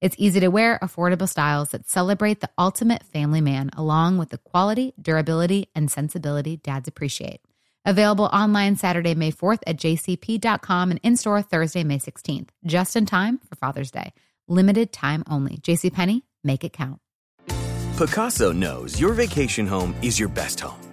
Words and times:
It's 0.00 0.14
easy 0.18 0.40
to 0.40 0.48
wear, 0.48 0.78
affordable 0.80 1.28
styles 1.28 1.70
that 1.70 1.88
celebrate 1.88 2.40
the 2.40 2.50
ultimate 2.56 3.02
family 3.02 3.40
man, 3.40 3.70
along 3.76 4.18
with 4.18 4.30
the 4.30 4.38
quality, 4.38 4.94
durability, 5.00 5.68
and 5.74 5.90
sensibility 5.90 6.56
dads 6.56 6.86
appreciate. 6.86 7.40
Available 7.84 8.26
online 8.26 8.76
Saturday, 8.76 9.14
May 9.14 9.32
4th 9.32 9.60
at 9.66 9.76
jcp.com 9.76 10.90
and 10.90 11.00
in 11.02 11.16
store 11.16 11.42
Thursday, 11.42 11.82
May 11.82 11.98
16th, 11.98 12.50
just 12.64 12.94
in 12.94 13.06
time 13.06 13.38
for 13.48 13.56
Father's 13.56 13.90
Day. 13.90 14.12
Limited 14.46 14.92
time 14.92 15.24
only. 15.28 15.56
JCPenney, 15.56 16.22
make 16.44 16.64
it 16.64 16.72
count. 16.72 17.00
Pacaso 17.96 18.54
knows 18.54 19.00
your 19.00 19.12
vacation 19.12 19.66
home 19.66 19.94
is 20.02 20.18
your 20.20 20.28
best 20.28 20.60
home. 20.60 20.87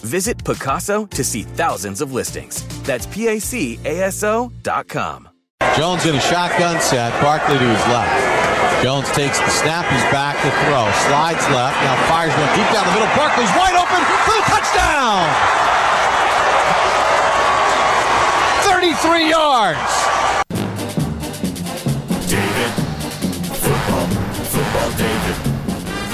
Visit 0.00 0.38
Pacaso 0.38 1.08
to 1.10 1.22
see 1.22 1.42
thousands 1.42 2.00
of 2.00 2.12
listings. 2.12 2.64
That's 2.82 3.06
P-A-C-A-S-O 3.06 4.50
dot 4.62 4.88
com. 4.88 5.28
Jones 5.76 6.06
in 6.06 6.16
a 6.16 6.20
shotgun 6.20 6.80
set, 6.80 7.12
Barkley 7.22 7.58
to 7.58 7.68
his 7.68 7.86
left. 7.88 8.82
Jones 8.82 9.10
takes 9.12 9.38
the 9.38 9.50
snap, 9.50 9.84
he's 9.92 10.02
back 10.08 10.40
to 10.40 10.50
throw. 10.64 10.88
Slides 11.04 11.44
left, 11.52 11.76
now 11.84 11.96
fires 12.08 12.32
one 12.32 12.48
deep 12.56 12.64
down 12.72 12.86
the 12.88 12.94
middle. 12.96 13.12
Barkley's 13.14 13.52
wide 13.60 13.76
open 13.76 14.00
for 14.24 14.34
the 14.40 14.44
touchdown! 14.48 15.28
33 18.64 19.28
yards! 19.28 20.19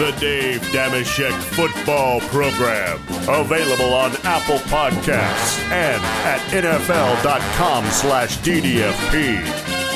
The 0.07 0.12
Dave 0.21 0.61
Dameshek 0.71 1.33
Football 1.33 2.20
Program. 2.20 3.01
Available 3.29 3.92
on 3.92 4.13
Apple 4.23 4.58
Podcasts 4.58 5.58
and 5.73 6.01
at 6.25 6.39
NFL.com 6.53 7.85
slash 7.86 8.39
DDFP. 8.39 9.42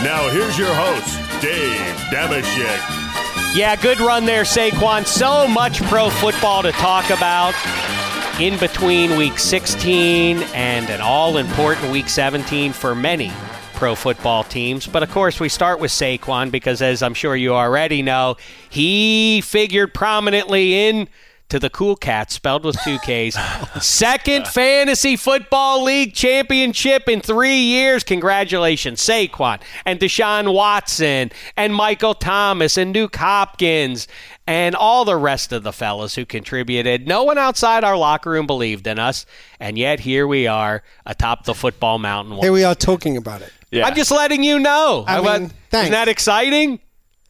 Now 0.03 0.29
here's 0.31 0.59
your 0.59 0.75
host, 0.75 1.17
Dave 1.41 1.95
Dameshek. 2.11 3.55
Yeah, 3.57 3.77
good 3.77 4.01
run 4.01 4.25
there, 4.25 4.43
Saquon. 4.43 5.07
So 5.07 5.47
much 5.47 5.81
pro 5.83 6.11
football 6.11 6.65
to 6.65 6.73
talk 6.73 7.09
about 7.11 7.55
in 8.41 8.59
between 8.59 9.17
week 9.17 9.39
16 9.39 10.39
and 10.55 10.91
an 10.91 11.01
all 11.01 11.37
important 11.37 11.93
week 11.93 12.09
17 12.09 12.73
for 12.73 12.97
many 12.97 13.31
pro 13.81 13.95
football 13.95 14.45
teams. 14.45 14.87
But 14.87 15.03
of 15.03 15.11
course, 15.11 15.41
we 15.41 15.49
start 15.49 15.81
with 15.81 15.91
Saquon 15.91 16.51
because, 16.51 16.83
as 16.83 17.03
I'm 17.03 17.15
sure 17.15 17.35
you 17.35 17.55
already 17.55 18.03
know, 18.03 18.37
he 18.69 19.41
figured 19.41 19.95
prominently 19.95 20.87
in 20.87 21.09
to 21.49 21.59
the 21.59 21.71
Cool 21.71 21.97
Cats, 21.97 22.35
spelled 22.35 22.63
with 22.63 22.77
two 22.83 22.99
Ks. 22.99 23.39
Second 23.83 24.47
fantasy 24.47 25.17
football 25.17 25.83
league 25.83 26.13
championship 26.13 27.09
in 27.09 27.23
three 27.23 27.57
years. 27.57 28.05
Congratulations, 28.05 29.01
Saquon 29.01 29.63
and 29.87 29.99
Deshaun 29.99 30.53
Watson 30.53 31.33
and 31.57 31.75
Michael 31.75 32.13
Thomas 32.13 32.77
and 32.77 32.93
Duke 32.93 33.17
Hopkins 33.17 34.07
and 34.47 34.75
all 34.75 35.07
the 35.07 35.17
rest 35.17 35.55
of 35.55 35.63
the 35.63 35.73
fellas 35.73 36.17
who 36.17 36.27
contributed. 36.27 37.09
No 37.09 37.25
one 37.25 37.39
outside 37.39 37.83
our 37.83 37.97
locker 37.97 38.29
room 38.29 38.47
believed 38.47 38.87
in 38.87 38.99
us, 38.99 39.25
and 39.59 39.79
yet 39.79 40.01
here 40.01 40.27
we 40.27 40.47
are 40.47 40.83
atop 41.07 41.45
the 41.45 41.55
football 41.55 41.99
mountain. 41.99 42.37
Here 42.37 42.53
we 42.53 42.63
are 42.63 42.75
talking 42.75 43.17
about 43.17 43.41
it. 43.41 43.55
Yeah. 43.71 43.87
I'm 43.87 43.95
just 43.95 44.11
letting 44.11 44.43
you 44.43 44.59
know. 44.59 45.05
I 45.07 45.13
How 45.13 45.17
mean, 45.23 45.27
about- 45.27 45.51
thanks. 45.71 45.83
Isn't 45.85 45.93
that 45.93 46.09
exciting? 46.09 46.81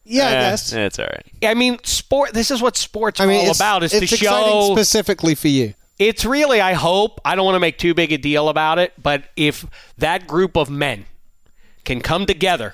Yeah, 0.03 0.23
I 0.27 0.31
Eh, 0.31 0.39
guess. 0.49 0.73
It's 0.73 0.99
all 0.99 1.05
right. 1.05 1.25
I 1.43 1.53
mean, 1.53 1.77
sport. 1.83 2.33
This 2.33 2.49
is 2.51 2.61
what 2.61 2.75
sports 2.75 3.19
I 3.19 3.25
mean, 3.27 3.37
are 3.37 3.43
all 3.43 3.49
it's, 3.51 3.59
about: 3.59 3.83
is 3.83 3.93
it's 3.93 4.09
to 4.09 4.15
exciting 4.15 4.49
show. 4.51 4.73
specifically 4.73 5.35
for 5.35 5.47
you. 5.47 5.75
it's 5.99 6.25
really, 6.25 6.59
I 6.59 6.73
hope. 6.73 7.21
I 7.23 7.35
don't 7.35 7.45
want 7.45 7.55
to 7.55 7.59
make 7.59 7.77
too 7.77 7.93
big 7.93 8.11
a 8.11 8.17
deal 8.17 8.49
about 8.49 8.79
it, 8.79 8.93
but 9.01 9.25
if 9.35 9.65
that 9.99 10.25
group 10.25 10.57
of 10.57 10.69
men 10.71 11.05
can 11.85 12.01
come 12.01 12.25
together 12.25 12.73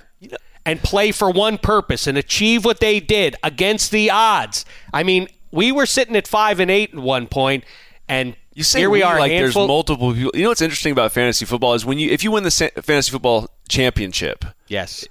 and 0.66 0.82
play 0.82 1.12
for 1.12 1.30
one 1.30 1.58
purpose 1.58 2.08
and 2.08 2.18
achieve 2.18 2.64
what 2.64 2.80
they 2.80 3.00
did 3.02 3.36
against 3.44 3.92
the 3.92 4.10
odds, 4.10 4.64
I 4.94 5.04
mean, 5.04 5.28
we 5.52 5.74
were 5.74 5.86
sitting 5.86 6.16
at 6.16 6.28
five 6.28 6.62
and 6.62 6.72
eight 6.72 6.94
at 6.94 7.00
one 7.00 7.28
point, 7.28 7.66
and 8.08 8.36
You 8.56 8.64
say 8.64 8.80
here 8.80 8.90
we, 8.90 9.04
are. 9.04 9.18
a 9.18 9.20
like 9.20 9.32
there's 9.32 9.54
multiple 9.56 10.14
people. 10.14 10.32
You 10.34 10.44
know 10.44 10.50
what's 10.50 10.62
interesting 10.62 10.94
about 10.94 11.12
fantasy 11.12 11.44
football 11.46 11.74
is 11.74 11.86
when 11.86 12.00
you 12.00 12.10
if 12.10 12.24
you 12.24 12.32
win 12.32 12.44
the 12.46 12.52
fantasy 12.52 13.12
football 13.12 13.50
championship, 13.68 14.46
Yes. 14.68 15.06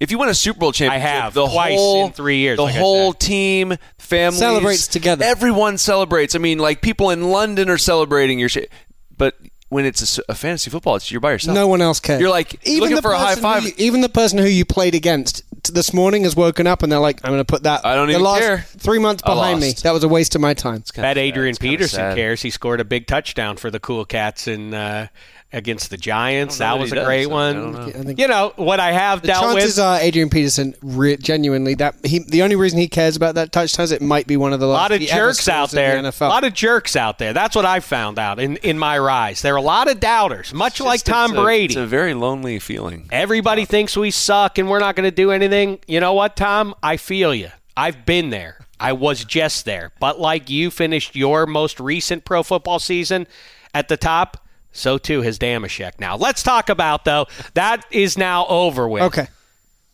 if 0.00 0.10
you 0.10 0.18
win 0.18 0.28
a 0.28 0.34
Super 0.34 0.58
Bowl 0.60 0.72
championship, 0.72 1.06
I 1.06 1.10
have, 1.10 1.34
the 1.34 1.46
twice 1.46 1.74
whole, 1.78 2.06
in 2.06 2.12
three 2.12 2.38
years, 2.38 2.56
the 2.56 2.62
like 2.64 2.74
whole 2.74 3.12
team, 3.12 3.74
family 3.98 4.38
Celebrates 4.38 4.86
together. 4.86 5.24
Everyone 5.24 5.78
celebrates. 5.78 6.34
I 6.34 6.38
mean, 6.38 6.58
like 6.58 6.82
people 6.82 7.10
in 7.10 7.30
London 7.30 7.68
are 7.68 7.78
celebrating 7.78 8.38
your 8.38 8.48
shit, 8.48 8.70
but 9.16 9.34
when 9.68 9.86
it's 9.86 10.18
a 10.28 10.34
fantasy 10.34 10.68
football, 10.70 10.96
it's 10.96 11.10
you're 11.10 11.18
by 11.20 11.32
yourself. 11.32 11.54
No 11.54 11.66
one 11.66 11.80
else 11.80 11.98
cares. 11.98 12.20
You're 12.20 12.28
like 12.28 12.60
looking 12.66 13.00
for 13.00 13.12
a 13.12 13.18
high 13.18 13.36
five. 13.36 13.64
you- 13.64 13.72
even 13.78 14.02
the 14.02 14.08
person 14.10 14.38
who 14.38 14.44
you 14.46 14.66
played 14.66 14.94
against 14.94 15.44
this 15.72 15.94
morning 15.94 16.24
has 16.24 16.36
woken 16.36 16.66
up 16.66 16.82
and 16.82 16.92
they're 16.92 16.98
like, 16.98 17.20
"I'm 17.24 17.30
going 17.30 17.40
to 17.40 17.44
put 17.46 17.62
that." 17.62 17.86
I 17.86 17.94
don't 17.94 18.08
the 18.08 18.14
even 18.14 18.22
last 18.24 18.40
care. 18.40 18.66
Three 18.76 18.98
months 18.98 19.22
behind 19.22 19.60
me. 19.60 19.72
That 19.82 19.92
was 19.92 20.04
a 20.04 20.08
waste 20.08 20.34
of 20.34 20.42
my 20.42 20.52
time. 20.52 20.84
That 20.96 21.16
Adrian 21.16 21.56
Peterson 21.56 22.14
cares. 22.14 22.42
He 22.42 22.50
scored 22.50 22.80
a 22.80 22.84
big 22.84 23.06
touchdown 23.06 23.56
for 23.56 23.70
the 23.70 23.80
Cool 23.80 24.04
Cats 24.04 24.46
in 24.46 24.74
uh, 24.74 25.06
against 25.52 25.90
the 25.90 25.96
Giants. 25.96 26.58
That 26.58 26.78
was 26.78 26.92
a 26.92 26.96
he 26.96 27.04
great 27.04 27.22
does. 27.24 27.30
I 27.30 27.32
one. 27.32 27.72
know. 28.06 28.14
You 28.16 28.28
know 28.28 28.52
what 28.56 28.80
I 28.80 28.92
have 28.92 29.20
The 29.22 29.28
dealt 29.28 29.42
chances 29.54 29.76
with. 29.76 29.84
are 29.84 30.00
Adrian 30.00 30.30
Peterson 30.30 30.74
re- 30.82 31.16
genuinely 31.16 31.74
that 31.74 31.94
he 32.04 32.20
the 32.20 32.42
only 32.42 32.56
reason 32.56 32.78
he 32.78 32.88
cares 32.88 33.16
about 33.16 33.34
that 33.34 33.52
touchdown 33.52 33.84
is 33.84 33.92
it 33.92 34.02
might 34.02 34.26
be 34.26 34.36
one 34.36 34.52
of 34.52 34.60
the 34.60 34.66
a 34.66 34.68
last 34.68 34.90
lot 34.90 34.92
of 34.92 35.00
jerks 35.00 35.48
out 35.48 35.68
scores 35.70 35.72
in 35.74 35.76
there. 35.76 36.02
The 36.02 36.08
A 36.08 36.12
NFL. 36.12 36.28
lot 36.28 36.44
of 36.44 36.54
jerks 36.54 36.96
out 36.96 37.18
there. 37.18 37.32
That's 37.32 37.54
what 37.54 37.64
I 37.64 37.80
found 37.80 38.18
out 38.18 38.38
in, 38.40 38.56
in 38.58 38.78
my 38.78 38.98
rise. 38.98 39.42
There 39.42 39.54
are 39.54 39.58
a 39.58 39.62
lot 39.62 39.90
of 39.90 40.00
doubters, 40.00 40.52
much 40.54 40.80
like 40.80 41.00
It's- 41.00 41.12
Tom 41.14 41.32
it's 41.32 41.38
a- 41.38 41.42
Brady. 41.42 41.64
It's 41.74 41.76
a 41.76 41.86
very 41.86 42.14
lonely 42.14 42.58
feeling. 42.58 43.08
Everybody 43.12 43.64
thinks 43.64 43.96
we 43.96 44.10
suck 44.10 44.58
and 44.58 44.68
we're 44.70 44.80
not 44.80 44.96
going 44.96 45.08
to 45.08 45.14
do 45.14 45.30
anything. 45.30 45.78
You 45.86 46.00
know 46.00 46.14
what, 46.14 46.36
Tom? 46.36 46.74
I 46.82 46.96
feel 46.96 47.34
you. 47.34 47.50
I've 47.76 48.04
been 48.06 48.30
there. 48.30 48.58
I 48.80 48.92
was 48.94 49.24
just 49.24 49.64
there. 49.64 49.92
But 50.00 50.18
like 50.18 50.50
you 50.50 50.70
finished 50.70 51.14
your 51.14 51.46
most 51.46 51.78
recent 51.78 52.24
pro 52.24 52.42
football 52.42 52.78
season 52.80 53.26
at 53.72 53.88
the 53.88 53.96
top, 53.96 54.41
so 54.72 54.98
too 54.98 55.22
has 55.22 55.38
Dameshek. 55.38 56.00
Now, 56.00 56.16
let's 56.16 56.42
talk 56.42 56.68
about, 56.68 57.04
though, 57.04 57.26
that 57.54 57.84
is 57.90 58.18
now 58.18 58.46
over 58.46 58.88
with. 58.88 59.02
okay. 59.04 59.28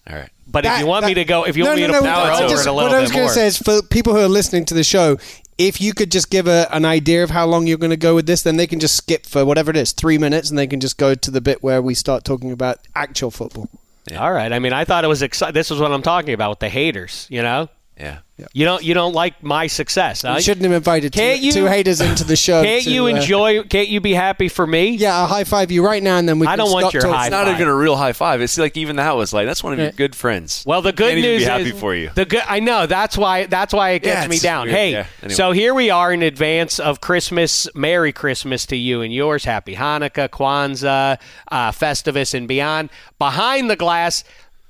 All 0.08 0.16
right. 0.16 0.30
But 0.50 0.64
if 0.64 0.78
you 0.80 0.86
want 0.86 1.04
me 1.04 1.14
to 1.14 1.24
go, 1.24 1.44
if 1.44 1.56
you 1.58 1.64
no, 1.64 1.70
want 1.70 1.80
me 1.82 1.86
no, 1.86 1.92
to 1.94 2.00
pour 2.00 2.08
it's 2.08 2.16
over 2.16 2.32
over. 2.32 2.44
it 2.44 2.48
just, 2.48 2.66
a 2.66 2.72
little 2.72 2.88
what 2.90 2.96
I 2.96 3.00
was 3.02 3.12
going 3.12 3.28
to 3.28 3.32
say 3.32 3.46
is 3.46 3.58
for 3.58 3.82
people 3.82 4.14
who 4.14 4.20
are 4.20 4.28
listening 4.28 4.64
to 4.66 4.74
the 4.74 4.82
show, 4.82 5.18
if 5.58 5.80
you 5.80 5.92
could 5.92 6.10
just 6.10 6.30
give 6.30 6.48
a, 6.48 6.66
an 6.74 6.86
idea 6.86 7.22
of 7.22 7.30
how 7.30 7.44
long 7.44 7.66
you're 7.66 7.76
going 7.76 7.90
to 7.90 7.96
go 7.98 8.14
with 8.14 8.26
this, 8.26 8.42
then 8.42 8.56
they 8.56 8.66
can 8.66 8.80
just 8.80 8.96
skip 8.96 9.26
for 9.26 9.44
whatever 9.44 9.70
it 9.70 9.76
is, 9.76 9.92
three 9.92 10.16
minutes, 10.16 10.48
and 10.48 10.58
they 10.58 10.66
can 10.66 10.80
just 10.80 10.96
go 10.96 11.14
to 11.14 11.30
the 11.30 11.42
bit 11.42 11.62
where 11.62 11.82
we 11.82 11.92
start 11.92 12.24
talking 12.24 12.52
about 12.52 12.78
actual 12.94 13.30
football. 13.30 13.68
All 14.16 14.32
right. 14.32 14.50
I 14.50 14.58
mean, 14.58 14.72
I 14.72 14.84
thought 14.86 15.04
it 15.04 15.08
was 15.08 15.20
exciting. 15.20 15.52
This 15.52 15.70
is 15.70 15.78
what 15.78 15.92
I'm 15.92 16.00
talking 16.00 16.32
about 16.32 16.50
with 16.50 16.60
the 16.60 16.70
haters, 16.70 17.26
you 17.28 17.42
know? 17.42 17.68
Yeah. 17.98 18.18
You 18.52 18.64
don't 18.64 18.84
you 18.84 18.94
don't 18.94 19.14
like 19.14 19.42
my 19.42 19.66
success. 19.66 20.22
You 20.22 20.30
huh? 20.30 20.38
shouldn't 20.40 20.62
have 20.62 20.72
invited 20.72 21.10
Can't 21.12 21.40
two, 21.40 21.46
you- 21.46 21.52
two 21.52 21.66
haters 21.66 22.00
into 22.00 22.22
the 22.22 22.36
show. 22.36 22.62
Can't 22.64 22.84
to, 22.84 22.90
you 22.92 23.04
uh, 23.06 23.08
enjoy? 23.08 23.64
Can't 23.64 23.88
you 23.88 24.00
be 24.00 24.12
happy 24.12 24.48
for 24.48 24.64
me? 24.64 24.90
yeah, 24.90 25.16
I'll 25.16 25.26
high 25.26 25.42
five 25.42 25.72
you 25.72 25.84
right 25.84 26.00
now, 26.00 26.18
and 26.18 26.28
then 26.28 26.38
we. 26.38 26.46
I 26.46 26.50
can 26.50 26.58
don't 26.58 26.70
want 26.70 26.84
stop 26.84 26.92
your 26.92 27.02
talking. 27.02 27.16
high 27.16 27.26
It's 27.26 27.32
not 27.32 27.48
even 27.48 27.66
a 27.66 27.74
real 27.74 27.96
high 27.96 28.12
five. 28.12 28.40
It's 28.40 28.56
like 28.56 28.76
even 28.76 28.94
that 28.96 29.16
was 29.16 29.32
like 29.32 29.46
that's 29.48 29.64
one 29.64 29.72
of 29.72 29.80
your 29.80 29.90
good 29.90 30.14
friends. 30.14 30.62
Well, 30.64 30.82
the 30.82 30.92
good 30.92 31.08
Can't 31.08 31.18
even 31.18 31.30
news 31.32 31.40
be 31.42 31.46
happy 31.46 31.70
is 31.70 31.80
for 31.80 31.96
you. 31.96 32.10
The 32.14 32.26
good. 32.26 32.44
I 32.46 32.60
know 32.60 32.86
that's 32.86 33.18
why. 33.18 33.46
That's 33.46 33.74
why 33.74 33.90
it 33.90 34.04
Yeah, 34.04 34.20
gets 34.20 34.28
me 34.30 34.38
down. 34.38 34.66
weird. 34.66 34.76
Hey, 34.76 34.92
Yeah, 34.92 35.06
anyway. 35.24 35.34
so 35.34 35.50
here 35.50 35.74
we 35.74 35.90
are 35.90 36.12
in 36.12 36.22
advance 36.22 36.78
of 36.78 37.00
Christmas. 37.00 37.66
Merry 37.74 38.12
Christmas 38.12 38.66
to 38.66 38.76
you 38.76 39.02
and 39.02 39.12
yours. 39.12 39.44
Happy 39.44 39.74
Hanukkah, 39.74 40.28
Kwanzaa, 40.28 41.18
uh, 41.50 41.72
Festivus, 41.72 42.34
and 42.34 42.46
beyond. 42.46 42.90
Behind 43.18 43.68
the 43.68 43.74
glass. 43.76 44.22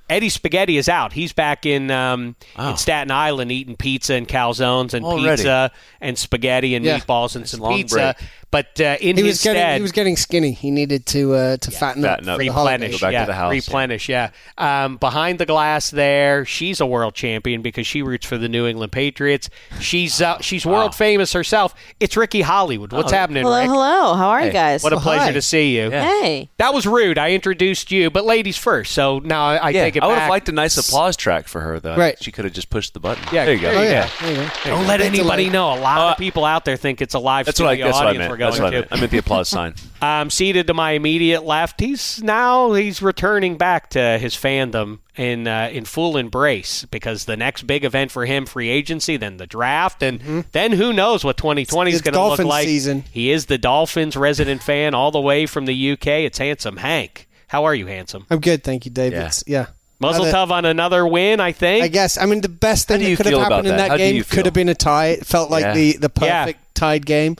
Eddie 0.09 0.29
Spaghetti 0.29 0.77
is 0.77 0.89
out. 0.89 1.13
He's 1.13 1.33
back 1.33 1.65
in 1.65 1.91
um, 1.91 2.35
in 2.57 2.77
Staten 2.77 3.11
Island 3.11 3.51
eating 3.51 3.75
pizza 3.75 4.15
and 4.15 4.27
calzones 4.27 4.93
and 4.93 5.05
Already? 5.05 5.37
pizza 5.43 5.71
and 6.01 6.17
spaghetti 6.17 6.75
and 6.75 6.83
Yeah. 6.83 6.99
meatballs 6.99 7.35
and 7.35 7.47
some 7.47 7.61
pizza. 7.69 8.15
break. 8.17 8.29
But 8.51 8.81
uh, 8.81 8.97
in 8.99 9.15
He 9.17 9.23
his 9.23 9.33
was 9.33 9.43
getting 9.43 9.59
stead, 9.61 9.75
he 9.77 9.81
was 9.81 9.91
getting 9.91 10.17
skinny. 10.17 10.51
He 10.51 10.71
needed 10.71 11.05
to 11.07 11.33
uh, 11.35 11.57
to 11.57 11.69
fatten, 11.71 12.01
fatten 12.01 12.27
up, 12.27 12.33
up. 12.33 12.37
for 12.39 12.43
the 12.43 12.47
holidays. 12.49 12.93
replenish. 12.93 12.99
Go 13.01 13.05
back 13.05 13.09
to 13.11 13.13
yeah, 13.13 13.25
the 13.25 13.33
house. 13.35 13.51
Replenish. 13.51 14.09
Yeah. 14.09 14.31
Um, 14.57 14.97
behind 14.97 15.37
the 15.39 15.45
glass, 15.45 15.91
there, 15.91 16.45
she's 16.45 16.79
a 16.81 16.85
world 16.85 17.13
champion 17.13 17.61
because 17.61 17.85
she 17.85 18.01
roots 18.01 18.25
for 18.25 18.37
the 18.39 18.49
New 18.49 18.65
England 18.65 18.91
Patriots. 18.91 19.49
She's 19.79 20.19
uh, 20.21 20.37
she's 20.41 20.65
world 20.65 20.95
famous 20.95 21.33
herself. 21.33 21.75
It's 21.99 22.17
Ricky 22.17 22.41
Hollywood. 22.41 22.91
What's 22.91 23.11
happening, 23.11 23.43
Hello, 23.43 23.59
Rick? 23.59 23.67
hello. 23.69 24.13
How 24.15 24.29
are 24.29 24.43
you 24.45 24.51
guys? 24.51 24.83
What 24.83 24.93
a 24.93 24.95
Oh, 24.95 24.99
pleasure 24.99 25.25
hi. 25.25 25.31
to 25.33 25.41
see 25.43 25.77
you. 25.77 25.91
Hey. 25.91 26.49
That 26.57 26.73
was 26.73 26.87
rude. 26.87 27.17
I 27.19 27.31
introduced 27.31 27.91
you, 27.91 28.09
but 28.09 28.25
ladies 28.25 28.57
first. 28.57 28.93
So 28.93 29.19
now 29.19 29.43
I, 29.45 29.55
I 29.57 29.69
yeah, 29.69 29.83
take 29.83 29.95
it 29.95 30.03
I 30.03 30.07
would 30.07 30.13
back. 30.13 30.21
have 30.21 30.29
liked 30.31 30.49
a 30.49 30.53
nice 30.53 30.75
applause 30.77 31.15
track 31.15 31.47
for 31.47 31.61
her 31.61 31.79
though. 31.79 31.95
Right. 31.95 32.21
She 32.21 32.31
could 32.31 32.45
have 32.45 32.53
just 32.53 32.69
pushed 32.71 32.93
the 32.95 32.99
button. 32.99 33.23
Yeah, 33.31 33.45
there 33.45 33.53
you 33.53 33.61
go. 33.61 33.69
Oh 33.69 33.81
you 33.83 33.89
yeah, 33.89 34.09
there 34.21 34.31
you 34.31 34.37
go. 34.37 34.49
Don't 34.71 34.87
let 34.87 35.01
anybody 35.01 35.49
know. 35.51 35.73
A 35.73 35.79
lot 35.79 35.99
Uh, 35.99 36.11
of 36.13 36.17
people 36.17 36.45
out 36.45 36.65
there 36.65 36.77
think 36.77 37.01
it's 37.01 37.13
a 37.13 37.19
live 37.19 37.45
That's 37.45 37.59
what 37.59 37.67
I. 37.69 37.73
studio 37.75 37.85
That's 37.85 37.97
what 37.97 38.05
I 38.07 38.09
audience 38.09 38.21
meant. 38.23 38.38
We're 38.39 38.51
going 38.51 38.51
That's 38.51 38.59
what 38.61 38.67
I 38.67 38.69
to. 38.71 38.77
meant. 38.81 38.87
I 38.93 38.99
meant 38.99 39.11
the 39.11 39.17
applause 39.17 39.49
sign. 39.49 39.73
Um, 40.01 40.29
seated 40.29 40.67
to 40.67 40.73
my 40.73 40.91
immediate 40.91 41.43
left, 41.43 41.81
he's 41.81 42.23
now 42.23 42.71
he's 42.71 43.01
returning 43.01 43.57
back 43.57 43.89
to 43.89 44.17
his 44.17 44.33
fandom 44.33 44.99
in 45.17 45.45
uh, 45.45 45.69
in 45.73 45.83
full 45.83 46.15
embrace 46.15 46.85
because 46.85 47.25
the 47.25 47.35
next 47.35 47.63
big 47.67 47.83
event 47.83 48.09
for 48.09 48.25
him, 48.25 48.45
free 48.45 48.69
agency, 48.69 49.17
then 49.17 49.35
the 49.35 49.45
draft, 49.45 50.01
and 50.01 50.45
then 50.53 50.71
who 50.71 50.93
knows 50.93 51.25
what 51.25 51.35
2020 51.35 51.91
is 51.91 52.01
going 52.01 52.13
to 52.13 52.23
look 52.23 52.39
like. 52.39 52.63
season. 52.65 53.03
He 53.11 53.29
is 53.29 53.47
the 53.47 53.57
Dolphins 53.57 54.15
resident 54.15 54.63
fan 54.63 54.93
all 54.93 55.11
the 55.11 55.19
way 55.19 55.45
from 55.45 55.65
the 55.65 55.91
UK. 55.91 56.07
It's 56.07 56.37
handsome 56.37 56.77
Hank. 56.77 57.27
How 57.47 57.65
are 57.65 57.75
you, 57.75 57.87
handsome? 57.87 58.25
I'm 58.29 58.39
good, 58.39 58.63
thank 58.63 58.85
you, 58.85 58.91
David. 58.91 59.15
Yeah. 59.17 59.19
It's- 59.19 59.43
yeah. 59.47 59.65
Muzzle 59.99 60.21
Other- 60.21 60.31
tough 60.31 60.49
on 60.51 60.63
another 60.63 61.05
win, 61.05 61.41
I 61.41 61.51
think. 61.51 61.83
I 61.83 61.89
guess. 61.89 62.17
I 62.17 62.25
mean, 62.25 62.39
the 62.39 62.47
best 62.47 62.87
thing 62.87 63.01
that 63.03 63.17
could 63.17 63.25
have 63.25 63.41
happened 63.41 63.67
in 63.67 63.75
that? 63.75 63.89
that 63.89 63.97
game 63.97 64.23
could 64.23 64.45
have 64.45 64.53
been 64.53 64.69
a 64.69 64.73
tie. 64.75 65.07
It 65.07 65.25
felt 65.25 65.51
like 65.51 65.63
Yeah. 65.63 65.73
the 65.73 65.97
the 65.97 66.11
Yeah. 66.21 66.45
perfect 66.45 66.73
tied 66.73 67.05
game. 67.05 67.35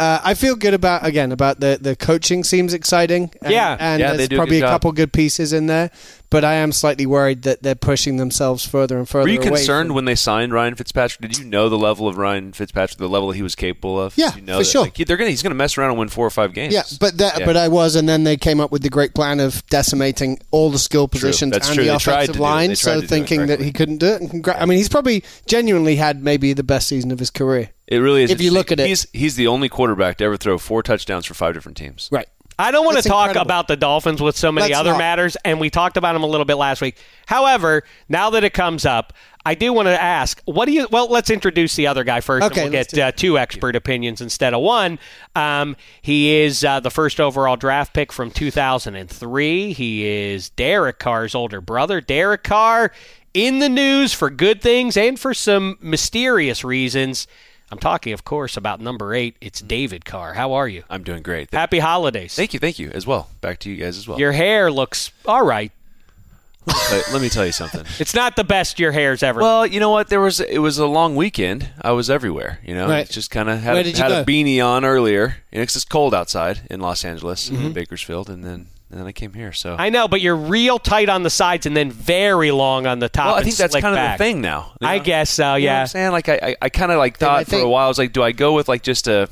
Uh, 0.00 0.18
I 0.24 0.32
feel 0.32 0.56
good 0.56 0.72
about 0.72 1.04
again 1.04 1.30
about 1.30 1.60
the 1.60 1.78
the 1.80 1.94
coaching 1.94 2.42
seems 2.42 2.72
exciting. 2.72 3.30
And, 3.42 3.52
Yeah. 3.52 3.76
and 3.78 4.00
Yeah, 4.00 4.12
they 4.12 4.16
there's 4.16 4.28
do 4.30 4.36
a 4.36 4.38
probably 4.38 4.56
a 4.56 4.60
job. 4.60 4.70
couple 4.70 4.92
good 4.92 5.12
pieces 5.12 5.52
in 5.52 5.66
there, 5.66 5.90
but 6.30 6.44
I 6.44 6.54
am 6.54 6.72
slightly 6.72 7.06
worried 7.06 7.42
that 7.42 7.62
they're 7.62 7.74
pushing 7.74 8.16
themselves 8.16 8.64
further 8.64 8.98
and 8.98 9.08
further. 9.08 9.24
Were 9.24 9.28
you 9.28 9.40
concerned 9.40 9.88
from- 9.88 9.94
when 9.96 10.04
they 10.04 10.14
signed 10.14 10.52
Ryan 10.52 10.74
Fitzpatrick? 10.76 11.20
Did 11.20 11.38
you 11.38 11.44
know 11.44 11.68
the 11.68 11.76
level 11.78 12.08
of 12.08 12.16
Ryan 12.16 12.52
Fitzpatrick, 12.52 12.98
the 12.98 13.08
level 13.08 13.30
he 13.32 13.42
was 13.42 13.54
capable 13.54 14.00
of? 14.00 14.16
Yeah, 14.16 14.34
you 14.36 14.42
know 14.42 14.58
for 14.58 14.62
that, 14.64 14.70
sure. 14.70 14.82
Like, 14.82 14.94
they're 14.94 15.16
gonna, 15.16 15.30
he's 15.30 15.42
going 15.42 15.50
to 15.50 15.56
mess 15.56 15.76
around 15.76 15.90
and 15.90 15.98
win 15.98 16.08
four 16.08 16.26
or 16.26 16.30
five 16.30 16.54
games. 16.54 16.72
Yeah, 16.72 16.82
but 17.00 17.18
that, 17.18 17.40
Yeah. 17.40 17.46
but 17.46 17.56
I 17.56 17.68
was, 17.68 17.96
and 17.96 18.08
then 18.08 18.24
they 18.24 18.36
came 18.36 18.60
up 18.60 18.70
with 18.70 18.82
the 18.82 18.90
great 18.90 19.14
plan 19.14 19.40
of 19.40 19.66
decimating 19.66 20.38
all 20.50 20.70
the 20.70 20.78
skill 20.78 21.08
positions 21.08 21.54
and 21.54 21.62
true. 21.64 21.74
the 21.76 21.82
They 21.82 21.88
offensive 21.94 22.26
do 22.26 22.30
it. 22.32 22.34
They 22.34 22.38
line. 22.40 22.76
So 22.76 22.94
to 22.94 23.00
do 23.00 23.04
it 23.04 23.08
thinking 23.08 23.46
that 23.46 23.60
he 23.60 23.72
couldn't 23.72 23.98
do 23.98 24.06
it, 24.06 24.20
and 24.20 24.30
congra- 24.30 24.56
I 24.60 24.66
mean, 24.66 24.78
he's 24.78 24.88
probably 24.88 25.24
genuinely 25.46 25.96
had 25.96 26.22
maybe 26.22 26.52
the 26.52 26.62
best 26.62 26.88
season 26.88 27.10
of 27.10 27.18
his 27.18 27.30
career. 27.30 27.70
it 27.86 27.98
really 27.98 28.22
is. 28.22 28.30
If 28.30 28.40
you 28.40 28.52
look 28.52 28.70
at 28.70 28.78
it- 28.78 28.86
he's 28.86 29.06
he's 29.12 29.34
the 29.34 29.48
only 29.48 29.68
quarterback 29.68 30.18
to 30.18 30.24
ever 30.24 30.36
throw 30.36 30.58
four 30.58 30.80
touchdowns 30.82 31.26
for 31.26 31.34
five 31.34 31.54
different 31.54 31.76
teams. 31.76 32.08
Right. 32.12 32.28
I 32.60 32.70
don't 32.70 32.84
want 32.84 32.98
to 32.98 33.08
talk 33.08 33.30
incredible. 33.30 33.46
about 33.46 33.68
the 33.68 33.76
Dolphins 33.76 34.20
with 34.20 34.36
so 34.36 34.52
many 34.52 34.68
Let's 34.68 34.80
other 34.80 34.90
not. 34.90 34.98
matters, 34.98 35.36
and 35.44 35.58
we 35.58 35.70
talked 35.70 35.96
about 35.96 36.12
them 36.12 36.22
a 36.22 36.26
little 36.26 36.44
bit 36.44 36.56
last 36.56 36.80
week. 36.82 36.96
However, 37.26 37.84
now 38.08 38.30
that 38.30 38.44
it 38.44 38.52
comes 38.52 38.84
up, 38.84 39.14
I 39.46 39.54
do 39.54 39.72
want 39.72 39.86
to 39.86 40.00
ask, 40.00 40.42
what 40.44 40.66
do 40.66 40.72
you? 40.72 40.86
Well, 40.90 41.08
let's 41.08 41.30
introduce 41.30 41.74
the 41.74 41.86
other 41.86 42.04
guy 42.04 42.20
first, 42.20 42.44
Okay, 42.46 42.62
and 42.62 42.70
we'll 42.70 42.84
get 42.84 42.98
uh, 42.98 43.12
two 43.12 43.38
expert 43.38 43.74
opinions 43.74 44.20
instead 44.20 44.52
of 44.52 44.60
one. 44.60 44.98
Um, 45.34 45.76
he 46.02 46.36
is 46.36 46.62
uh, 46.62 46.80
the 46.80 46.90
first 46.90 47.20
overall 47.20 47.56
draft 47.56 47.94
pick 47.94 48.12
from 48.12 48.30
2003. 48.30 49.72
He 49.72 50.06
is 50.06 50.50
Derek 50.50 50.98
Carr's 50.98 51.34
older 51.34 51.62
brother. 51.62 52.02
Derek 52.02 52.44
Carr 52.44 52.92
in 53.32 53.60
the 53.60 53.68
news 53.68 54.12
for 54.12 54.28
good 54.28 54.60
things 54.60 54.96
and 54.96 55.18
for 55.18 55.32
some 55.32 55.78
mysterious 55.80 56.62
reasons. 56.62 57.26
I'm 57.72 57.78
talking, 57.78 58.12
of 58.12 58.24
course, 58.24 58.56
about 58.56 58.80
number 58.80 59.14
eight. 59.14 59.36
It's 59.40 59.60
David 59.60 60.04
Carr. 60.04 60.34
How 60.34 60.52
are 60.54 60.66
you? 60.68 60.82
I'm 60.90 61.02
doing 61.04 61.22
great. 61.22 61.50
Th- 61.50 61.58
Happy 61.58 61.78
holidays. 61.78 62.34
Thank 62.34 62.52
you, 62.52 62.58
thank 62.60 62.78
you 62.78 62.90
as 62.92 63.06
well. 63.06 63.28
Back 63.40 63.60
to 63.60 63.70
you 63.70 63.76
guys 63.76 63.96
as 63.96 64.08
well. 64.08 64.18
Your 64.18 64.32
hair 64.32 64.72
looks 64.72 65.12
all 65.26 65.44
right. 65.44 65.70
But 66.66 67.08
let 67.12 67.22
me 67.22 67.28
tell 67.30 67.46
you 67.46 67.52
something. 67.52 67.84
It's 67.98 68.14
not 68.14 68.36
the 68.36 68.44
best 68.44 68.78
your 68.78 68.92
hair's 68.92 69.22
ever. 69.22 69.40
Well, 69.40 69.66
you 69.66 69.80
know 69.80 69.90
what? 69.90 70.08
There 70.08 70.20
was 70.20 70.40
it 70.40 70.58
was 70.58 70.78
a 70.78 70.86
long 70.86 71.16
weekend. 71.16 71.70
I 71.80 71.92
was 71.92 72.10
everywhere. 72.10 72.58
You 72.64 72.74
know, 72.74 72.88
Right. 72.88 73.00
It's 73.06 73.14
just 73.14 73.30
kind 73.30 73.48
of 73.48 73.60
had, 73.60 73.76
a, 73.78 73.82
did 73.82 73.96
you 73.96 74.02
had 74.02 74.12
a 74.12 74.24
beanie 74.24 74.64
on 74.64 74.84
earlier. 74.84 75.36
And 75.52 75.62
it's 75.62 75.72
just 75.72 75.88
cold 75.88 76.14
outside 76.14 76.60
in 76.70 76.80
Los 76.80 77.04
Angeles, 77.04 77.48
Mm-hmm. 77.48 77.66
in 77.66 77.72
Bakersfield, 77.72 78.28
and 78.28 78.44
then 78.44 78.66
and 78.90 78.98
then 79.00 79.06
I 79.06 79.12
came 79.12 79.32
here. 79.32 79.52
So 79.52 79.76
I 79.78 79.88
know, 79.90 80.08
but 80.08 80.20
you're 80.20 80.36
real 80.36 80.78
tight 80.78 81.08
on 81.08 81.22
the 81.22 81.30
sides 81.30 81.66
and 81.66 81.76
then 81.76 81.90
very 81.90 82.50
long 82.50 82.86
on 82.86 82.98
the 82.98 83.08
top. 83.08 83.26
well, 83.26 83.34
I 83.36 83.42
think 83.42 83.56
that's 83.56 83.72
slick 83.72 83.82
kind 83.82 83.96
of 83.98 84.18
the 84.18 84.22
thing 84.24 84.40
now. 84.40 84.72
you 84.80 84.86
I 84.88 84.98
guess 84.98 85.30
so. 85.30 85.54
You 85.54 85.66
know 85.66 85.72
what 85.72 85.76
Yeah. 85.76 85.80
I'm 85.82 85.86
saying 85.86 86.12
like 86.12 86.28
I 86.28 86.38
I, 86.42 86.56
I 86.62 86.68
kind 86.68 86.90
of 86.92 86.98
like 86.98 87.22
I 87.22 87.44
thought 87.44 87.46
for 87.46 87.56
a 87.56 87.68
while. 87.68 87.84
I 87.84 87.88
was 87.88 87.98
like, 87.98 88.12
do 88.12 88.22
I 88.22 88.32
go 88.32 88.52
with 88.54 88.68
like 88.68 88.82
just 88.82 89.06
a 89.08 89.28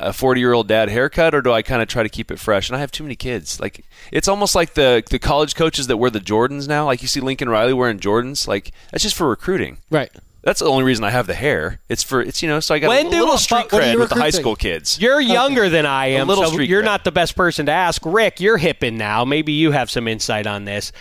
a 0.00 0.14
40 0.14 0.40
year 0.40 0.54
old 0.54 0.66
dad 0.66 0.88
haircut 0.88 1.34
or 1.34 1.42
do 1.42 1.52
I 1.52 1.60
kind 1.60 1.82
of 1.82 1.88
try 1.88 2.02
to 2.02 2.08
keep 2.08 2.30
it 2.30 2.38
fresh? 2.38 2.70
And 2.70 2.76
I 2.76 2.80
have 2.80 2.90
too 2.90 3.02
many 3.04 3.16
kids. 3.16 3.60
Like 3.60 3.84
it's 4.10 4.28
almost 4.28 4.54
like 4.54 4.74
the 4.74 5.02
the 5.10 5.18
college 5.18 5.54
coaches 5.54 5.86
that 5.88 5.98
wear 5.98 6.10
the 6.10 6.20
Jordans 6.20 6.66
now. 6.66 6.86
Like 6.86 7.02
you 7.02 7.08
see 7.08 7.20
Lincoln 7.20 7.48
Riley 7.50 7.74
wearing 7.74 7.98
Jordans. 8.00 8.48
Like 8.48 8.72
that's 8.90 9.02
just 9.02 9.14
for 9.14 9.28
recruiting. 9.28 9.78
Right. 9.90 10.10
That's 10.44 10.60
the 10.60 10.66
only 10.66 10.84
reason 10.84 11.04
I 11.04 11.10
have 11.10 11.26
the 11.26 11.34
hair. 11.34 11.80
It's 11.88 12.02
for 12.02 12.20
it's 12.20 12.42
you 12.42 12.48
know 12.48 12.60
so 12.60 12.74
I 12.74 12.78
got 12.78 12.88
When 12.88 13.06
a 13.06 13.10
little 13.10 13.38
street 13.38 13.68
cred 13.68 13.98
with 13.98 14.10
the 14.10 14.16
high 14.16 14.30
school 14.30 14.54
kids. 14.54 15.00
You're 15.00 15.20
younger 15.20 15.70
than 15.70 15.86
I 15.86 16.08
am, 16.08 16.28
little 16.28 16.44
so 16.44 16.60
you're 16.60 16.82
cred. 16.82 16.84
not 16.84 17.04
the 17.04 17.12
best 17.12 17.34
person 17.34 17.66
to 17.66 17.72
ask. 17.72 18.02
Rick, 18.04 18.40
you're 18.40 18.58
hipping 18.58 18.98
now. 18.98 19.24
Maybe 19.24 19.52
you 19.52 19.70
have 19.70 19.90
some 19.90 20.06
insight 20.06 20.46
on 20.46 20.66
this. 20.66 20.92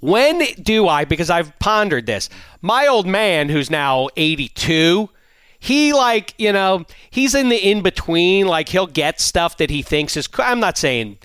When 0.00 0.42
do 0.62 0.88
I, 0.88 1.04
because 1.04 1.28
I've 1.28 1.58
pondered 1.58 2.06
this, 2.06 2.30
my 2.62 2.86
old 2.86 3.06
man 3.06 3.48
who's 3.48 3.68
now 3.68 4.08
82, 4.16 5.10
he 5.58 5.92
like, 5.92 6.34
you 6.38 6.52
know, 6.52 6.84
he's 7.10 7.34
in 7.34 7.48
the 7.48 7.56
in 7.56 7.82
between. 7.82 8.46
Like 8.46 8.68
he'll 8.68 8.86
get 8.86 9.20
stuff 9.20 9.56
that 9.58 9.70
he 9.70 9.82
thinks 9.82 10.16
is, 10.16 10.28
I'm 10.38 10.60
not 10.60 10.78
saying, 10.78 11.18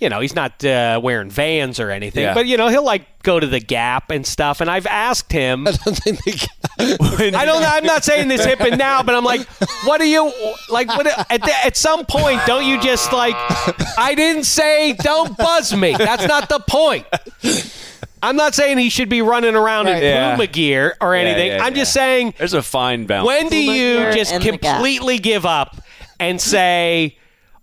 you 0.00 0.08
know, 0.08 0.20
he's 0.20 0.34
not 0.34 0.64
uh, 0.64 1.00
wearing 1.02 1.30
vans 1.30 1.80
or 1.80 1.90
anything, 1.90 2.22
Yeah. 2.22 2.34
but, 2.34 2.46
you 2.46 2.56
know, 2.56 2.68
he'll 2.68 2.84
like 2.84 3.22
go 3.22 3.40
to 3.40 3.46
the 3.46 3.60
Gap 3.60 4.10
and 4.10 4.24
stuff. 4.26 4.60
And 4.60 4.70
I've 4.70 4.86
asked 4.86 5.32
him. 5.32 5.66
I 5.68 5.72
don't 5.72 5.96
think 5.96 6.20
they 6.24 6.32
I 7.34 7.44
don't. 7.44 7.64
I'm 7.64 7.84
not 7.84 8.04
saying 8.04 8.28
this 8.28 8.44
hipping 8.44 8.78
now, 8.78 9.02
but 9.02 9.14
I'm 9.16 9.24
like, 9.24 9.46
what 9.84 10.00
are 10.00 10.04
you 10.06 10.32
like? 10.70 10.86
What 10.88 11.06
at, 11.08 11.42
the, 11.42 11.52
at 11.64 11.76
some 11.76 12.06
point, 12.06 12.40
don't 12.46 12.64
you 12.64 12.80
just 12.80 13.12
like? 13.12 13.34
I 13.98 14.14
didn't 14.16 14.44
say 14.44 14.92
don't 14.92 15.36
buzz 15.36 15.74
me. 15.74 15.94
That's 15.96 16.26
not 16.28 16.48
the 16.48 16.60
point. 16.60 17.04
I'm 18.22 18.36
not 18.36 18.54
saying 18.54 18.78
he 18.78 18.90
should 18.90 19.08
be 19.08 19.22
running 19.22 19.54
around 19.54 19.86
Right. 19.86 19.96
in 19.96 20.02
Yeah. 20.02 20.30
Puma 20.34 20.46
gear 20.48 20.96
or 21.00 21.14
anything. 21.14 21.48
yeah, 21.48 21.62
I'm 21.64 21.74
just 21.74 21.92
saying, 21.92 22.34
There's 22.38 22.54
a 22.54 22.62
fine 22.62 23.06
balance. 23.06 23.26
when 23.26 23.48
do 23.48 23.56
you 23.56 23.94
Puma 23.96 24.04
gear 24.04 24.12
just 24.12 24.32
and 24.32 24.42
the 24.42 24.56
Gap. 24.58 24.74
completely 24.76 25.18
give 25.18 25.46
up 25.46 25.76
and 26.18 26.40
say, 26.40 27.16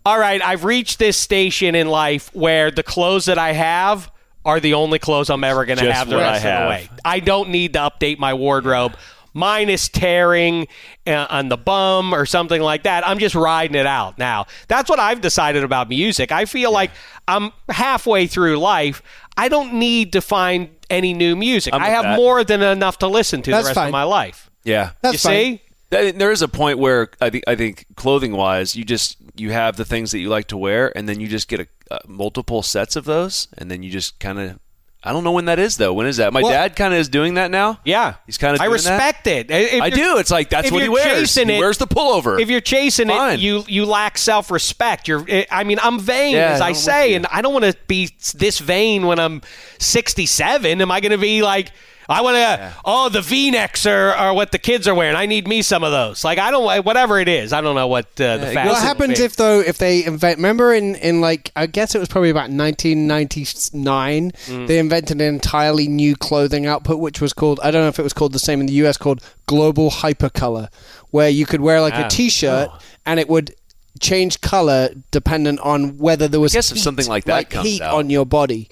all 0.05 0.19
right, 0.19 0.41
I've 0.41 0.63
reached 0.63 0.99
this 0.99 1.17
station 1.17 1.73
in 1.75 1.87
life 1.87 2.29
where 2.35 2.71
the 2.71 2.83
clothes 2.83 3.25
that 3.25 3.37
I 3.39 3.53
have 3.53 4.11
are 4.43 4.59
the 4.59 4.75
only 4.75 4.99
clothes 4.99 5.29
I'm 5.31 5.43
ever 5.43 5.65
going 5.65 5.79
to 5.79 5.91
have 5.91 6.07
the 6.07 6.15
what 6.17 6.25
I 6.25 6.31
rest 6.33 6.45
of 6.45 6.51
have. 6.51 6.63
the 6.63 6.69
way. 6.69 6.89
I 7.03 7.19
don't 7.19 7.49
need 7.49 7.73
to 7.73 7.79
update 7.79 8.19
my 8.19 8.33
wardrobe. 8.35 8.95
Mine 9.33 9.69
is 9.69 9.89
tearing 9.89 10.67
uh, 11.07 11.27
on 11.29 11.49
the 11.49 11.57
bum 11.57 12.13
or 12.13 12.25
something 12.25 12.61
like 12.61 12.83
that. 12.83 13.05
I'm 13.05 13.19
just 13.19 13.35
riding 13.35 13.75
it 13.75 13.85
out 13.87 14.17
now. 14.17 14.45
That's 14.69 14.89
what 14.89 14.99
I've 14.99 15.19
decided 15.19 15.63
about 15.63 15.89
music. 15.89 16.31
I 16.31 16.45
feel 16.45 16.71
like 16.71 16.91
I'm 17.27 17.51
halfway 17.67 18.27
through 18.27 18.57
life. 18.59 19.01
I 19.35 19.49
don't 19.49 19.73
need 19.73 20.13
to 20.13 20.21
find 20.21 20.69
any 20.89 21.13
new 21.13 21.35
music. 21.35 21.73
I'm 21.73 21.81
I 21.81 21.87
have 21.87 22.03
that. 22.03 22.15
more 22.15 22.43
than 22.45 22.61
enough 22.61 22.99
to 22.99 23.07
listen 23.07 23.41
to 23.41 23.51
That's 23.51 23.63
the 23.63 23.69
rest 23.69 23.75
fine. 23.75 23.87
of 23.87 23.91
my 23.91 24.03
life. 24.03 24.49
yeah. 24.63 24.91
That's 25.01 25.13
you 25.25 25.29
fine. 25.29 25.57
see? 25.57 25.61
There 25.89 26.31
is 26.31 26.41
a 26.41 26.47
point 26.47 26.79
where 26.79 27.09
I 27.21 27.29
think 27.29 27.43
I 27.47 27.55
think 27.55 27.85
clothing 27.95 28.33
wise, 28.33 28.75
you 28.75 28.83
just 28.83 29.17
you 29.35 29.51
have 29.51 29.77
the 29.77 29.85
things 29.85 30.11
that 30.11 30.19
you 30.19 30.29
like 30.29 30.47
to 30.47 30.57
wear, 30.57 30.95
and 30.97 31.07
then 31.07 31.19
you 31.19 31.27
just 31.27 31.47
get 31.47 31.59
a, 31.61 31.67
uh, 31.91 31.99
multiple 32.07 32.61
sets 32.63 32.95
of 32.95 33.05
those, 33.05 33.47
and 33.57 33.69
then 33.71 33.83
you 33.83 33.91
just 33.91 34.19
kind 34.19 34.39
of. 34.39 34.59
I 35.07 35.11
don't 35.13 35.23
know 35.23 35.33
when 35.33 35.45
that 35.45 35.59
is 35.59 35.77
though. 35.77 35.93
When 35.93 36.07
is 36.07 36.17
that? 36.17 36.33
My 36.33 36.41
Well- 36.41 36.51
dad 36.51 36.75
kind 36.75 36.91
of 36.91 36.99
is 36.99 37.09
doing 37.09 37.35
that 37.35 37.51
now. 37.51 37.79
Yeah, 37.85 38.15
He's 38.25 38.39
kinda 38.39 38.55
I 38.55 38.65
doing 38.65 38.69
that. 38.71 38.73
respect 38.73 39.27
it. 39.27 39.51
If 39.51 39.79
I 39.79 39.91
do. 39.91 40.17
It's 40.17 40.31
like 40.31 40.49
that's 40.49 40.71
what 40.71 40.81
he 40.81 40.89
wears. 40.89 41.05
chasing 41.31 41.47
he 41.47 41.59
wears 41.59 41.77
the 41.77 41.85
pullover. 41.85 42.41
If 42.41 42.49
you're 42.49 42.59
chasing 42.59 43.09
Fine. 43.09 43.35
it, 43.35 43.39
you 43.41 43.63
you 43.67 43.85
lack 43.85 44.17
self 44.17 44.49
respect. 44.49 45.07
You're. 45.07 45.23
I 45.51 45.63
mean, 45.63 45.77
I'm 45.83 45.99
vain 45.99 46.33
Yeah, 46.33 46.53
as 46.53 46.61
I 46.61 46.69
I'm 46.69 46.73
say, 46.73 47.13
and 47.13 47.27
I 47.27 47.43
don't 47.43 47.53
want 47.53 47.65
to 47.65 47.75
be 47.85 48.09
this 48.33 48.57
vain 48.57 49.05
when 49.05 49.19
I'm 49.19 49.43
67. 49.77 50.81
Am 50.81 50.91
I 50.91 50.99
going 50.99 51.11
to 51.11 51.17
be 51.19 51.43
like? 51.43 51.71
I 52.07 52.21
want 52.21 52.35
to. 52.35 52.73
Oh, 52.85 53.09
the 53.09 53.21
V-necks 53.21 53.85
are, 53.85 54.11
are 54.11 54.33
what 54.33 54.51
the 54.51 54.59
kids 54.59 54.87
are 54.87 54.93
wearing. 54.93 55.15
I 55.15 55.25
need 55.25 55.47
me 55.47 55.61
some 55.61 55.83
of 55.83 55.91
those. 55.91 56.23
Like 56.23 56.37
I 56.39 56.51
don't. 56.51 56.85
Whatever 56.85 57.19
it 57.19 57.27
is, 57.27 57.51
I 57.53 57.61
don't 57.61 57.75
know 57.75 57.87
what 57.87 58.05
uh, 58.21 58.37
the 58.37 58.47
fashion. 58.53 58.67
What 58.71 58.81
happens 58.81 59.19
if 59.19 59.35
though 59.35 59.59
if 59.59 59.77
they 59.77 60.05
invent? 60.05 60.37
Remember 60.37 60.73
in 60.73 60.95
in 60.95 61.21
like 61.21 61.51
I 61.55 61.65
guess 61.67 61.95
it 61.95 61.99
was 61.99 62.07
probably 62.09 62.29
about 62.29 62.49
1999 62.51 64.31
Mm. 64.45 64.67
they 64.67 64.79
invented 64.79 65.21
an 65.21 65.27
entirely 65.27 65.87
new 65.87 66.15
clothing 66.15 66.65
output 66.65 66.99
which 66.99 67.21
was 67.21 67.33
called 67.33 67.59
I 67.63 67.71
don't 67.71 67.81
know 67.83 67.87
if 67.87 67.99
it 67.99 68.03
was 68.03 68.13
called 68.13 68.33
the 68.33 68.39
same 68.39 68.59
in 68.59 68.65
the 68.67 68.73
US 68.85 68.97
called 68.97 69.21
Global 69.47 69.89
Hypercolor, 69.91 70.69
where 71.11 71.29
you 71.29 71.45
could 71.45 71.61
wear 71.61 71.81
like 71.81 71.93
Ah. 71.95 72.05
a 72.05 72.09
T-shirt 72.09 72.69
and 73.05 73.19
it 73.19 73.29
would 73.29 73.53
change 73.99 74.41
color 74.41 74.89
dependent 75.11 75.59
on 75.61 75.97
whether 75.97 76.27
there 76.27 76.39
was 76.39 76.53
I 76.53 76.57
guess 76.57 76.71
if 76.71 76.77
heat, 76.77 76.83
something 76.83 77.07
like 77.07 77.25
that 77.25 77.49
comes 77.49 77.67
heat 77.67 77.81
out. 77.81 77.95
on 77.95 78.09
your 78.09 78.25
body. 78.25 78.69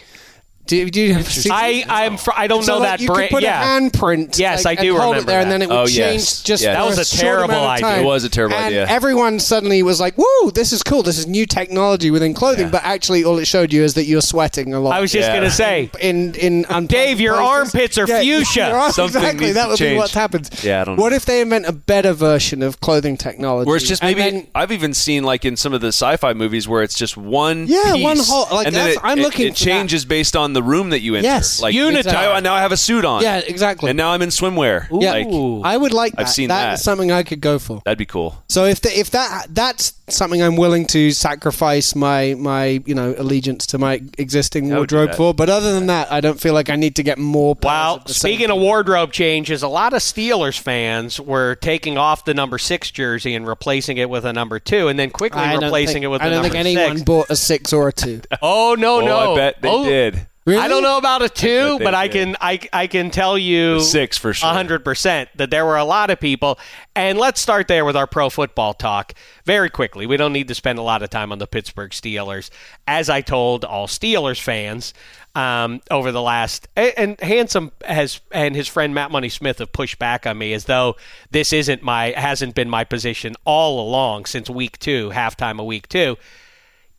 Do, 0.65 0.89
do 0.89 1.01
you 1.01 1.21
see- 1.23 1.49
I 1.51 1.83
I'm 1.89 2.15
fr- 2.17 2.31
I 2.37 2.47
don't 2.47 2.63
so 2.63 2.75
know 2.75 2.79
like, 2.79 2.87
that 2.91 3.01
you 3.01 3.07
brand. 3.07 3.29
could 3.29 3.35
put 3.35 3.43
yeah. 3.43 3.61
a 3.77 3.81
handprint. 3.81 4.39
Yes, 4.39 4.63
like, 4.63 4.79
I 4.79 4.83
do 4.83 4.93
and 4.93 5.01
hold 5.03 5.15
remember 5.15 5.29
it 5.29 5.33
there, 5.33 5.41
and 5.41 5.51
that. 5.51 5.59
then 5.59 5.61
it 5.63 5.69
would 5.69 5.77
Oh, 5.77 5.85
change 5.85 5.97
yes. 6.21 6.41
just. 6.41 6.63
Yeah. 6.63 6.73
That 6.75 6.81
for 6.83 6.87
was 6.87 6.99
a 6.99 7.05
short 7.05 7.19
terrible 7.21 7.43
amount 7.55 7.63
of 7.65 7.69
idea. 7.71 7.85
time. 7.85 7.99
It 7.99 8.05
was 8.05 8.23
a 8.23 8.29
terrible 8.29 8.55
and 8.55 8.65
idea. 8.67 8.87
Everyone 8.87 9.39
suddenly 9.41 9.83
was 9.83 9.99
like, 9.99 10.17
"Woo, 10.17 10.51
this 10.51 10.71
is 10.71 10.81
cool! 10.81 11.03
This 11.03 11.17
is 11.17 11.27
new 11.27 11.45
technology 11.45 12.11
within 12.11 12.33
clothing." 12.33 12.69
But 12.69 12.81
actually, 12.85 13.25
all 13.25 13.37
it 13.39 13.45
showed 13.45 13.73
you 13.73 13.83
is 13.83 13.95
that 13.95 14.05
you're 14.05 14.21
sweating 14.21 14.73
a 14.73 14.79
lot. 14.79 14.95
I 14.95 15.01
was 15.01 15.11
just 15.11 15.27
Yeah. 15.27 15.35
gonna 15.35 15.51
say. 15.51 15.89
in 15.99 16.33
in 16.35 16.59
unpleasant 16.69 16.89
Dave, 16.89 17.19
your 17.19 17.35
places. 17.35 17.49
armpits 17.51 17.97
are 17.97 18.07
fuchsia. 18.07 18.67
your 18.69 18.77
arm- 18.77 18.91
Something 18.93 19.17
exactly, 19.21 19.45
needs 19.47 19.55
that 19.55 19.63
to 19.63 19.69
would 19.69 19.79
be 19.79 19.85
change. 19.85 19.97
what 19.97 20.11
happens. 20.11 20.49
Yeah, 20.63 20.81
I 20.81 20.83
don't 20.85 20.95
know. 20.95 21.03
What 21.03 21.09
know. 21.09 21.15
if 21.17 21.25
they 21.25 21.41
invent 21.41 21.65
a 21.65 21.73
better 21.73 22.13
version 22.13 22.63
of 22.63 22.79
clothing 22.79 23.17
technology? 23.17 23.67
Where 23.67 23.75
it's 23.75 23.85
just 23.87 24.01
And 24.01 24.15
maybe 24.15 24.31
then- 24.31 24.47
I've 24.55 24.71
even 24.71 24.93
seen 24.93 25.23
like 25.23 25.43
in 25.43 25.57
some 25.57 25.73
of 25.73 25.81
the 25.81 25.89
sci-fi 25.89 26.31
movies 26.33 26.69
where 26.69 26.83
it's 26.83 26.95
just 26.95 27.17
one 27.17 27.65
Yeah, 27.67 27.93
piece, 27.95 28.03
one 28.03 28.17
whole- 28.19 28.47
like, 28.55 28.67
and 28.67 28.75
then 28.75 28.85
that's- 28.85 28.95
it, 28.95 29.01
I'm 29.03 29.19
it- 29.19 29.23
looking 29.23 29.47
it 29.47 29.57
for 29.57 29.65
that. 29.65 29.69
changes 29.71 30.05
based 30.05 30.35
on 30.37 30.52
the 30.53 30.63
room 30.63 30.89
that 30.91 31.01
you 31.01 31.15
enter. 31.15 31.25
Yes, 31.27 31.61
like 31.61 31.75
Unitard. 31.75 32.05
Now, 32.13 32.39
now 32.39 32.53
I 32.53 32.61
have 32.61 32.71
a 32.71 32.77
suit 32.77 33.05
on. 33.05 33.21
yeah, 33.21 33.37
exactly. 33.39 33.89
and 33.89 33.97
now 33.97 34.11
I'm 34.11 34.21
in 34.21 34.29
swimwear. 34.29 34.87
yeah, 35.01 35.11
Like, 35.11 35.65
I 35.65 35.77
would 35.77 35.93
like 35.93 36.13
that. 36.13 36.21
I've 36.21 36.29
seen 36.29 36.49
that. 36.49 36.69
That's 36.71 36.83
something 36.83 37.11
I 37.11 37.23
could 37.23 37.41
go 37.41 37.59
for. 37.59 37.81
that'd 37.85 37.97
be 37.97 38.05
cool. 38.05 38.43
So 38.49 38.65
if 38.65 38.81
the, 38.81 38.97
if 38.97 39.11
that 39.11 39.47
that's 39.49 39.93
something 40.09 40.41
I'm 40.43 40.55
willing 40.57 40.85
to 40.87 41.11
sacrifice 41.11 41.95
my 41.95 42.35
my 42.37 42.81
you 42.85 42.93
know 42.95 43.15
allegiance 43.17 43.65
to 43.67 43.77
my 43.77 44.01
existing 44.17 44.71
I 44.71 44.77
wardrobe 44.77 45.15
for, 45.15 45.33
but 45.33 45.49
other 45.49 45.73
than 45.73 45.87
that, 45.87 46.11
I 46.11 46.21
don't 46.21 46.39
feel 46.39 46.53
like 46.53 46.69
I 46.69 46.75
need 46.75 46.95
to 46.97 47.03
get 47.03 47.17
more. 47.17 47.55
pairs 47.55 47.69
Well, 47.71 47.95
of 47.95 48.05
the 48.05 48.13
same 48.13 48.31
speaking 48.33 48.51
of 48.51 48.57
wardrobe 48.59 49.11
changes, 49.11 49.63
a 49.63 49.67
lot 49.67 49.93
of 49.93 50.01
Steelers 50.01 50.59
fans 50.59 51.19
were 51.19 51.55
taking 51.55 51.97
off 51.97 52.25
the 52.25 52.33
number 52.33 52.57
six 52.57 52.91
jersey 52.91 53.33
and 53.35 53.47
replacing 53.47 53.97
it 53.97 54.09
with 54.09 54.25
a 54.25 54.33
number 54.33 54.59
two, 54.59 54.87
and 54.87 54.99
then 54.99 55.09
quickly 55.09 55.41
I 55.41 55.55
replacing 55.55 55.93
think, 55.95 56.05
it 56.05 56.07
with 56.09 56.21
I 56.21 56.25
don't 56.29 56.43
number 56.43 56.49
think 56.49 56.65
anyone 56.67 56.97
six. 56.97 57.01
bought 57.05 57.29
a 57.29 57.35
six 57.35 57.73
or 57.73 57.87
a 57.87 57.93
two. 57.93 58.21
Oh 58.41 58.75
no, 58.77 59.01
Oh, 59.01 59.05
no! 59.05 59.33
I 59.33 59.35
bet 59.35 59.61
they 59.61 59.69
Oh, 59.69 59.83
did. 59.85 60.27
Really? 60.45 60.59
I 60.59 60.67
don't 60.67 60.83
know 60.83 60.97
about 60.97 61.21
a 61.21 61.29
two, 61.29 61.77
bet 61.77 61.85
but 61.85 61.93
I 61.93 62.09
can 62.09 62.35
I, 62.41 62.59
I 62.73 62.87
can 62.87 63.11
tell 63.11 63.37
you 63.37 63.79
Six 63.79 64.17
for 64.17 64.33
sure. 64.33 64.49
hundred 64.49 64.83
percent 64.83 65.29
that 65.35 65.49
there 65.49 65.65
were 65.65 65.77
a 65.77 65.85
lot 65.85 66.09
of 66.09 66.19
people. 66.19 66.59
And 66.95 67.17
let's 67.17 67.39
start 67.39 67.69
there 67.69 67.85
with 67.85 67.95
our 67.95 68.07
pro 68.07 68.29
football 68.29 68.73
talk 68.73 69.13
very 69.45 69.69
quickly. 69.69 70.05
We 70.05 70.17
don't 70.17 70.33
need 70.33 70.49
to 70.49 70.55
spend 70.55 70.79
a 70.79 70.81
lot 70.81 71.01
of 71.01 71.09
time 71.09 71.31
on 71.31 71.39
the 71.39 71.47
Pittsburgh 71.47 71.91
Steelers. 71.91 72.49
As 72.87 73.09
I 73.09 73.21
told 73.21 73.63
all 73.63 73.87
Steelers 73.87 74.41
fans 74.41 74.93
um, 75.33 75.79
over 75.89 76.11
the 76.11 76.21
last 76.21 76.67
and, 76.75 76.93
and 76.97 77.19
Handsome 77.21 77.71
has 77.85 78.19
and 78.31 78.53
his 78.53 78.67
friend 78.67 78.93
Matt 78.93 79.11
Money 79.11 79.29
Smith 79.29 79.59
have 79.59 79.71
pushed 79.71 79.97
back 79.97 80.27
on 80.27 80.37
me 80.37 80.51
as 80.51 80.65
though 80.65 80.97
this 81.31 81.53
isn't 81.53 81.83
my 81.83 82.13
hasn't 82.17 82.53
been 82.53 82.69
my 82.69 82.83
position 82.83 83.35
all 83.45 83.87
along 83.87 84.25
since 84.25 84.49
week 84.49 84.77
two, 84.77 85.09
halftime 85.11 85.57
of 85.61 85.65
week 85.65 85.87
two 85.87 86.17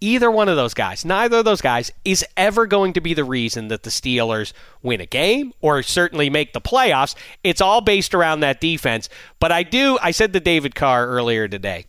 either 0.00 0.30
one 0.30 0.48
of 0.48 0.56
those 0.56 0.74
guys, 0.74 1.04
neither 1.04 1.38
of 1.38 1.44
those 1.44 1.60
guys 1.60 1.90
is 2.04 2.24
ever 2.36 2.66
going 2.66 2.92
to 2.92 3.00
be 3.00 3.14
the 3.14 3.24
reason 3.24 3.68
that 3.68 3.82
the 3.82 3.90
Steelers 3.90 4.52
win 4.82 5.00
a 5.00 5.06
game 5.06 5.52
or 5.60 5.82
certainly 5.82 6.28
make 6.28 6.52
the 6.52 6.60
playoffs. 6.60 7.14
It's 7.42 7.60
all 7.60 7.80
based 7.80 8.14
around 8.14 8.40
that 8.40 8.60
defense. 8.60 9.08
But 9.40 9.52
I 9.52 9.62
do, 9.62 9.98
I 10.02 10.10
said 10.10 10.32
to 10.32 10.40
David 10.40 10.74
Carr 10.74 11.06
earlier 11.08 11.48
today, 11.48 11.86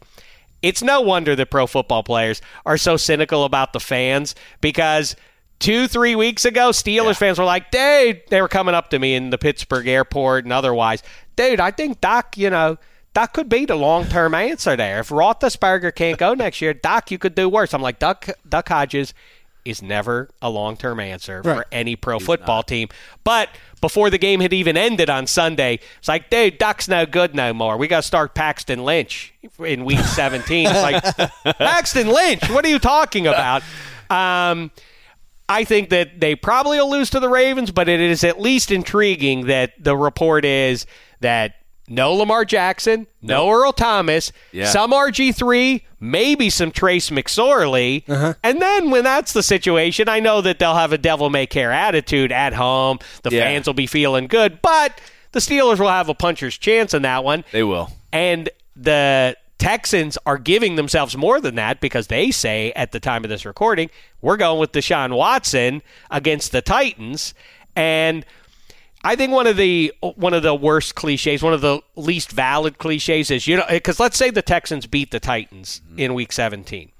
it's 0.62 0.82
no 0.82 1.02
wonder 1.02 1.36
that 1.36 1.52
pro 1.52 1.68
football 1.68 2.04
players 2.04 2.42
are 2.66 2.78
so 2.78 2.98
cynical 2.98 3.44
about 3.44 3.74
the 3.74 3.80
fans 3.80 4.34
because 4.62 5.16
two, 5.60 5.88
three 5.88 6.16
weeks 6.16 6.46
ago, 6.46 6.70
Steelers 6.70 7.18
fans 7.18 7.38
were 7.38 7.46
like, 7.46 7.70
dude, 7.72 8.22
they 8.30 8.42
were 8.42 8.48
coming 8.48 8.74
up 8.76 8.90
to 8.90 9.00
me 9.00 9.16
in 9.16 9.30
the 9.30 9.38
Pittsburgh 9.38 9.88
airport 9.88 10.46
and 10.46 10.54
otherwise, 10.54 11.04
dude, 11.36 11.60
I 11.60 11.72
think 11.72 12.02
Doc, 12.02 12.38
you 12.38 12.50
know, 12.50 12.78
that 13.16 13.34
could 13.34 13.50
be 13.50 13.66
the 13.66 13.76
long 13.76 14.06
term 14.06 14.34
answer 14.36 14.76
there. 14.76 15.00
If 15.00 15.10
Roethlisberger 15.10 15.96
can't 15.96 16.18
go 16.18 16.34
next 16.34 16.62
year, 16.62 16.74
Doc, 16.74 17.12
you 17.12 17.18
could 17.18 17.34
do 17.34 17.50
worse. 17.50 17.74
I'm 17.74 17.82
like, 17.82 17.98
Duck, 17.98 18.28
Duck 18.48 18.70
Hodges 18.70 19.14
is 19.64 19.82
never 19.82 20.30
a 20.42 20.50
long 20.50 20.78
term 20.78 21.00
answer 21.00 21.42
for 21.42 21.66
any 21.72 21.96
pro 21.96 22.20
football 22.20 22.62
team. 22.62 22.90
But 23.24 23.50
before 23.82 24.10
the 24.10 24.18
game 24.18 24.40
had 24.42 24.54
even 24.54 24.78
ended 24.78 25.10
on 25.10 25.28
Sunday, 25.28 25.80
it's 25.98 26.08
like, 26.08 26.30
dude, 26.30 26.58
Duck's 26.60 26.88
no 26.88 27.06
good 27.06 27.34
no 27.34 27.54
more. 27.54 27.78
We 27.78 27.88
got 27.88 28.02
to 28.02 28.08
start 28.08 28.36
Paxton 28.36 28.84
Lynch 28.84 29.34
in 29.60 29.86
week 29.86 30.00
17. 30.06 30.68
It's 30.70 30.82
like, 30.82 31.58
Paxton 31.58 32.08
Lynch, 32.08 32.50
what 32.50 32.64
are 32.66 32.70
you 32.70 32.80
talking 32.80 33.28
about? 33.28 33.64
Um, 34.10 34.72
I 35.48 35.64
think 35.64 35.90
that 35.90 36.20
they 36.20 36.36
probably 36.36 36.78
will 36.78 36.92
lose 36.92 37.10
to 37.12 37.20
the 37.20 37.30
Ravens, 37.30 37.72
but 37.72 37.88
it 37.88 38.00
is 38.00 38.24
at 38.24 38.40
least 38.40 38.72
intriguing 38.72 39.48
that 39.48 39.84
the 39.84 39.96
report 39.96 40.44
is 40.46 40.86
that 41.22 41.56
no 41.88 42.14
Lamar 42.14 42.46
Jackson, 42.46 43.08
no 43.22 43.50
Earl 43.50 43.72
Thomas, 43.74 44.32
Yeah. 44.52 44.66
some 44.70 44.92
RG3, 44.92 45.84
maybe 46.00 46.50
some 46.50 46.72
Trace 46.72 47.10
McSorley. 47.10 48.08
Uh-huh. 48.10 48.34
And 48.44 48.62
then 48.62 48.90
when 48.92 49.04
that's 49.04 49.34
the 49.34 49.44
situation, 49.44 50.10
I 50.10 50.20
know 50.20 50.42
that 50.42 50.60
they'll 50.60 50.76
have 50.76 50.94
a 50.94 50.98
devil 50.98 51.30
may 51.30 51.46
care 51.46 51.72
attitude 51.72 52.32
at 52.32 52.54
home. 52.54 53.00
The 53.24 53.32
Yeah. 53.32 53.42
fans 53.42 53.68
will 53.68 53.74
be 53.74 53.88
feeling 53.88 54.28
good, 54.28 54.62
but 54.62 55.00
the 55.32 55.40
Steelers 55.40 55.80
will 55.80 55.90
have 55.90 56.10
a 56.10 56.14
puncher's 56.16 56.58
chance 56.58 56.94
in 56.94 57.02
that 57.04 57.24
one. 57.24 57.44
They 57.52 57.64
will. 57.64 57.92
And 58.12 58.50
the 58.76 59.36
Texans 59.58 60.18
are 60.26 60.38
giving 60.38 60.76
themselves 60.76 61.16
more 61.16 61.40
than 61.40 61.56
that 61.56 61.80
because 61.80 62.08
they 62.08 62.30
say 62.32 62.72
at 62.76 62.92
the 62.92 63.00
time 63.00 63.24
of 63.24 63.30
this 63.30 63.46
recording, 63.46 63.90
we're 64.22 64.38
going 64.38 64.60
with 64.60 64.72
Deshaun 64.74 65.16
Watson 65.16 65.82
against 66.12 66.52
the 66.52 66.62
Titans. 66.62 67.34
And 67.76 68.26
I 69.06 69.16
think 69.16 69.32
one 69.32 69.46
of 69.46 69.56
the 69.56 69.94
one 70.02 70.34
of 70.34 70.42
the 70.42 70.56
worst 70.56 70.96
cliches, 70.96 71.44
one 71.44 71.54
of 71.54 71.62
the 71.62 71.80
least 71.96 72.32
valid 72.32 72.80
cliches 72.80 73.30
is 73.30 73.48
you 73.48 73.58
know 73.58 73.66
because 73.70 74.00
let's 74.00 74.18
say 74.18 74.32
the 74.32 74.42
Texans 74.42 74.88
beat 74.88 75.12
the 75.12 75.20
Titans 75.20 75.82
mm-hmm. 75.86 76.00
in 76.00 76.14
Week 76.16 76.32
17. 76.32 76.92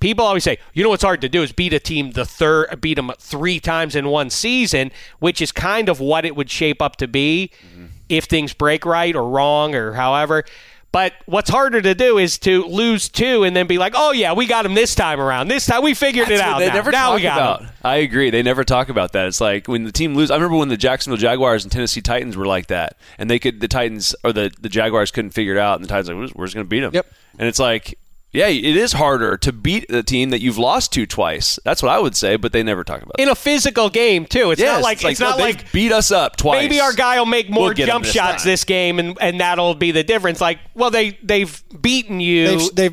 People 0.00 0.24
always 0.24 0.42
say, 0.42 0.56
you 0.72 0.82
know 0.82 0.88
what's 0.88 1.02
hard 1.02 1.20
to 1.20 1.28
do 1.28 1.42
is 1.42 1.52
beat 1.52 1.74
a 1.74 1.78
team 1.78 2.12
the 2.12 2.24
third, 2.24 2.80
beat 2.80 2.94
them 2.94 3.12
three 3.18 3.60
times 3.60 3.94
in 3.94 4.08
one 4.08 4.30
season, 4.30 4.90
which 5.18 5.42
is 5.42 5.52
kind 5.52 5.90
of 5.90 6.00
what 6.00 6.24
it 6.24 6.34
would 6.34 6.48
shape 6.50 6.80
up 6.80 6.96
to 6.96 7.06
be 7.06 7.50
mm-hmm. 7.62 7.86
if 8.08 8.24
things 8.24 8.54
break 8.54 8.86
right 8.86 9.14
or 9.14 9.28
wrong 9.28 9.74
or 9.74 9.92
however. 9.92 10.44
But 10.92 11.12
what's 11.26 11.48
harder 11.48 11.80
to 11.80 11.94
do 11.94 12.18
is 12.18 12.36
to 12.40 12.64
lose 12.64 13.08
two 13.08 13.44
and 13.44 13.54
then 13.54 13.68
be 13.68 13.78
like, 13.78 13.92
oh 13.96 14.10
yeah, 14.10 14.32
we 14.32 14.46
got 14.46 14.66
him 14.66 14.74
this 14.74 14.94
time 14.96 15.20
around. 15.20 15.46
This 15.46 15.66
time 15.66 15.84
we 15.84 15.94
figured 15.94 16.28
it 16.28 16.38
That's 16.38 16.42
what 16.42 16.54
out. 16.54 16.58
They 16.58 16.66
now. 16.68 16.74
never 16.74 16.90
now 16.90 17.06
talk 17.10 17.16
we 17.16 17.22
got 17.22 17.38
about. 17.38 17.60
him. 17.62 17.68
I 17.84 17.96
agree. 17.96 18.30
They 18.30 18.42
never 18.42 18.64
talk 18.64 18.88
about 18.88 19.12
that. 19.12 19.28
It's 19.28 19.40
like 19.40 19.68
when 19.68 19.84
the 19.84 19.92
team 19.92 20.14
lose. 20.14 20.32
I 20.32 20.34
remember 20.34 20.56
when 20.56 20.68
the 20.68 20.76
Jacksonville 20.76 21.16
Jaguars 21.16 21.64
and 21.64 21.70
Tennessee 21.70 22.00
Titans 22.00 22.36
were 22.36 22.46
like 22.46 22.66
that, 22.66 22.96
and 23.18 23.30
they 23.30 23.38
could 23.38 23.60
the 23.60 23.68
Titans 23.68 24.16
or 24.24 24.32
the 24.32 24.50
the 24.60 24.68
Jaguars 24.68 25.12
couldn't 25.12 25.30
figure 25.30 25.52
it 25.52 25.58
out, 25.58 25.76
and 25.76 25.84
the 25.84 25.88
Titans 25.88 26.08
like 26.08 26.16
we're, 26.16 26.40
we're 26.40 26.46
just 26.46 26.54
going 26.54 26.66
to 26.66 26.68
beat 26.68 26.80
them. 26.80 26.92
Yep. 26.92 27.06
And 27.38 27.48
it's 27.48 27.58
like. 27.60 27.96
Yeah, 28.32 28.46
it 28.46 28.64
is 28.76 28.92
harder 28.92 29.36
to 29.38 29.52
beat 29.52 29.88
the 29.88 30.04
team 30.04 30.30
that 30.30 30.40
you've 30.40 30.56
lost 30.58 30.92
to 30.92 31.04
twice. 31.04 31.58
That's 31.64 31.82
what 31.82 31.90
I 31.90 31.98
would 31.98 32.14
say, 32.14 32.36
but 32.36 32.52
they 32.52 32.62
never 32.62 32.84
talk 32.84 33.02
about 33.02 33.16
it. 33.18 33.22
In 33.22 33.28
a 33.28 33.34
physical 33.34 33.90
game 33.90 34.24
too. 34.24 34.52
It's 34.52 34.60
Yes, 34.60 34.76
not 34.76 34.82
like 34.84 35.04
it's, 35.04 35.18
no, 35.18 35.30
not 35.30 35.38
they've 35.38 35.56
like 35.56 35.72
beat 35.72 35.90
us 35.90 36.12
up 36.12 36.36
twice. 36.36 36.62
maybe 36.62 36.80
our 36.80 36.92
guy 36.92 37.18
will 37.18 37.26
make 37.26 37.50
more 37.50 37.66
We'll 37.74 37.74
jump 37.74 38.04
this 38.04 38.14
shots 38.14 38.44
time. 38.44 38.50
this 38.52 38.62
game, 38.64 38.98
and, 39.00 39.18
and 39.20 39.40
that'll 39.40 39.74
be 39.74 39.90
the 39.90 40.04
difference. 40.04 40.40
Like, 40.40 40.60
well, 40.74 40.90
they 40.90 41.18
they've 41.24 41.60
beaten 41.82 42.20
you 42.20 42.46
They've- 42.70 42.92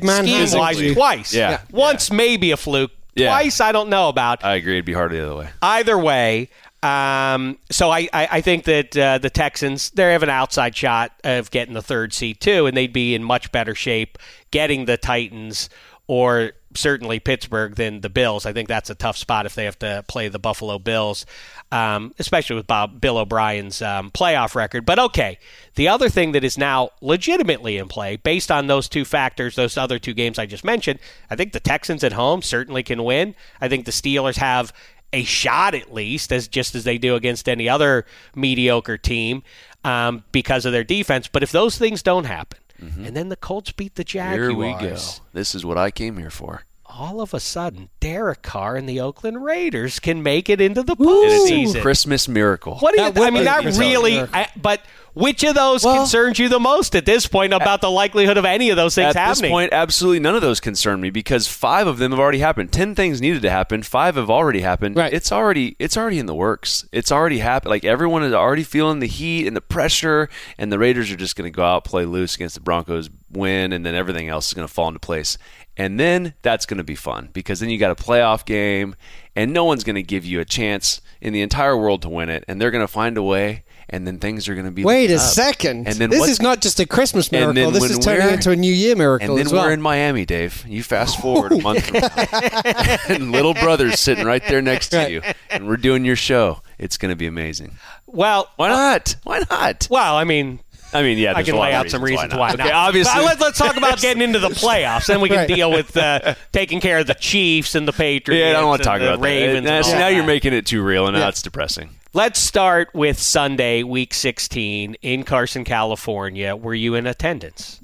scheme 0.50 0.58
wise 0.58 0.92
twice. 0.94 1.32
Yeah. 1.32 1.50
Yeah. 1.50 1.60
once 1.70 2.10
maybe 2.10 2.50
a 2.50 2.56
fluke. 2.56 2.90
Yeah. 3.14 3.28
Twice, 3.30 3.60
I 3.60 3.70
don't 3.72 3.88
know 3.90 4.08
about. 4.08 4.44
I 4.44 4.54
agree. 4.56 4.74
It'd 4.74 4.84
be 4.84 4.92
harder 4.92 5.16
the 5.16 5.24
other 5.26 5.36
way. 5.36 5.48
Either 5.62 5.98
way, 5.98 6.50
um, 6.84 7.58
so 7.70 7.90
I, 7.90 8.08
I, 8.12 8.28
I 8.32 8.40
think 8.40 8.62
that 8.64 8.96
uh, 8.96 9.18
the 9.18 9.30
Texans 9.30 9.90
they 9.90 10.12
have 10.12 10.22
an 10.22 10.30
outside 10.30 10.76
shot 10.76 11.12
of 11.24 11.50
getting 11.50 11.74
the 11.74 11.82
third 11.82 12.12
seed 12.14 12.40
too, 12.40 12.66
and 12.66 12.76
they'd 12.76 12.92
be 12.92 13.14
in 13.16 13.24
much 13.24 13.50
better 13.50 13.74
shape 13.74 14.18
getting 14.50 14.84
the 14.84 14.96
Titans 14.96 15.68
or 16.06 16.52
certainly 16.74 17.20
Pittsburgh 17.20 17.74
than 17.74 18.00
the 18.00 18.08
Bills. 18.08 18.46
I 18.46 18.52
think 18.52 18.68
that's 18.68 18.90
a 18.90 18.94
tough 18.94 19.16
spot 19.16 19.46
if 19.46 19.54
they 19.54 19.64
have 19.64 19.78
to 19.80 20.04
play 20.08 20.28
the 20.28 20.38
Buffalo 20.38 20.78
Bills, 20.78 21.26
um, 21.70 22.14
especially 22.18 22.56
with 22.56 22.66
Bob 22.66 23.00
Bill 23.00 23.18
O'Brien's 23.18 23.82
um, 23.82 24.10
playoff 24.10 24.54
record. 24.54 24.86
But 24.86 24.98
okay, 24.98 25.38
the 25.74 25.88
other 25.88 26.08
thing 26.08 26.32
that 26.32 26.44
is 26.44 26.56
now 26.56 26.90
legitimately 27.00 27.76
in 27.76 27.88
play, 27.88 28.16
based 28.16 28.50
on 28.50 28.66
those 28.66 28.88
two 28.88 29.04
factors, 29.04 29.54
those 29.54 29.76
other 29.76 29.98
two 29.98 30.14
games 30.14 30.38
I 30.38 30.46
just 30.46 30.64
mentioned, 30.64 30.98
I 31.30 31.36
think 31.36 31.52
the 31.52 31.60
Texans 31.60 32.02
at 32.04 32.12
home 32.12 32.42
certainly 32.42 32.82
can 32.82 33.04
win. 33.04 33.34
I 33.60 33.68
think 33.68 33.84
the 33.84 33.92
Steelers 33.92 34.36
have 34.36 34.72
a 35.12 35.24
shot 35.24 35.74
at 35.74 35.92
least, 35.92 36.32
as 36.32 36.48
just 36.48 36.74
as 36.74 36.84
they 36.84 36.98
do 36.98 37.14
against 37.14 37.48
any 37.48 37.68
other 37.68 38.04
mediocre 38.34 38.98
team, 38.98 39.42
um, 39.84 40.24
because 40.32 40.66
of 40.66 40.72
their 40.72 40.84
defense. 40.84 41.28
But 41.28 41.42
if 41.42 41.52
those 41.52 41.78
things 41.78 42.02
don't 42.02 42.24
happen, 42.24 42.58
Mm-hmm. 42.80 43.04
and 43.06 43.16
then 43.16 43.28
the 43.28 43.36
Colts 43.36 43.72
beat 43.72 43.96
the 43.96 44.04
Jaguars, 44.04 44.50
Here 44.50 44.56
we 44.56 44.72
go. 44.72 44.96
This 45.32 45.54
is 45.54 45.64
what 45.64 45.76
I 45.76 45.90
came 45.90 46.16
here 46.16 46.30
for. 46.30 46.64
All 46.98 47.20
of 47.20 47.32
a 47.32 47.38
sudden, 47.40 47.88
Derek 48.00 48.42
Carr 48.42 48.74
and 48.76 48.88
the 48.88 49.00
Oakland 49.00 49.44
Raiders 49.44 50.00
can 50.00 50.22
make 50.22 50.48
it 50.48 50.60
into 50.60 50.82
the 50.82 50.96
And 50.98 51.06
it's 51.08 51.50
postseason. 51.50 51.80
Christmas 51.82 52.26
miracle. 52.28 52.76
What 52.78 52.94
do 52.94 53.00
you? 53.02 53.10
That 53.12 53.18
would 53.20 53.28
I 53.28 53.30
mean, 53.30 53.42
be 53.42 53.44
not 53.44 53.64
really. 53.78 54.18
I, 54.20 54.48
but 54.60 54.80
which 55.14 55.42
of 55.44 55.54
those 55.54 55.84
Well- 55.84 55.96
concerns 55.96 56.38
you 56.38 56.48
the 56.48 56.58
most 56.60 56.94
at 56.96 57.04
this 57.06 57.26
point 57.26 57.52
about 57.52 57.80
the 57.80 57.90
likelihood 57.90 58.36
of 58.36 58.44
any 58.44 58.70
of 58.70 58.76
those 58.76 58.94
things 58.96 59.14
At 59.14 59.16
happening? 59.16 59.30
At 59.30 59.42
this 59.42 59.50
point, 59.50 59.72
absolutely 59.72 60.20
none 60.20 60.34
of 60.34 60.42
those 60.42 60.60
concern 60.60 61.00
me 61.00 61.10
because 61.10 61.46
five 61.46 61.86
of 61.86 61.98
them 61.98 62.10
have 62.12 62.20
already 62.20 62.38
happened. 62.40 62.72
Ten 62.72 62.94
things 62.94 63.20
needed 63.20 63.42
to 63.42 63.50
happen. 63.50 63.82
Five 63.84 64.16
have 64.16 64.30
already 64.30 64.60
happened. 64.60 64.96
Right. 64.96 65.12
It's 65.12 65.30
already 65.32 65.76
it's 65.78 65.96
already 65.96 66.18
in 66.18 66.26
the 66.26 66.34
works. 66.34 66.84
It's 66.92 67.12
already 67.12 67.38
happened. 67.38 67.70
Like 67.70 67.84
everyone 67.84 68.22
is 68.24 68.32
already 68.32 68.64
feeling 68.64 68.98
the 68.98 69.06
heat 69.06 69.46
and 69.46 69.56
the 69.56 69.60
pressure, 69.60 70.28
and 70.58 70.72
the 70.72 70.78
Raiders 70.78 71.10
are 71.12 71.16
just 71.16 71.36
going 71.36 71.50
to 71.50 71.56
go 71.56 71.62
out 71.64 71.84
play 71.84 72.04
loose 72.04 72.34
against 72.34 72.54
the 72.56 72.60
Broncos, 72.60 73.08
win, 73.30 73.72
and 73.72 73.84
then 73.86 73.94
everything 73.94 74.28
else 74.28 74.48
is 74.48 74.54
going 74.54 74.66
to 74.66 74.72
fall 74.72 74.88
into 74.88 75.00
place. 75.00 75.38
And 75.78 75.98
then 75.98 76.34
that's 76.42 76.66
going 76.66 76.78
to 76.78 76.84
be 76.84 76.96
fun 76.96 77.30
because 77.32 77.60
then 77.60 77.70
you 77.70 77.78
got 77.78 77.92
a 77.92 77.94
playoff 77.94 78.44
game, 78.44 78.96
and 79.36 79.52
no 79.52 79.64
one's 79.64 79.84
going 79.84 79.94
to 79.96 80.02
give 80.02 80.24
you 80.24 80.40
a 80.40 80.44
chance 80.44 81.00
in 81.20 81.32
the 81.32 81.40
entire 81.40 81.76
world 81.76 82.02
to 82.02 82.08
win 82.08 82.28
it, 82.28 82.44
and 82.48 82.60
they're 82.60 82.72
going 82.72 82.82
to 82.84 82.88
find 82.92 83.16
a 83.16 83.22
way. 83.22 83.62
And 83.90 84.06
then 84.06 84.18
things 84.18 84.50
are 84.50 84.54
going 84.54 84.66
to 84.66 84.70
be 84.70 84.84
Wait 84.84 85.10
a 85.10 85.14
up. 85.14 85.20
second. 85.22 85.88
And 85.88 85.96
then 85.96 86.10
this 86.10 86.18
what's- 86.20 86.32
is 86.32 86.42
not 86.42 86.60
just 86.60 86.78
a 86.78 86.84
Christmas 86.84 87.28
and 87.32 87.54
miracle. 87.54 87.70
This 87.72 87.90
is 87.90 87.98
turning 87.98 88.28
into 88.34 88.50
a 88.50 88.56
New 88.56 88.70
Year 88.70 88.94
miracle 88.94 89.30
and 89.30 89.38
then 89.38 89.46
as 89.46 89.52
well. 89.54 89.64
we're 89.64 89.72
in 89.72 89.80
Miami, 89.80 90.26
Dave. 90.26 90.62
You 90.68 90.82
fast 90.82 91.16
oh, 91.20 91.22
forward 91.22 91.52
a 91.52 91.62
month 91.62 91.86
from 91.86 92.00
now, 92.00 92.96
and 93.08 93.32
little 93.32 93.54
brother's 93.54 93.98
sitting 93.98 94.26
right 94.26 94.42
there 94.46 94.60
next 94.60 94.90
to 94.90 94.98
Right. 94.98 95.10
you, 95.10 95.22
and 95.48 95.66
we're 95.66 95.78
doing 95.78 96.04
your 96.04 96.16
show. 96.16 96.60
It's 96.78 96.98
going 96.98 97.12
to 97.12 97.16
be 97.16 97.26
amazing. 97.26 97.76
well, 98.06 98.50
Why 98.56 98.68
not? 98.68 99.16
Why 99.24 99.42
not? 99.50 99.88
well, 99.90 100.16
I 100.16 100.24
mean, 100.24 100.60
I 100.92 101.02
mean, 101.02 101.18
yeah, 101.18 101.34
I 101.36 101.42
can 101.42 101.54
a 101.54 101.58
lot 101.58 101.62
lay 101.64 101.74
of 101.74 101.80
out 101.86 101.90
some 101.90 102.02
reasons 102.02 102.32
why, 102.34 102.48
not. 102.50 102.58
not. 102.58 102.66
Okay, 102.66 102.72
obviously, 102.74 103.12
But 103.14 103.24
let's, 103.24 103.40
let's 103.40 103.58
talk 103.58 103.76
about 103.76 103.98
getting 104.00 104.22
into 104.22 104.38
the 104.38 104.48
playoffs. 104.48 105.06
Then 105.06 105.20
we 105.20 105.28
can 105.28 105.38
Right. 105.38 105.48
deal 105.48 105.70
with 105.70 105.96
uh, 105.96 106.34
taking 106.52 106.80
care 106.80 106.98
of 106.98 107.06
the 107.06 107.14
Chiefs 107.14 107.74
and 107.74 107.86
the 107.86 107.92
Patriots. 107.92 108.40
yeah, 108.42 108.50
I 108.50 108.52
don't 108.60 108.68
want 108.68 108.82
to 108.82 108.88
talk 108.88 108.98
the 109.00 109.08
about 109.14 109.20
Ravens. 109.24 109.66
that. 109.66 109.84
Now, 109.84 109.98
now 109.98 110.08
you're 110.08 110.24
making 110.26 110.52
it 110.54 110.64
too 110.66 110.82
real, 110.82 111.06
and 111.06 111.14
now 111.14 111.20
Yeah. 111.24 111.28
it's 111.28 111.42
depressing. 111.42 111.90
Let's 112.14 112.40
start 112.40 112.88
with 112.94 113.18
Sunday, 113.18 113.82
Week 113.82 114.14
16 114.14 114.94
in 115.02 115.24
Carson, 115.24 115.64
California. 115.64 116.56
Were 116.56 116.74
you 116.74 116.94
in 116.94 117.06
attendance? 117.06 117.80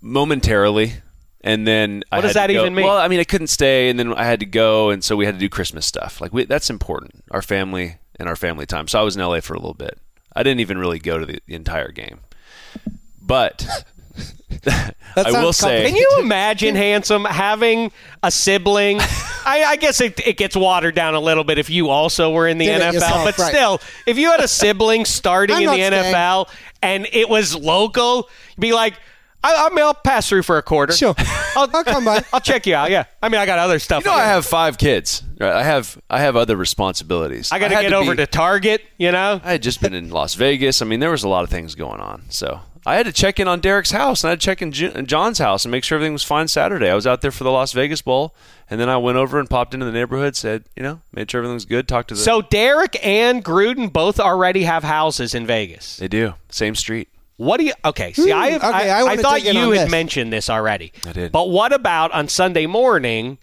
momentarily. 0.00 0.94
And 1.42 1.66
then 1.66 2.04
I 2.10 2.16
What 2.16 2.22
does 2.22 2.34
had 2.34 2.46
to 2.46 2.54
that 2.54 2.60
even 2.60 2.74
mean? 2.74 2.86
Well, 2.86 2.96
I 2.96 3.08
mean, 3.08 3.20
I 3.20 3.24
couldn't 3.24 3.48
stay, 3.48 3.90
and 3.90 3.98
then 3.98 4.14
I 4.14 4.24
had 4.24 4.40
to 4.40 4.46
go, 4.46 4.88
and 4.90 5.04
so 5.04 5.14
we 5.14 5.26
had 5.26 5.34
to 5.34 5.38
do 5.38 5.48
Christmas 5.50 5.84
stuff. 5.84 6.20
Like 6.20 6.32
we, 6.32 6.44
that's 6.46 6.70
important, 6.70 7.22
our 7.30 7.42
family 7.42 7.96
and 8.18 8.28
our 8.28 8.36
family 8.36 8.64
time. 8.64 8.88
So 8.88 8.98
I 8.98 9.02
was 9.02 9.14
in 9.16 9.22
LA 9.22 9.40
for 9.40 9.52
a 9.52 9.58
little 9.58 9.74
bit. 9.74 9.98
I 10.34 10.42
didn't 10.42 10.60
even 10.60 10.78
really 10.78 10.98
go 10.98 11.18
to 11.18 11.26
the, 11.26 11.40
the 11.46 11.54
entire 11.54 11.90
game, 11.90 12.20
but 13.20 13.66
I 15.16 15.30
will 15.30 15.52
say, 15.52 15.86
Can 15.86 15.96
you 15.96 16.18
imagine, 16.20 16.74
handsome, 16.74 17.24
having 17.24 17.92
a 18.22 18.30
sibling? 18.30 18.98
I, 19.46 19.64
I 19.64 19.76
guess 19.76 20.00
it, 20.00 20.20
it 20.26 20.36
gets 20.36 20.56
watered 20.56 20.94
down 20.94 21.14
a 21.14 21.20
little 21.20 21.44
bit 21.44 21.58
if 21.58 21.70
you 21.70 21.90
also 21.90 22.32
were 22.32 22.48
in 22.48 22.58
the 22.58 22.66
Did 22.66 22.80
NFL, 22.80 22.92
yourself, 22.94 23.24
but 23.24 23.38
right. 23.38 23.54
still, 23.54 23.80
if 24.06 24.18
you 24.18 24.30
had 24.30 24.40
a 24.40 24.48
sibling 24.48 25.04
starting 25.04 25.68
I'm 25.68 25.78
in 25.78 25.92
the 25.92 26.02
staying. 26.02 26.14
NFL 26.14 26.48
and 26.82 27.06
it 27.12 27.28
was 27.28 27.54
local, 27.54 28.28
you'd 28.56 28.60
be 28.60 28.72
like, 28.72 28.94
I, 29.44 29.66
I 29.66 29.68
mean, 29.74 29.84
I'll 29.84 29.94
pass 29.94 30.28
through 30.28 30.42
for 30.42 30.56
a 30.58 30.62
quarter. 30.62 30.92
Sure. 30.94 31.14
I'll, 31.18 31.68
I'll 31.74 31.84
come 31.84 32.04
by. 32.04 32.24
I'll 32.32 32.40
check 32.40 32.66
you 32.66 32.74
out. 32.74 32.90
Yeah, 32.90 33.04
I 33.22 33.28
mean, 33.28 33.40
I 33.40 33.46
got 33.46 33.58
other 33.58 33.78
stuff. 33.78 34.04
You 34.04 34.10
know, 34.10 34.16
I 34.16 34.24
have 34.24 34.44
five 34.46 34.78
kids. 34.78 35.22
Right? 35.38 35.52
I 35.52 35.62
have 35.62 36.00
I 36.08 36.20
have 36.20 36.34
other 36.36 36.56
responsibilities. 36.56 37.52
I 37.52 37.58
got 37.58 37.68
to 37.68 37.74
get 37.74 37.92
over 37.92 38.12
be- 38.12 38.16
to 38.18 38.26
Target. 38.26 38.82
You 38.98 39.12
know, 39.12 39.40
I 39.44 39.52
had 39.52 39.62
just 39.62 39.80
been 39.80 39.94
in 39.94 40.10
Las 40.10 40.34
Vegas. 40.34 40.80
I 40.82 40.84
mean, 40.86 41.00
there 41.00 41.10
was 41.10 41.24
a 41.24 41.28
lot 41.28 41.44
of 41.44 41.50
things 41.50 41.74
going 41.74 42.00
on. 42.00 42.22
So 42.30 42.60
I 42.86 42.96
had 42.96 43.06
to 43.06 43.12
check 43.12 43.40
in 43.40 43.48
on 43.48 43.60
Derek's 43.60 43.90
house, 43.92 44.22
and 44.24 44.28
I 44.28 44.32
had 44.32 44.40
to 44.40 44.44
check 44.44 44.62
in 44.62 44.72
Ju- 44.72 45.02
Jon's 45.02 45.38
house 45.38 45.64
and 45.64 45.72
make 45.72 45.84
sure 45.84 45.96
everything 45.96 46.12
was 46.12 46.22
fine 46.24 46.48
Saturday. 46.48 46.88
I 46.88 46.94
was 46.94 47.06
out 47.06 47.20
there 47.20 47.30
for 47.30 47.44
the 47.44 47.50
Las 47.50 47.72
Vegas 47.72 48.02
Bowl, 48.02 48.34
and 48.68 48.80
then 48.80 48.88
I 48.88 48.96
went 48.98 49.16
over 49.18 49.38
and 49.38 49.48
popped 49.48 49.74
into 49.74 49.86
the 49.86 49.92
neighborhood, 49.92 50.36
said, 50.36 50.64
you 50.76 50.82
know, 50.82 51.00
made 51.12 51.30
sure 51.30 51.38
everything 51.40 51.54
was 51.54 51.64
good, 51.64 51.88
talked 51.88 52.08
to 52.08 52.14
the. 52.14 52.20
so 52.20 52.42
Derek 52.42 52.96
and 53.04 53.44
Gruden 53.44 53.92
both 53.92 54.20
already 54.20 54.64
have 54.64 54.84
houses 54.84 55.34
in 55.34 55.46
Vegas. 55.46 55.96
they 55.96 56.08
do. 56.08 56.34
Same 56.50 56.74
street. 56.74 57.08
What 57.36 57.58
do 57.58 57.64
you? 57.64 57.72
Okay, 57.84 58.12
see, 58.12 58.30
I 58.30 58.50
have, 58.50 58.62
Hmm, 58.62 58.68
okay, 58.68 58.90
I 58.90 59.00
I, 59.00 59.02
wanna 59.04 59.22
thought 59.22 59.42
you 59.42 59.52
had 59.72 59.86
this. 59.86 59.90
mentioned 59.90 60.32
this 60.32 60.48
already. 60.48 60.92
I 61.06 61.12
did. 61.12 61.32
But 61.32 61.50
what 61.50 61.72
about 61.72 62.12
on 62.12 62.28
Sunday 62.28 62.66
morning? 62.66 63.38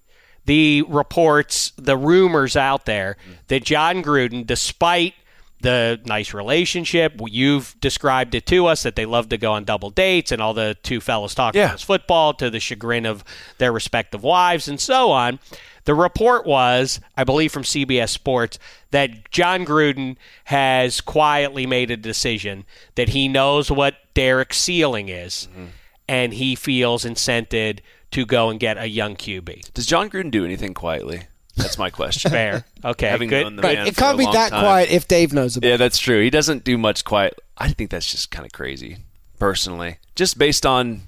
The 0.45 0.81
reports, 0.87 1.71
the 1.77 1.95
rumors 1.97 2.55
out 2.55 2.85
there 2.85 3.15
that 3.47 3.63
Jon 3.63 4.01
Gruden, 4.01 4.45
despite 4.45 5.13
the 5.61 5.99
nice 6.05 6.33
relationship, 6.33 7.19
you've 7.27 7.75
described 7.79 8.35
it 8.35 8.45
to 8.47 8.65
us 8.67 8.83
that 8.83 8.95
they 8.95 9.05
love 9.05 9.29
to 9.29 9.37
go 9.37 9.53
on 9.53 9.63
double 9.63 9.89
dates 9.89 10.31
and 10.31 10.41
all 10.41 10.53
the 10.53 10.75
two 10.83 10.99
fellas 10.99 11.35
talk 11.35 11.55
Yeah. 11.55 11.75
football 11.75 12.33
to 12.35 12.49
the 12.49 12.59
chagrin 12.59 13.05
of 13.05 13.23
their 13.57 13.71
respective 13.71 14.23
wives 14.23 14.67
and 14.67 14.79
so 14.79 15.11
on. 15.11 15.39
The 15.85 15.95
report 15.95 16.45
was, 16.45 16.99
I 17.17 17.23
believe 17.23 17.51
from 17.51 17.63
CBS 17.63 18.09
Sports, 18.09 18.59
that 18.91 19.31
Jon 19.31 19.65
Gruden 19.65 20.15
has 20.45 21.01
quietly 21.01 21.65
made 21.65 21.89
a 21.89 21.97
decision 21.97 22.65
that 22.95 23.09
he 23.09 23.27
knows 23.27 23.71
what 23.71 23.95
Derek's 24.13 24.57
ceiling 24.59 25.09
is, 25.09 25.47
mm-hmm. 25.51 25.65
and 26.07 26.33
he 26.33 26.53
feels 26.55 27.03
incented 27.03 27.79
to 28.11 28.25
go 28.25 28.49
and 28.49 28.59
get 28.59 28.77
a 28.77 28.87
young 28.87 29.15
QB. 29.15 29.73
Does 29.73 29.85
Jon 29.87 30.09
Gruden 30.09 30.29
do 30.29 30.45
anything 30.45 30.73
quietly? 30.73 31.23
That's 31.55 31.77
my 31.77 31.89
question. 31.89 32.31
Fair. 32.31 32.65
Okay, 32.83 33.07
Having 33.07 33.29
good. 33.29 33.43
known 33.43 33.55
the 33.57 33.61
Right. 33.61 33.77
man 33.77 33.87
It 33.87 33.95
for 33.95 34.01
can't 34.01 34.15
a 34.15 34.17
be 34.17 34.23
long 34.25 34.33
that 34.33 34.49
time. 34.51 34.61
quiet 34.63 34.89
if 34.91 35.07
Dave 35.07 35.33
knows 35.33 35.57
about 35.57 35.67
Yeah, 35.67 35.75
it. 35.75 35.77
that's 35.77 35.97
true. 35.99 36.21
He 36.21 36.29
doesn't 36.29 36.63
do 36.63 36.77
much 36.77 37.03
quiet. 37.03 37.39
I 37.57 37.69
think 37.69 37.89
that's 37.91 38.09
just 38.09 38.31
kind 38.31 38.45
of 38.45 38.51
crazy, 38.51 38.97
personally. 39.39 39.97
Just 40.15 40.37
based 40.37 40.65
on, 40.65 41.01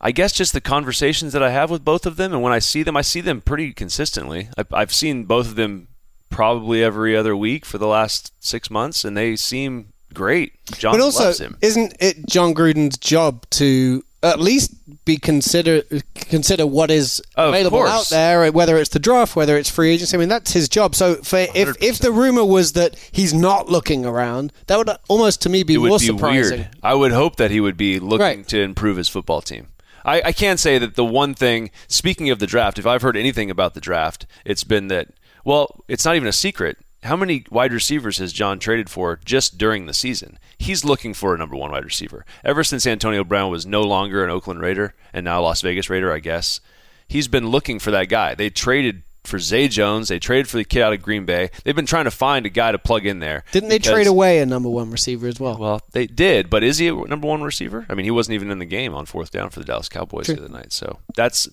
I 0.00 0.12
guess, 0.12 0.32
just 0.32 0.52
the 0.52 0.60
conversations 0.60 1.32
that 1.32 1.42
I 1.42 1.50
have 1.50 1.70
with 1.70 1.84
both 1.84 2.04
of 2.06 2.16
them, 2.16 2.32
and 2.32 2.42
when 2.42 2.52
I 2.52 2.58
see 2.58 2.82
them, 2.82 2.96
I 2.96 3.02
see 3.02 3.20
them 3.20 3.40
pretty 3.40 3.72
consistently. 3.72 4.48
I, 4.58 4.64
I've 4.72 4.92
seen 4.94 5.24
both 5.24 5.46
of 5.46 5.56
them 5.56 5.88
probably 6.30 6.82
every 6.82 7.16
other 7.16 7.36
week 7.36 7.64
for 7.64 7.78
the 7.78 7.86
last 7.86 8.32
six 8.40 8.70
months, 8.70 9.04
and 9.04 9.16
they 9.16 9.36
seem 9.36 9.92
great. 10.14 10.52
Jon 10.78 10.92
But 10.94 11.00
also, 11.00 11.24
loves 11.24 11.40
him. 11.40 11.56
isn't 11.60 11.94
it 12.00 12.26
Jon 12.28 12.54
Gruden's 12.54 12.98
job 12.98 13.48
to 13.50 14.02
at 14.22 14.38
least 14.38 14.74
be 15.04 15.16
consider 15.16 15.82
consider 16.14 16.66
what 16.66 16.90
is 16.90 17.22
oh, 17.36 17.48
Of 17.48 17.54
available 17.54 17.86
out 17.86 18.08
there, 18.08 18.50
whether 18.52 18.76
it's 18.76 18.90
the 18.90 18.98
draft, 18.98 19.34
whether 19.34 19.56
it's 19.56 19.70
free 19.70 19.90
agency? 19.90 20.16
I 20.16 20.20
mean, 20.20 20.28
that's 20.28 20.52
his 20.52 20.68
job. 20.68 20.94
So, 20.94 21.16
for, 21.16 21.38
if 21.54 21.82
if 21.82 21.98
the 21.98 22.12
rumor 22.12 22.44
was 22.44 22.72
that 22.72 22.98
he's 23.12 23.32
not 23.32 23.68
looking 23.68 24.04
around, 24.04 24.52
that 24.66 24.76
would 24.76 24.90
almost 25.08 25.40
to 25.42 25.48
me 25.48 25.62
be 25.62 25.76
more 25.78 25.98
be 25.98 26.06
surprising. 26.06 26.58
weird. 26.60 26.76
I 26.82 26.94
would 26.94 27.12
hope 27.12 27.36
that 27.36 27.50
he 27.50 27.60
would 27.60 27.76
be 27.76 27.98
looking 27.98 28.20
Right. 28.20 28.48
to 28.48 28.60
improve 28.60 28.96
his 28.98 29.08
football 29.08 29.40
team. 29.40 29.68
I, 30.04 30.22
I 30.26 30.32
can 30.32 30.56
say 30.56 30.78
that 30.78 30.94
the 30.96 31.04
one 31.04 31.34
thing, 31.34 31.70
speaking 31.88 32.30
of 32.30 32.38
the 32.38 32.46
draft, 32.46 32.78
if 32.78 32.86
I've 32.86 33.02
heard 33.02 33.16
anything 33.16 33.50
about 33.50 33.74
the 33.74 33.80
draft, 33.80 34.26
it's 34.44 34.64
been 34.64 34.88
that, 34.88 35.08
well, 35.44 35.84
it's 35.88 36.04
not 36.04 36.16
even 36.16 36.28
a 36.28 36.32
secret. 36.32 36.78
How 37.02 37.16
many 37.16 37.44
wide 37.50 37.72
receivers 37.72 38.18
has 38.18 38.32
Jon 38.32 38.58
traded 38.58 38.90
for 38.90 39.18
just 39.24 39.56
during 39.56 39.86
the 39.86 39.94
season? 39.94 40.38
He's 40.58 40.84
looking 40.84 41.14
for 41.14 41.34
a 41.34 41.38
number 41.38 41.56
one 41.56 41.70
wide 41.72 41.84
receiver. 41.84 42.26
Ever 42.44 42.62
since 42.62 42.86
Antonio 42.86 43.24
Brown 43.24 43.50
was 43.50 43.64
no 43.64 43.82
longer 43.82 44.22
an 44.22 44.30
Oakland 44.30 44.60
Raider 44.60 44.94
and 45.12 45.24
now 45.24 45.40
Las 45.40 45.62
Vegas 45.62 45.88
Raider, 45.88 46.12
I 46.12 46.18
guess, 46.18 46.60
he's 47.08 47.28
been 47.28 47.48
looking 47.48 47.78
for 47.78 47.90
that 47.90 48.08
guy. 48.10 48.34
They 48.34 48.50
traded 48.50 49.02
for 49.24 49.38
Zay 49.38 49.68
Jones. 49.68 50.08
They 50.08 50.18
traded 50.18 50.48
for 50.48 50.56
the 50.58 50.64
kid 50.64 50.82
out 50.82 50.92
of 50.92 51.00
Green 51.02 51.24
Bay. 51.24 51.50
They've 51.64 51.76
been 51.76 51.86
trying 51.86 52.04
to 52.04 52.10
find 52.10 52.44
a 52.44 52.50
guy 52.50 52.72
to 52.72 52.78
plug 52.78 53.06
in 53.06 53.18
there. 53.18 53.44
Didn't 53.52 53.70
they 53.70 53.78
because- 53.78 53.92
trade 53.92 54.06
away 54.06 54.38
a 54.40 54.46
number 54.46 54.68
one 54.68 54.90
receiver 54.90 55.26
as 55.26 55.40
well? 55.40 55.56
well, 55.58 55.80
they 55.92 56.06
did, 56.06 56.50
but 56.50 56.62
is 56.62 56.78
he 56.78 56.88
a 56.88 56.94
number 56.94 57.26
one 57.26 57.42
receiver? 57.42 57.86
I 57.88 57.94
mean, 57.94 58.04
he 58.04 58.10
wasn't 58.10 58.34
even 58.34 58.50
in 58.50 58.58
the 58.58 58.64
game 58.66 58.94
on 58.94 59.06
fourth 59.06 59.30
down 59.30 59.48
for 59.50 59.60
the 59.60 59.66
Dallas 59.66 59.88
Cowboys 59.88 60.26
the 60.26 60.38
other 60.38 60.48
night. 60.48 60.72
So 60.72 60.98
that's 61.16 61.48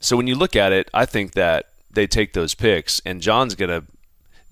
so 0.00 0.16
when 0.16 0.26
you 0.26 0.34
look 0.34 0.56
at 0.56 0.72
it, 0.72 0.90
I 0.92 1.06
think 1.06 1.32
that 1.34 1.70
they 1.92 2.06
take 2.08 2.32
those 2.32 2.54
picks, 2.54 3.00
and 3.06 3.20
Jon's 3.20 3.54
gonna. 3.54 3.84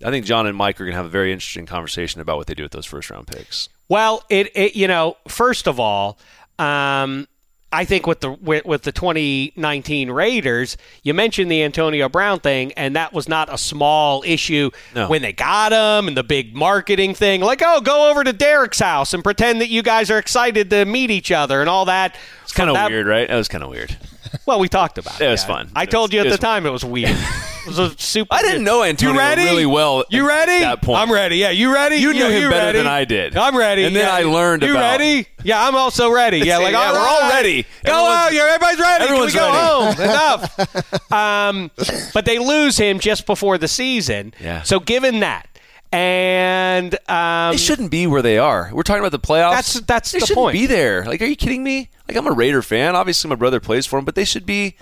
I 0.03 0.09
think 0.11 0.25
Jon 0.25 0.47
and 0.47 0.57
Mike 0.57 0.79
are 0.81 0.85
gonna 0.85 0.95
have 0.97 1.05
a 1.05 1.09
very 1.09 1.31
interesting 1.31 1.65
conversation 1.65 2.21
about 2.21 2.37
what 2.37 2.47
they 2.47 2.53
do 2.53 2.63
with 2.63 2.71
those 2.71 2.85
first 2.85 3.09
round 3.09 3.27
picks. 3.27 3.69
Well, 3.89 4.23
it, 4.29 4.55
it 4.55 4.75
you 4.75 4.87
know, 4.87 5.17
first 5.27 5.67
of 5.67 5.79
all, 5.79 6.17
um, 6.59 7.27
I 7.73 7.85
think 7.85 8.05
with 8.05 8.19
the 8.19 8.31
with, 8.31 8.65
with 8.65 8.81
the 8.83 8.91
2019 8.91 10.11
Raiders, 10.11 10.75
you 11.03 11.13
mentioned 11.13 11.49
the 11.49 11.63
Antonio 11.63 12.09
Brown 12.09 12.39
thing, 12.41 12.73
and 12.73 12.95
that 12.97 13.13
was 13.13 13.29
not 13.29 13.51
a 13.53 13.57
small 13.57 14.23
issue 14.25 14.71
No. 14.93 15.07
when 15.07 15.21
they 15.21 15.31
got 15.31 15.71
him 15.71 16.07
and 16.09 16.17
the 16.17 16.23
big 16.23 16.53
marketing 16.55 17.13
thing, 17.15 17.39
like 17.41 17.61
oh, 17.65 17.79
go 17.79 18.09
over 18.11 18.23
to 18.25 18.33
Derek's 18.33 18.79
house 18.79 19.13
and 19.13 19.23
pretend 19.23 19.61
that 19.61 19.69
you 19.69 19.83
guys 19.83 20.11
are 20.11 20.17
excited 20.17 20.69
to 20.71 20.83
meet 20.85 21.11
each 21.11 21.31
other 21.31 21.61
and 21.61 21.69
all 21.69 21.85
that. 21.85 22.15
It's 22.43 22.51
kind 22.53 22.69
of 22.69 22.89
weird, 22.91 23.07
right? 23.07 23.27
That 23.29 23.37
was 23.37 23.47
kind 23.47 23.63
of 23.63 23.69
weird. 23.69 23.97
Well, 24.45 24.59
we 24.59 24.67
talked 24.69 24.97
about 24.97 25.19
it. 25.21 25.25
It 25.25 25.29
was 25.29 25.41
yeah. 25.43 25.47
fun. 25.47 25.71
I 25.75 25.83
It 25.83 25.91
told 25.91 26.09
was- 26.09 26.13
you 26.15 26.19
at 26.21 26.23
the 26.25 26.29
was- 26.31 26.39
time 26.39 26.65
it 26.65 26.71
was 26.71 26.83
weird. 26.85 27.17
Was 27.67 27.77
a 27.77 27.95
super. 27.99 28.33
I 28.33 28.41
didn't 28.41 28.63
know 28.63 28.83
Antonio 28.83 29.13
you 29.13 29.19
ready? 29.19 29.43
really 29.43 29.65
well 29.67 30.03
You 30.09 30.23
at 30.29 30.47
ready? 30.47 30.59
that 30.63 30.81
point. 30.81 30.99
I'm 30.99 31.11
ready. 31.11 31.37
Yeah, 31.37 31.51
you 31.51 31.71
ready? 31.73 31.97
You 31.97 32.11
knew 32.11 32.19
Yeah, 32.19 32.29
him 32.29 32.43
you 32.43 32.49
better 32.49 32.65
ready? 32.67 32.77
than 32.79 32.87
I 32.87 33.05
did. 33.05 33.37
I'm 33.37 33.55
ready. 33.55 33.83
And 33.83 33.95
then 33.95 34.05
Yeah. 34.07 34.13
I 34.15 34.23
learned 34.23 34.63
about 34.63 34.71
You 34.71 34.77
about- 34.77 34.99
ready? 34.99 35.27
Yeah, 35.43 35.67
I'm 35.67 35.75
also 35.75 36.09
ready. 36.11 36.39
Yeah, 36.45 36.57
like 36.57 36.71
Yeah, 36.73 36.79
all 36.79 36.93
we're 36.93 36.99
all 37.07 37.29
ready. 37.29 37.63
Go 37.63 37.91
Everyone's- 37.91 38.15
out. 38.17 38.33
Yeah, 38.33 38.41
everybody's 38.47 38.79
ready. 38.79 39.03
everyone's 39.03 39.33
Can 39.33 39.43
we 39.43 39.57
go 39.57 39.85
ready. 39.85 39.95
home? 39.95 40.71
Enough. 41.11 41.11
um, 41.11 41.71
but 42.13 42.25
they 42.25 42.39
lose 42.39 42.77
him 42.77 42.99
just 42.99 43.25
before 43.27 43.57
the 43.59 43.67
season. 43.67 44.33
Yeah. 44.39 44.63
So 44.63 44.79
given 44.79 45.19
that, 45.19 45.47
and 45.93 46.95
um, 47.09 47.51
They 47.51 47.57
shouldn't 47.57 47.91
be 47.91 48.07
where 48.07 48.21
they 48.21 48.37
are. 48.37 48.69
We're 48.73 48.83
talking 48.83 49.01
about 49.01 49.11
the 49.11 49.19
playoffs. 49.19 49.51
That's- 49.51 49.79
that's 49.81 50.11
they 50.11 50.19
the 50.19 50.25
shouldn't 50.25 50.43
point. 50.45 50.53
be 50.53 50.65
there. 50.65 51.05
Like, 51.05 51.21
are 51.21 51.25
you 51.25 51.35
kidding 51.35 51.63
me? 51.63 51.89
Like, 52.07 52.17
I'm 52.17 52.27
a 52.27 52.31
Raider 52.31 52.61
fan. 52.61 52.95
Obviously, 52.95 53.29
my 53.29 53.35
brother 53.35 53.59
plays 53.59 53.85
for 53.85 53.99
him, 53.99 54.05
but 54.05 54.15
they 54.15 54.25
should 54.25 54.45
be 54.45 54.75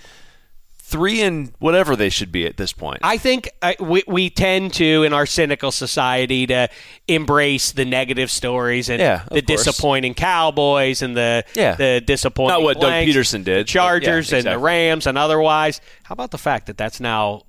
three 0.89 1.21
and 1.21 1.53
whatever 1.59 1.95
they 1.95 2.09
should 2.09 2.31
be 2.31 2.45
at 2.47 2.57
this 2.57 2.73
point. 2.73 2.99
I 3.03 3.17
think 3.17 3.49
uh, 3.61 3.73
we, 3.79 4.03
we 4.07 4.29
tend 4.29 4.73
to, 4.75 5.03
in 5.03 5.13
our 5.13 5.25
cynical 5.27 5.71
society, 5.71 6.47
to 6.47 6.67
embrace 7.07 7.71
the 7.71 7.85
negative 7.85 8.31
stories 8.31 8.89
and 8.89 8.99
Yeah, 8.99 9.23
the 9.31 9.41
course. 9.43 9.63
disappointing 9.65 10.15
Cowboys 10.15 11.01
and 11.01 11.15
the 11.15 11.43
Yeah. 11.55 11.75
the 11.75 12.01
disappointing 12.05 12.55
Not 12.55 12.63
what 12.63 12.79
Doug 12.81 12.91
Pederson 12.91 13.43
did, 13.43 13.67
but 13.67 13.73
yeah, 13.75 13.81
Chargers 13.81 14.33
and 14.33 14.45
the. 14.47 14.57
Rams 14.57 15.05
and 15.07 15.17
otherwise. 15.17 15.79
How 16.03 16.13
about 16.13 16.31
the 16.31 16.37
fact 16.39 16.65
that 16.67 16.77
that's 16.77 16.99
now 16.99 17.43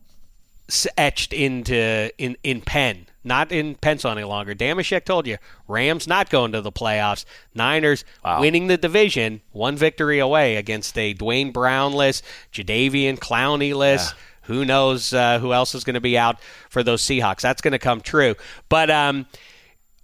etched 0.97 1.33
into 1.33 2.11
in 2.19 2.37
in 2.45 2.61
pen, 2.61 3.07
not 3.23 3.53
in 3.53 3.75
pencil 3.75 4.11
any 4.11 4.25
longer. 4.25 4.55
Dameshek 4.55 5.05
told 5.05 5.27
you, 5.27 5.39
Rams 5.69 6.07
not 6.07 6.31
going 6.31 6.53
to 6.53 6.61
the 6.61 6.73
playoffs. 6.73 7.25
Niners 7.55 8.05
winning 8.25 8.67
the 8.67 8.77
division, 8.77 9.41
one 9.53 9.77
victory 9.77 10.19
away 10.19 10.57
against 10.57 10.97
a 10.97 11.13
Duane 11.13 11.53
Brownless, 11.53 12.23
Jadeveon 12.53 13.19
Clowney-less. 13.19 14.15
Who 14.45 14.65
knows 14.65 15.13
uh, 15.13 15.39
who 15.39 15.53
else 15.53 15.75
is 15.75 15.85
going 15.85 15.95
to 15.95 16.01
be 16.01 16.19
out 16.19 16.41
for 16.71 16.83
those 16.83 17.03
Seahawks? 17.03 17.41
That's 17.41 17.63
going 17.63 17.73
to 17.73 17.79
come 17.79 18.01
true. 18.01 18.35
But 18.69 18.91
um, 18.91 19.27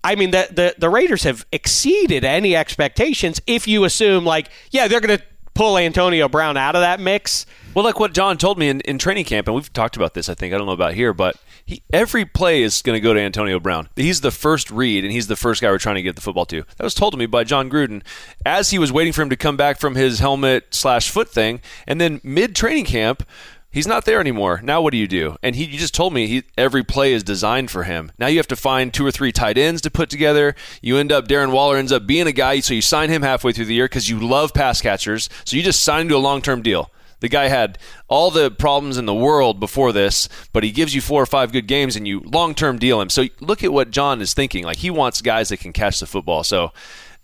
I 0.05 0.15
mean, 0.15 0.31
the, 0.31 0.47
the 0.53 0.75
the 0.79 0.89
Raiders 0.89 1.25
have 1.25 1.45
exceeded 1.51 2.23
any 2.23 2.55
expectations. 2.55 3.41
If 3.47 3.67
you 3.67 3.85
assume, 3.85 4.25
like, 4.25 4.51
yeah, 4.71 4.87
they're 4.87 5.01
going 5.01 5.19
to 5.19 5.25
pull 5.55 5.79
Antonio 5.79 6.29
Brown 6.29 6.57
out 6.57 6.77
of 6.77 6.83
that 6.83 7.01
mix. 7.01 7.47
Well, 7.75 7.85
like 7.85 7.99
what 7.99 8.13
Jon 8.13 8.37
told 8.37 8.59
me 8.59 8.69
in, 8.69 8.83
in 8.83 8.99
training 8.99 9.25
camp, 9.25 9.49
and 9.49 9.55
we've 9.57 9.73
talked 9.73 9.97
about 9.97 10.15
this, 10.15 10.29
I 10.29 10.35
think, 10.35 10.55
I 10.55 10.59
don't 10.59 10.67
know 10.67 10.73
about 10.73 10.95
here, 10.95 11.13
but 11.13 11.37
he, 11.67 11.83
every 11.93 12.25
play 12.25 12.63
is 12.63 12.81
going 12.81 12.97
to 12.97 13.01
go 13.01 13.13
to 13.13 13.21
Antonio 13.21 13.59
Brown. 13.59 13.89
He's 13.97 14.21
the 14.21 14.31
first 14.31 14.71
read, 14.71 15.03
and 15.03 15.13
he's 15.13 15.27
the 15.27 15.35
first 15.35 15.61
guy 15.61 15.71
we're 15.71 15.79
trying 15.79 15.97
to 15.97 16.03
get 16.03 16.15
the 16.15 16.23
football 16.23 16.47
to. 16.47 16.63
That 16.77 16.85
was 16.85 16.95
told 16.95 17.13
to 17.13 17.19
me 17.19 17.27
by 17.27 17.43
Jon 17.43 17.69
Gruden 17.69 18.03
as 18.45 18.71
he 18.71 18.79
was 18.79 18.93
waiting 18.93 19.13
for 19.13 19.23
him 19.23 19.31
to 19.31 19.37
come 19.37 19.57
back 19.57 19.81
from 19.81 19.97
his 19.97 20.21
helmet 20.21 20.75
slash 20.75 21.11
foot 21.11 21.29
thing, 21.29 21.61
and 21.87 22.01
then 22.01 22.21
mid 22.23 22.55
training 22.55 22.85
camp, 22.85 23.25
he's 23.69 23.87
not 23.89 24.05
there 24.05 24.21
anymore. 24.21 24.61
Now 24.63 24.81
what 24.81 24.93
do 24.93 24.97
you 24.97 25.09
do? 25.09 25.37
And 25.43 25.57
he 25.57 25.65
you 25.65 25.77
just 25.77 25.95
told 25.95 26.13
me 26.15 26.29
he, 26.29 26.45
every 26.57 26.85
play 26.85 27.13
is 27.13 27.25
designed 27.25 27.73
for 27.73 27.83
him. 27.83 28.13
Now 28.17 28.29
you 28.29 28.37
have 28.37 28.47
to 28.49 28.57
find 28.57 28.95
two 28.95 29.05
or 29.05 29.11
three 29.11 29.33
tight 29.33 29.59
ends 29.59 29.83
to 29.83 29.91
put 29.91 30.09
together. 30.09 30.55
You 30.81 30.99
end 30.99 31.11
up 31.11 31.27
Darren 31.27 31.51
Waller 31.51 31.77
ends 31.77 31.91
up 31.91 32.07
being 32.07 32.29
a 32.29 32.33
guy, 32.33 32.61
so 32.61 32.75
you 32.75 32.83
sign 32.83 33.11
him 33.11 33.23
halfway 33.23 33.53
through 33.53 33.65
the 33.65 33.75
year 33.75 33.87
because 33.87 34.09
you 34.09 34.21
love 34.21 34.55
pass 34.55 34.81
catchers. 34.81 35.29
So 35.45 35.57
you 35.57 35.65
just 35.65 35.83
sign 35.83 36.03
him 36.03 36.09
to 36.11 36.17
a 36.17 36.19
long 36.19 36.43
term 36.43 36.63
deal. 36.63 36.93
The 37.21 37.29
guy 37.29 37.49
had 37.49 37.79
all 38.09 38.31
the 38.31 38.51
problems 38.51 38.99
in 38.99 39.07
the 39.07 39.15
world 39.15 39.59
before 39.59 39.93
this, 39.93 40.29
but 40.53 40.65
he 40.65 40.71
gives 40.71 40.95
you 40.95 41.01
four 41.01 41.23
or 41.23 41.27
five 41.27 41.53
good 41.53 41.67
games 41.67 41.97
and 41.97 42.07
you 42.07 42.21
long 42.21 42.55
term 42.55 42.79
deal 42.79 43.01
him. 43.01 43.11
So 43.11 43.25
look 43.41 43.65
at 43.65 43.73
what 43.73 43.91
Jon 43.91 44.21
is 44.21 44.35
thinking. 44.35 44.65
Like 44.65 44.79
he 44.79 44.91
wants 44.91 45.23
guys 45.23 45.49
that 45.49 45.59
can 45.59 45.73
catch 45.73 46.01
the 46.01 46.07
football. 46.07 46.45
So 46.45 46.73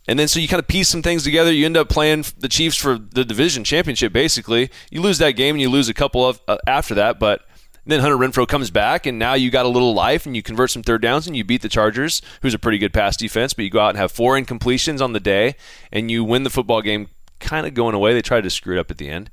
and 0.08 0.18
then 0.18 0.28
so 0.28 0.40
you 0.40 0.48
kind 0.48 0.60
of 0.60 0.66
piece 0.66 0.88
some 0.88 1.02
things 1.02 1.22
together. 1.22 1.52
You 1.52 1.66
end 1.66 1.76
up 1.76 1.88
playing 1.88 2.24
the 2.38 2.48
Chiefs 2.48 2.76
for 2.76 2.98
the 2.98 3.24
division 3.24 3.64
championship. 3.64 4.12
Basically, 4.12 4.70
you 4.90 5.00
lose 5.00 5.18
that 5.18 5.32
game 5.32 5.54
and 5.54 5.60
you 5.60 5.70
lose 5.70 5.88
a 5.88 5.94
couple 5.94 6.26
of 6.26 6.40
uh, 6.48 6.58
after 6.66 6.94
that, 6.94 7.18
but. 7.18 7.42
Then 7.84 7.98
Hunter 7.98 8.16
Renfrow 8.16 8.46
comes 8.46 8.70
back, 8.70 9.06
and 9.06 9.18
now 9.18 9.34
you 9.34 9.50
got 9.50 9.66
a 9.66 9.68
little 9.68 9.92
life, 9.92 10.24
and 10.24 10.36
you 10.36 10.42
convert 10.44 10.70
some 10.70 10.84
third 10.84 11.02
downs, 11.02 11.26
and 11.26 11.34
you 11.34 11.42
beat 11.42 11.62
the 11.62 11.68
Chargers, 11.68 12.22
who's 12.40 12.54
a 12.54 12.58
pretty 12.60 12.78
good 12.78 12.92
pass 12.92 13.16
defense. 13.16 13.54
But 13.54 13.64
you 13.64 13.70
go 13.70 13.80
out 13.80 13.88
and 13.88 13.98
have 13.98 14.12
four 14.12 14.38
incompletions 14.38 15.02
on 15.02 15.14
the 15.14 15.18
day, 15.18 15.56
and 15.90 16.08
you 16.08 16.22
win 16.22 16.44
the 16.44 16.48
football 16.48 16.80
game, 16.80 17.08
kind 17.40 17.66
of 17.66 17.74
going 17.74 17.96
away. 17.96 18.14
They 18.14 18.22
tried 18.22 18.42
to 18.42 18.50
screw 18.50 18.76
it 18.76 18.78
up 18.78 18.92
at 18.92 18.98
the 18.98 19.08
end, 19.08 19.30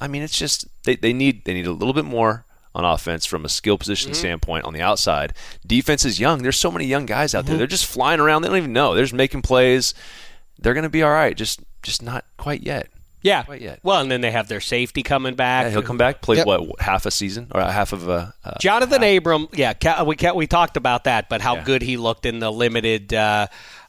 I 0.00 0.08
mean, 0.08 0.22
it's 0.22 0.38
just 0.38 0.66
they, 0.84 0.96
they 0.96 1.12
need 1.12 1.44
they 1.44 1.54
need 1.54 1.66
a 1.66 1.72
little 1.72 1.94
bit 1.94 2.04
more 2.04 2.44
on 2.74 2.84
offense 2.84 3.26
from 3.26 3.44
a 3.44 3.48
skill 3.48 3.76
position 3.76 4.14
standpoint 4.14 4.64
on 4.64 4.72
the 4.72 4.80
outside. 4.80 5.34
Defense 5.66 6.04
is 6.04 6.20
young. 6.20 6.42
There's 6.42 6.58
so 6.58 6.70
many 6.70 6.84
young 6.86 7.04
guys 7.04 7.34
out 7.34 7.46
there. 7.46 7.56
They're 7.56 7.66
just 7.66 7.86
flying 7.86 8.20
around. 8.20 8.42
They 8.42 8.48
don't 8.48 8.56
even 8.58 8.72
know. 8.72 8.94
They're 8.94 9.04
just 9.04 9.12
making 9.14 9.42
plays. 9.42 9.92
They're 10.58 10.74
going 10.74 10.84
to 10.84 10.88
be 10.90 11.02
all 11.02 11.10
right. 11.10 11.36
Just 11.36 11.60
just 11.82 12.02
not 12.02 12.24
quite 12.36 12.62
yet. 12.62 12.88
Yeah. 13.22 13.42
Quite 13.42 13.60
yet. 13.60 13.80
Well, 13.82 14.00
and 14.00 14.10
then 14.10 14.20
they 14.22 14.30
have 14.30 14.48
their 14.48 14.60
safety 14.60 15.02
coming 15.02 15.34
back. 15.34 15.64
Yeah, 15.64 15.70
he'll 15.70 15.82
come 15.82 15.98
back, 15.98 16.22
play 16.22 16.36
Yep. 16.36 16.46
what 16.46 16.80
half 16.80 17.04
a 17.06 17.10
season 17.10 17.48
or 17.54 17.60
half 17.60 17.92
of 17.92 18.08
a. 18.08 18.32
Uh, 18.44 18.52
Johnathan 18.62 19.16
Abram, 19.18 19.48
yeah, 19.52 20.02
we 20.04 20.16
we 20.34 20.46
talked 20.46 20.76
about 20.78 21.04
that, 21.04 21.28
but 21.28 21.40
how 21.42 21.56
Yeah. 21.56 21.64
good 21.64 21.82
he 21.82 21.96
looked 21.98 22.24
in 22.24 22.38
the 22.38 22.50
limited 22.50 23.12
uh, 23.12 23.48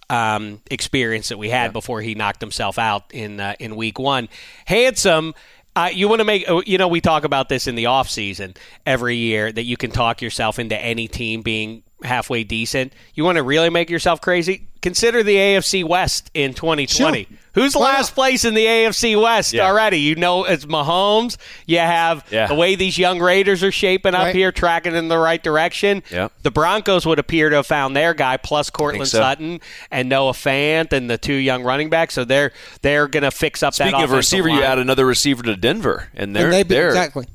um, 0.09 0.61
experience 0.69 1.29
that 1.29 1.37
we 1.37 1.49
had 1.49 1.71
before 1.71 2.01
he 2.01 2.15
knocked 2.15 2.41
himself 2.41 2.77
out 2.77 3.05
in 3.13 3.39
uh, 3.39 3.53
in 3.59 3.75
week 3.75 3.99
one. 3.99 4.27
Handsome. 4.65 5.33
Uh, 5.75 5.89
you 5.93 6.09
want 6.09 6.19
to 6.19 6.25
make, 6.25 6.45
you 6.65 6.77
know, 6.77 6.87
we 6.87 6.99
talk 6.99 7.23
about 7.23 7.47
this 7.47 7.65
in 7.65 7.75
the 7.75 7.85
off 7.85 8.09
season 8.09 8.53
every 8.85 9.15
year 9.15 9.51
that 9.51 9.63
you 9.63 9.77
can 9.77 9.89
talk 9.89 10.21
yourself 10.21 10.59
into 10.59 10.77
any 10.77 11.07
team 11.07 11.41
being 11.41 11.83
halfway 12.03 12.43
decent. 12.43 12.93
You 13.13 13.23
want 13.23 13.37
to 13.37 13.43
really 13.43 13.69
make 13.69 13.89
yourself 13.89 14.21
crazy? 14.21 14.67
Consider 14.81 15.21
the 15.21 15.35
AFC 15.35 15.83
West 15.83 16.31
in 16.33 16.55
2020. 16.55 17.25
Sure. 17.25 17.37
Who's 17.53 17.75
Why 17.75 17.83
last 17.93 18.11
not? 18.11 18.15
place 18.15 18.45
in 18.45 18.55
the 18.55 18.65
AFC 18.65 19.15
West 19.21 19.53
Yeah. 19.53 19.67
already? 19.67 19.97
You 19.99 20.15
know, 20.15 20.43
it's 20.45 20.65
Mahomes. 20.65 21.37
You 21.67 21.77
have 21.77 22.25
Yeah. 22.31 22.47
the 22.47 22.55
way 22.55 22.73
these 22.73 22.97
young 22.97 23.19
Raiders 23.19 23.61
are 23.61 23.71
shaping 23.71 24.15
up 24.15 24.23
Right. 24.23 24.35
here, 24.35 24.51
tracking 24.51 24.95
in 24.95 25.07
the 25.07 25.19
right 25.19 25.43
direction. 25.43 26.01
Yep. 26.09 26.31
The 26.41 26.49
Broncos 26.49 27.05
would 27.05 27.19
appear 27.19 27.49
to 27.51 27.57
have 27.57 27.67
found 27.67 27.95
their 27.95 28.15
guy, 28.15 28.37
plus 28.37 28.71
Courtland 28.71 29.07
so. 29.09 29.19
Sutton 29.19 29.59
and 29.91 30.09
Noah 30.09 30.31
Fant 30.31 30.93
and 30.93 31.11
the 31.11 31.17
two 31.19 31.35
young 31.35 31.61
running 31.61 31.91
backs. 31.91 32.15
So 32.15 32.23
they're 32.25 32.51
they're 32.81 33.07
going 33.07 33.21
to 33.23 33.31
fix 33.31 33.61
up 33.61 33.75
that. 33.75 33.83
Speaking 33.89 33.93
of 34.03 34.11
offensive 34.11 34.17
receiver, 34.17 34.49
you 34.49 34.63
add 34.63 34.79
another 34.79 35.05
receiver 35.05 35.43
to 35.43 35.55
Denver, 35.55 36.07
and 36.15 36.35
they're 36.35 36.49
they 36.49 36.63
they're 36.63 36.87
exactly. 36.87 37.27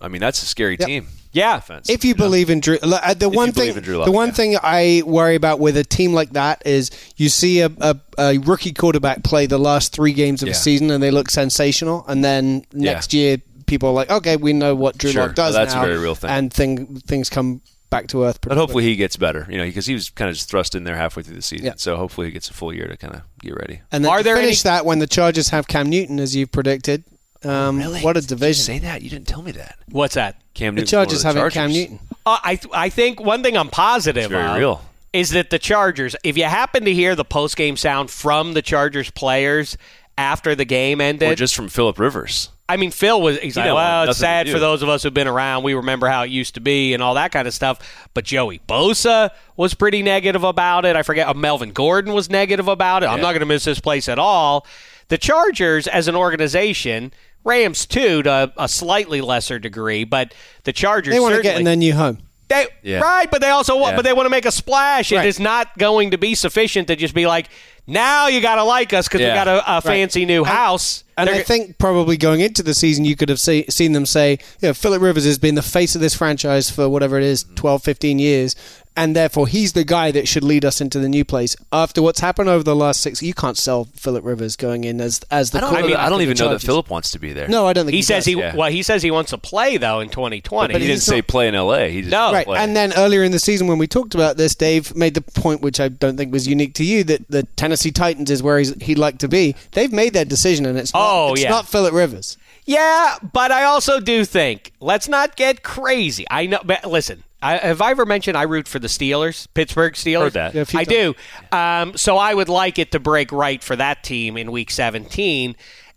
I 0.00 0.08
mean, 0.08 0.22
that's 0.22 0.42
a 0.42 0.46
scary 0.46 0.76
Yep. 0.80 0.88
team. 0.88 1.08
Yeah. 1.34 1.56
Offense, 1.58 1.90
If 1.90 2.04
you 2.04 2.14
know? 2.14 2.24
believe 2.24 2.48
in 2.48 2.60
Drew, 2.60 2.78
look, 2.82 3.00
uh, 3.04 3.12
the 3.14 3.28
one 3.28 3.52
thing, 3.52 3.64
believe 3.64 3.76
in 3.76 3.82
Drew 3.84 3.96
Lock, 3.98 4.06
the 4.06 4.12
one 4.12 4.28
yeah. 4.28 4.34
thing 4.34 4.56
I 4.62 5.02
worry 5.04 5.34
about 5.34 5.60
with 5.60 5.76
a 5.76 5.84
team 5.84 6.14
like 6.14 6.30
that 6.30 6.62
is 6.64 6.90
you 7.16 7.28
see 7.28 7.60
a, 7.60 7.70
a, 7.80 7.96
a 8.18 8.38
rookie 8.38 8.72
quarterback 8.72 9.22
play 9.24 9.44
the 9.46 9.58
last 9.58 9.92
three 9.92 10.12
games 10.12 10.42
of 10.42 10.48
Yeah. 10.48 10.52
a 10.52 10.56
season 10.56 10.90
and 10.90 11.02
they 11.02 11.10
look 11.10 11.28
sensational, 11.30 12.04
and 12.08 12.24
then 12.24 12.64
next 12.72 13.12
year 13.12 13.38
people 13.66 13.88
are 13.90 13.92
like, 13.92 14.10
okay, 14.10 14.36
we 14.36 14.52
know 14.52 14.74
what 14.74 14.96
Drew 14.98 15.10
Sure. 15.10 15.26
Lock 15.26 15.34
does 15.34 15.54
That's 15.54 15.74
a 15.74 15.76
now, 15.76 15.84
very 15.84 15.98
real 15.98 16.14
thing. 16.14 16.30
and 16.30 16.52
thing, 16.52 16.96
things 17.06 17.28
come 17.30 17.60
back 17.90 18.08
to 18.08 18.24
earth. 18.24 18.40
But 18.40 18.56
hopefully 18.56 18.84
he 18.84 18.96
gets 18.96 19.16
better, 19.16 19.46
you 19.48 19.56
know, 19.56 19.64
because 19.64 19.86
he 19.86 19.94
was 19.94 20.10
kind 20.10 20.28
of 20.28 20.34
just 20.36 20.50
thrust 20.50 20.74
in 20.74 20.84
there 20.84 20.96
halfway 20.96 21.22
through 21.22 21.36
the 21.36 21.42
season. 21.42 21.66
Yeah. 21.66 21.72
So 21.76 21.96
hopefully 21.96 22.26
he 22.26 22.32
gets 22.32 22.50
a 22.50 22.52
full 22.52 22.74
year 22.74 22.88
to 22.88 22.96
kind 22.96 23.14
of 23.14 23.22
get 23.40 23.54
ready. 23.54 23.80
and 23.92 24.04
then 24.04 24.10
Are 24.12 24.18
to 24.18 24.24
there 24.24 24.36
finish 24.36 24.64
any- 24.66 24.70
that 24.76 24.84
when 24.84 24.98
the 24.98 25.06
Chargers 25.06 25.48
have 25.50 25.66
Cam 25.68 25.88
Newton 25.90 26.18
as 26.20 26.34
you've 26.36 26.52
predicted. 26.52 27.04
Um, 27.44 27.80
What 27.80 28.16
a 28.16 28.20
Did 28.20 28.30
you 28.30 28.36
division! 28.36 28.62
say 28.64 28.78
that? 28.80 29.02
You 29.02 29.10
didn't 29.10 29.26
tell 29.28 29.42
me 29.42 29.52
that. 29.52 29.76
What's 29.90 30.14
that? 30.14 30.36
Cam 30.54 30.74
The 30.74 30.82
Chargers 30.84 31.24
one 31.24 31.30
of 31.30 31.34
the 31.34 31.40
having 31.40 31.50
Cam 31.52 31.72
Newton. 31.72 31.98
Uh, 32.26 32.38
I 32.42 32.56
th- 32.56 32.72
I 32.74 32.88
think 32.88 33.20
one 33.20 33.42
thing 33.42 33.56
I'm 33.56 33.68
positive 33.68 34.24
It's 34.24 34.30
very 34.32 34.46
of 34.48 34.56
real. 34.56 34.82
is 35.12 35.30
that 35.30 35.50
the 35.50 35.58
Chargers. 35.58 36.16
If 36.24 36.36
you 36.38 36.44
happen 36.44 36.84
to 36.84 36.92
hear 36.94 37.14
the 37.14 37.24
post 37.24 37.56
game 37.56 37.76
sound 37.76 38.10
from 38.10 38.54
the 38.54 38.62
Chargers 38.62 39.10
players 39.10 39.76
after 40.16 40.54
the 40.54 40.64
game 40.64 41.00
ended, 41.00 41.28
Or 41.32 41.34
just 41.34 41.54
from 41.56 41.68
Philip 41.68 41.98
Rivers. 41.98 42.50
I 42.66 42.78
mean, 42.78 42.92
Phil 42.92 43.20
was. 43.20 43.38
He's 43.40 43.56
He 43.56 43.60
like, 43.60 43.74
well, 43.74 44.08
it's 44.08 44.18
sad 44.18 44.48
for 44.48 44.58
those 44.58 44.80
of 44.82 44.88
us 44.88 45.02
who've 45.02 45.12
been 45.12 45.26
around. 45.28 45.64
We 45.64 45.74
remember 45.74 46.06
how 46.08 46.22
it 46.22 46.30
used 46.30 46.54
to 46.54 46.60
be 46.60 46.94
and 46.94 47.02
all 47.02 47.12
that 47.14 47.30
kind 47.30 47.46
of 47.46 47.52
stuff. 47.52 48.06
But 48.14 48.24
Joey 48.24 48.60
Bosa 48.66 49.30
was 49.56 49.74
pretty 49.74 50.02
negative 50.02 50.44
about 50.44 50.86
it. 50.86 50.96
I 50.96 51.02
forget. 51.02 51.28
Uh, 51.28 51.34
Melvin 51.34 51.72
Gordon 51.72 52.14
was 52.14 52.30
negative 52.30 52.68
about 52.68 53.02
it. 53.02 53.06
I'm 53.06 53.20
not 53.20 53.32
going 53.32 53.40
to 53.40 53.46
miss 53.46 53.64
this 53.64 53.80
place 53.80 54.08
at 54.08 54.18
all. 54.18 54.66
The 55.08 55.18
Chargers, 55.18 55.86
as 55.86 56.08
an 56.08 56.14
organization, 56.16 57.12
Rams 57.44 57.86
too, 57.86 58.22
to 58.22 58.52
a 58.56 58.68
slightly 58.68 59.20
lesser 59.20 59.58
degree, 59.58 60.04
but 60.04 60.34
the 60.64 60.72
Chargers 60.72 61.14
They 61.14 61.20
want 61.20 61.34
to 61.36 61.42
get 61.42 61.58
in 61.58 61.64
their 61.64 61.76
new 61.76 61.92
home. 61.94 62.18
they, 62.48 62.66
Yeah. 62.82 63.00
Right, 63.00 63.30
but 63.30 63.40
they 63.40 63.50
also 63.50 63.76
want, 63.76 63.92
Yeah. 63.92 63.96
but 63.96 64.02
they 64.04 64.12
want 64.12 64.26
to 64.26 64.30
make 64.30 64.46
a 64.46 64.50
splash. 64.52 65.12
It 65.12 65.16
Right. 65.16 65.26
is 65.26 65.38
not 65.38 65.76
going 65.78 66.10
to 66.12 66.18
be 66.18 66.34
sufficient 66.34 66.88
to 66.88 66.96
just 66.96 67.14
be 67.14 67.26
like, 67.26 67.48
now 67.86 68.28
you 68.28 68.40
got 68.40 68.54
to 68.56 68.64
like 68.64 68.92
us 68.94 69.06
because 69.08 69.20
we 69.20 69.26
got 69.26 69.46
a, 69.48 69.76
a 69.76 69.80
fancy 69.82 70.24
new 70.24 70.42
house. 70.44 71.04
And 71.16 71.28
They're 71.28 71.36
I 71.36 71.38
g- 71.38 71.44
think 71.44 71.78
probably 71.78 72.16
going 72.16 72.40
into 72.40 72.62
the 72.62 72.74
season, 72.74 73.04
you 73.04 73.16
could 73.16 73.28
have 73.28 73.40
see, 73.40 73.64
seen 73.68 73.92
them 73.92 74.06
say, 74.06 74.32
you 74.60 74.68
know, 74.68 74.74
Philip 74.74 75.00
Rivers 75.02 75.24
has 75.24 75.38
been 75.38 75.54
the 75.54 75.62
face 75.62 75.94
of 75.94 76.00
this 76.00 76.14
franchise 76.14 76.70
for 76.70 76.88
whatever 76.88 77.16
it 77.18 77.24
is, 77.24 77.44
mm-hmm. 77.44 77.54
12, 77.54 77.82
15 77.84 78.18
years. 78.18 78.56
And 78.96 79.16
therefore, 79.16 79.48
he's 79.48 79.72
the 79.72 79.82
guy 79.82 80.12
that 80.12 80.28
should 80.28 80.44
lead 80.44 80.64
us 80.64 80.80
into 80.80 81.00
the 81.00 81.08
new 81.08 81.24
place. 81.24 81.56
After 81.72 82.00
what's 82.00 82.20
happened 82.20 82.48
over 82.48 82.62
the 82.62 82.76
last 82.76 83.00
six, 83.00 83.20
you 83.24 83.34
can't 83.34 83.58
sell 83.58 83.86
Philip 83.96 84.24
Rivers 84.24 84.54
going 84.54 84.84
in 84.84 85.00
as 85.00 85.20
as 85.32 85.50
the. 85.50 85.58
I 85.58 85.60
don't, 85.62 85.70
know 85.70 85.74
that- 85.74 85.80
quarterback 85.82 86.06
I 86.06 86.08
don't 86.10 86.22
even 86.22 86.36
know 86.36 86.44
that 86.44 86.50
Chargers. 86.50 86.64
Philip 86.64 86.90
wants 86.90 87.10
to 87.10 87.18
be 87.18 87.32
there. 87.32 87.48
No, 87.48 87.66
I 87.66 87.72
don't 87.72 87.86
think 87.86 87.96
he, 87.96 88.02
says 88.02 88.24
does. 88.24 88.32
he 88.34 88.38
yeah. 88.38 88.54
well 88.54 88.70
he 88.70 88.84
says 88.84 89.02
he 89.02 89.10
wants 89.10 89.30
to 89.30 89.38
play 89.38 89.78
though 89.78 89.98
in 89.98 90.10
2020. 90.10 90.72
But 90.72 90.80
he 90.80 90.86
didn't 90.86 90.94
he's 90.98 91.02
say 91.02 91.16
not- 91.16 91.26
play 91.26 91.48
in 91.48 91.56
L.A. 91.56 91.90
He 91.90 92.02
just 92.02 92.12
No. 92.12 92.30
Right, 92.32 92.46
play. 92.46 92.56
and 92.60 92.76
then 92.76 92.92
earlier 92.96 93.24
in 93.24 93.32
the 93.32 93.40
season 93.40 93.66
when 93.66 93.78
we 93.78 93.88
talked 93.88 94.14
about 94.14 94.36
this, 94.36 94.54
Dave 94.54 94.94
made 94.94 95.14
the 95.14 95.22
point, 95.22 95.60
which 95.60 95.80
I 95.80 95.88
don't 95.88 96.16
think 96.16 96.32
was 96.32 96.46
unique 96.46 96.74
to 96.74 96.84
you, 96.84 97.02
that 97.02 97.28
the 97.28 97.42
Tennessee 97.56 97.90
Titans 97.90 98.30
is 98.30 98.44
where 98.44 98.58
he's, 98.60 98.80
he'd 98.80 98.98
like 98.98 99.18
to 99.18 99.26
be. 99.26 99.56
They've 99.72 99.92
made 99.92 100.12
their 100.12 100.24
decision, 100.24 100.66
and 100.66 100.78
it's 100.78 100.94
not, 100.94 101.00
Oh, 101.04 101.32
it's 101.32 101.42
yeah. 101.42 101.50
not 101.50 101.68
Philip 101.68 101.94
Rivers. 101.94 102.38
Yeah, 102.66 103.18
but 103.32 103.52
I 103.52 103.64
also 103.64 104.00
do 104.00 104.24
think 104.24 104.72
let's 104.80 105.08
not 105.08 105.36
get 105.36 105.62
crazy. 105.62 106.24
I 106.30 106.46
know. 106.46 106.60
But 106.64 106.84
listen, 106.86 107.22
I, 107.42 107.58
have 107.58 107.82
I 107.82 107.90
ever 107.90 108.06
mentioned 108.06 108.38
I 108.38 108.44
root 108.44 108.66
for 108.66 108.78
the 108.78 108.88
Steelers, 108.88 109.46
Pittsburgh 109.52 109.92
Steelers? 109.92 110.22
Heard 110.22 110.32
that. 110.32 110.54
Yeah, 110.54 110.62
a 110.62 110.64
few 110.64 110.80
I 110.80 110.84
do. 110.84 111.14
Um, 111.52 111.96
so 111.96 112.16
I 112.16 112.32
would 112.32 112.48
like 112.48 112.78
it 112.78 112.92
to 112.92 113.00
break 113.00 113.32
right 113.32 113.62
for 113.62 113.76
that 113.76 114.02
team 114.02 114.38
in 114.38 114.50
Week 114.50 114.70
17. 114.70 115.54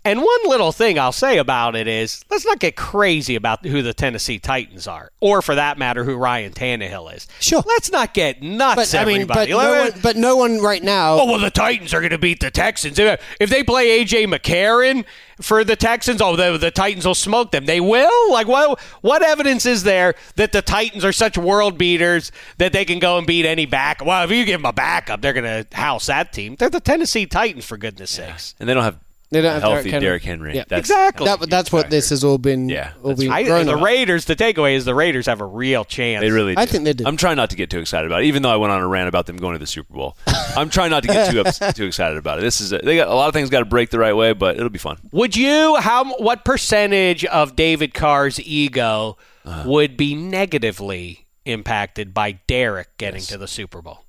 And 0.08 0.22
one 0.22 0.40
little 0.48 0.72
thing 0.72 0.98
I'll 0.98 1.12
say 1.12 1.38
about 1.38 1.76
it 1.76 1.86
is 1.86 2.24
let's 2.30 2.46
not 2.46 2.60
get 2.60 2.78
crazy 2.78 3.36
about 3.36 3.66
who 3.66 3.82
the 3.82 3.94
Tennessee 3.94 4.40
Titans 4.40 4.88
are, 4.88 5.12
or 5.20 5.42
for 5.42 5.54
that 5.56 5.78
matter, 5.78 6.06
who 6.06 6.16
Ryan 6.16 6.54
Tannehill 6.54 7.14
is. 7.14 7.28
Sure. 7.42 7.62
Let's 7.68 7.92
not 7.92 8.14
get 8.14 8.42
nuts, 8.42 8.94
But 8.94 9.02
I 9.02 9.04
mean, 9.04 9.28
but 9.28 9.50
everybody. 9.50 9.52
no, 9.52 9.82
one, 9.92 10.00
but 10.02 10.16
no 10.16 10.36
one 10.38 10.62
right 10.62 10.82
now. 10.82 11.20
Oh 11.20 11.26
well, 11.26 11.40
the 11.40 11.52
Titans 11.52 11.94
are 11.94 12.00
going 12.00 12.12
to 12.12 12.18
beat 12.18 12.40
the 12.40 12.50
Texans 12.50 12.98
if 12.98 13.22
if 13.42 13.50
they 13.50 13.64
play 13.64 14.02
AJ 14.06 14.34
McCarron 14.34 15.04
for 15.42 15.66
the 15.66 15.76
Texans. 15.76 16.22
Oh, 16.22 16.38
the, 16.38 16.58
the 16.58 16.72
Titans 16.72 17.06
will 17.06 17.14
smoke 17.14 17.52
them. 17.52 17.66
They 17.66 17.82
will. 17.82 18.32
Like 18.32 18.48
what? 18.48 18.80
What 19.02 19.22
evidence 19.22 19.66
is 19.66 19.84
there 19.84 20.16
that 20.38 20.54
the 20.54 20.62
Titans 20.62 21.04
are 21.04 21.12
such 21.12 21.38
world 21.38 21.78
beaters 21.78 22.32
that 22.60 22.72
they 22.72 22.86
can 22.86 23.00
go 23.00 23.18
and 23.18 23.28
beat 23.28 23.46
any 23.46 23.66
back? 23.66 24.06
Well, 24.06 24.24
if 24.24 24.32
you 24.32 24.46
give 24.46 24.62
them 24.62 24.66
a 24.70 24.72
backup, 24.72 25.22
they're 25.22 25.34
going 25.34 25.66
to 25.66 25.76
house 25.76 26.06
that 26.06 26.32
team. 26.32 26.56
They're 26.56 26.70
the 26.70 26.80
Tennessee 26.80 27.26
Titans, 27.26 27.66
for 27.66 27.76
goodness 27.76 28.12
sakes. 28.12 28.56
And 28.58 28.70
they 28.70 28.74
don't 28.74 28.84
have 28.84 29.00
They 29.30 29.42
don't 29.42 29.50
a 29.50 29.54
have 29.56 29.62
healthy 29.64 29.90
Derrick 29.92 30.02
Derrick 30.02 30.24
Henry. 30.24 30.50
Henry. 30.52 30.56
Yeah. 30.58 30.64
That's, 30.70 30.80
Exactly. 30.80 31.26
that's 31.26 31.38
That, 31.40 31.44
huge 31.44 31.50
that's 31.50 31.72
what 31.74 31.90
this 31.90 32.10
has 32.12 32.24
all 32.24 32.38
been. 32.38 32.70
Yeah, 32.70 32.94
all 33.04 33.10
that's 33.10 33.20
been 33.22 33.32
I, 33.32 33.44
grown 33.44 33.66
the 33.66 33.74
about. 33.74 33.84
Raiders. 33.84 34.24
The 34.26 34.36
takeaway 34.38 34.76
is 34.76 34.86
the 34.86 34.96
Raiders 34.96 35.26
have 35.26 35.42
a 35.42 35.46
real 35.46 35.84
chance. 35.84 36.22
They 36.22 36.32
really 36.32 36.56
do. 36.56 36.62
I 36.62 36.66
think 36.66 36.86
they 36.86 36.94
do. 36.94 37.04
I'm 37.06 37.18
trying 37.18 37.36
not 37.36 37.50
to 37.50 37.58
get 37.58 37.70
too 37.70 37.80
excited 37.80 38.06
about 38.08 38.22
it, 38.24 38.28
even 38.28 38.42
though 38.42 38.50
I 38.52 38.56
went 38.56 38.72
on 38.72 38.82
a 38.82 38.88
rant 38.88 39.10
about 39.10 39.26
them 39.26 39.36
going 39.38 39.54
to 39.54 39.60
the 39.60 39.68
Super 39.68 39.94
Bowl. 39.94 40.18
I'm 40.56 40.70
trying 40.70 40.92
not 40.92 41.04
to 41.04 41.10
get 41.10 41.30
too 41.32 41.42
ups- 41.42 41.60
too 41.76 41.86
excited 41.86 42.18
about 42.18 42.40
it. 42.40 42.42
This 42.42 42.62
is 42.62 42.72
a, 42.72 42.78
they 42.80 42.96
got 42.96 43.10
a 43.10 43.14
lot 43.14 43.28
of 43.28 43.34
things 43.34 43.50
got 43.50 43.60
to 43.60 43.66
break 43.66 43.90
the 43.90 44.00
right 44.00 44.14
way, 44.16 44.32
but 44.34 44.56
it'll 44.56 44.70
be 44.70 44.80
fun. 44.80 44.98
Would 45.12 45.36
you 45.36 45.76
how 45.76 46.06
what 46.20 46.46
percentage 46.46 47.26
of 47.26 47.56
David 47.58 47.94
Carr's 47.94 48.40
ego 48.40 49.18
Uh-huh. 49.44 49.64
would 49.70 49.98
be 49.98 50.16
negatively 50.16 51.28
impacted 51.46 52.14
by 52.14 52.34
Derek 52.48 52.98
getting 52.98 53.22
to 53.24 53.38
the 53.38 53.48
Super 53.48 53.82
Bowl? 53.82 54.04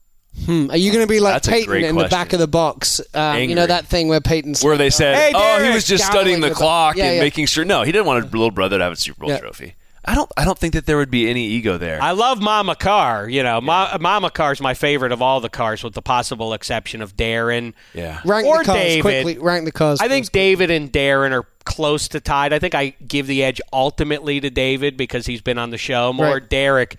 Hmm, 0.47 0.71
Are 0.71 0.77
you 0.77 0.93
going 0.93 1.05
to 1.07 1.11
be 1.11 1.21
like 1.21 1.35
That's 1.35 1.49
Peyton 1.49 1.67
great 1.67 1.85
in 1.85 1.97
the 1.97 2.09
back 2.09 2.33
of 2.33 2.39
the 2.39 2.49
box? 2.49 3.01
Um, 3.15 3.39
you 3.41 3.55
know 3.55 3.67
that 3.67 3.87
thing 3.87 4.09
where 4.09 4.21
Peyton's 4.21 4.63
Where 4.65 4.77
they 4.77 4.91
said, 4.91 5.17
Hey, 5.17 5.33
"Oh, 5.35 5.63
he 5.63 5.71
was 5.71 5.87
just 5.87 6.07
studying 6.07 6.41
the 6.41 6.49
the- 6.51 6.55
clock 6.55 6.97
Yeah, 6.97 7.05
and 7.07 7.15
yeah. 7.17 7.21
making 7.23 7.47
sure." 7.47 7.65
No, 7.65 7.83
he 7.83 7.93
didn't 7.93 8.07
want 8.07 8.25
a 8.25 8.29
little 8.29 8.51
brother 8.51 8.79
to 8.79 8.85
have 8.85 8.93
a 8.93 8.97
Super 8.97 9.21
Bowl 9.21 9.31
Yeah. 9.31 9.39
trophy. 9.39 9.75
I 10.05 10.15
don't. 10.15 10.31
I 10.39 10.45
don't 10.47 10.59
think 10.59 10.73
that 10.73 10.87
there 10.87 10.97
would 10.97 11.11
be 11.11 11.29
any 11.29 11.45
ego 11.49 11.77
there. 11.77 12.01
I 12.01 12.13
love 12.13 12.41
Mama 12.41 12.75
Carr. 12.77 13.29
You 13.29 13.43
know, 13.43 13.61
Ma- 13.61 13.99
Mama 14.01 14.31
Carr's 14.31 14.59
my 14.59 14.73
favorite 14.73 15.13
of 15.13 15.21
all 15.21 15.41
the 15.41 15.51
cars, 15.51 15.85
with 15.85 15.93
the 15.93 16.01
possible 16.01 16.55
exception 16.55 17.03
of 17.03 17.15
Darren. 17.15 17.75
yeah. 17.93 18.21
rank 18.25 18.47
or 18.47 18.59
the 18.61 18.65
cars 18.65 18.79
David. 18.79 19.03
quickly. 19.03 19.39
Rank 19.39 19.67
the 19.67 19.73
cars. 19.73 20.01
I 20.01 20.09
think 20.09 20.25
first. 20.27 20.33
David 20.33 20.71
and 20.71 20.91
Darren 20.91 21.33
are 21.33 21.45
close 21.65 22.09
to 22.09 22.21
tied. 22.21 22.55
I 22.55 22.59
think 22.59 22.75
I 22.75 22.95
give 23.07 23.27
the 23.27 23.45
edge 23.45 23.61
ultimately 23.71 24.41
to 24.41 24.49
David 24.49 24.97
because 24.97 25.27
he's 25.27 25.43
been 25.43 25.59
on 25.59 25.69
the 25.71 25.77
show 25.79 26.11
more. 26.15 26.35
Right. 26.35 26.49
Derek, 26.49 26.97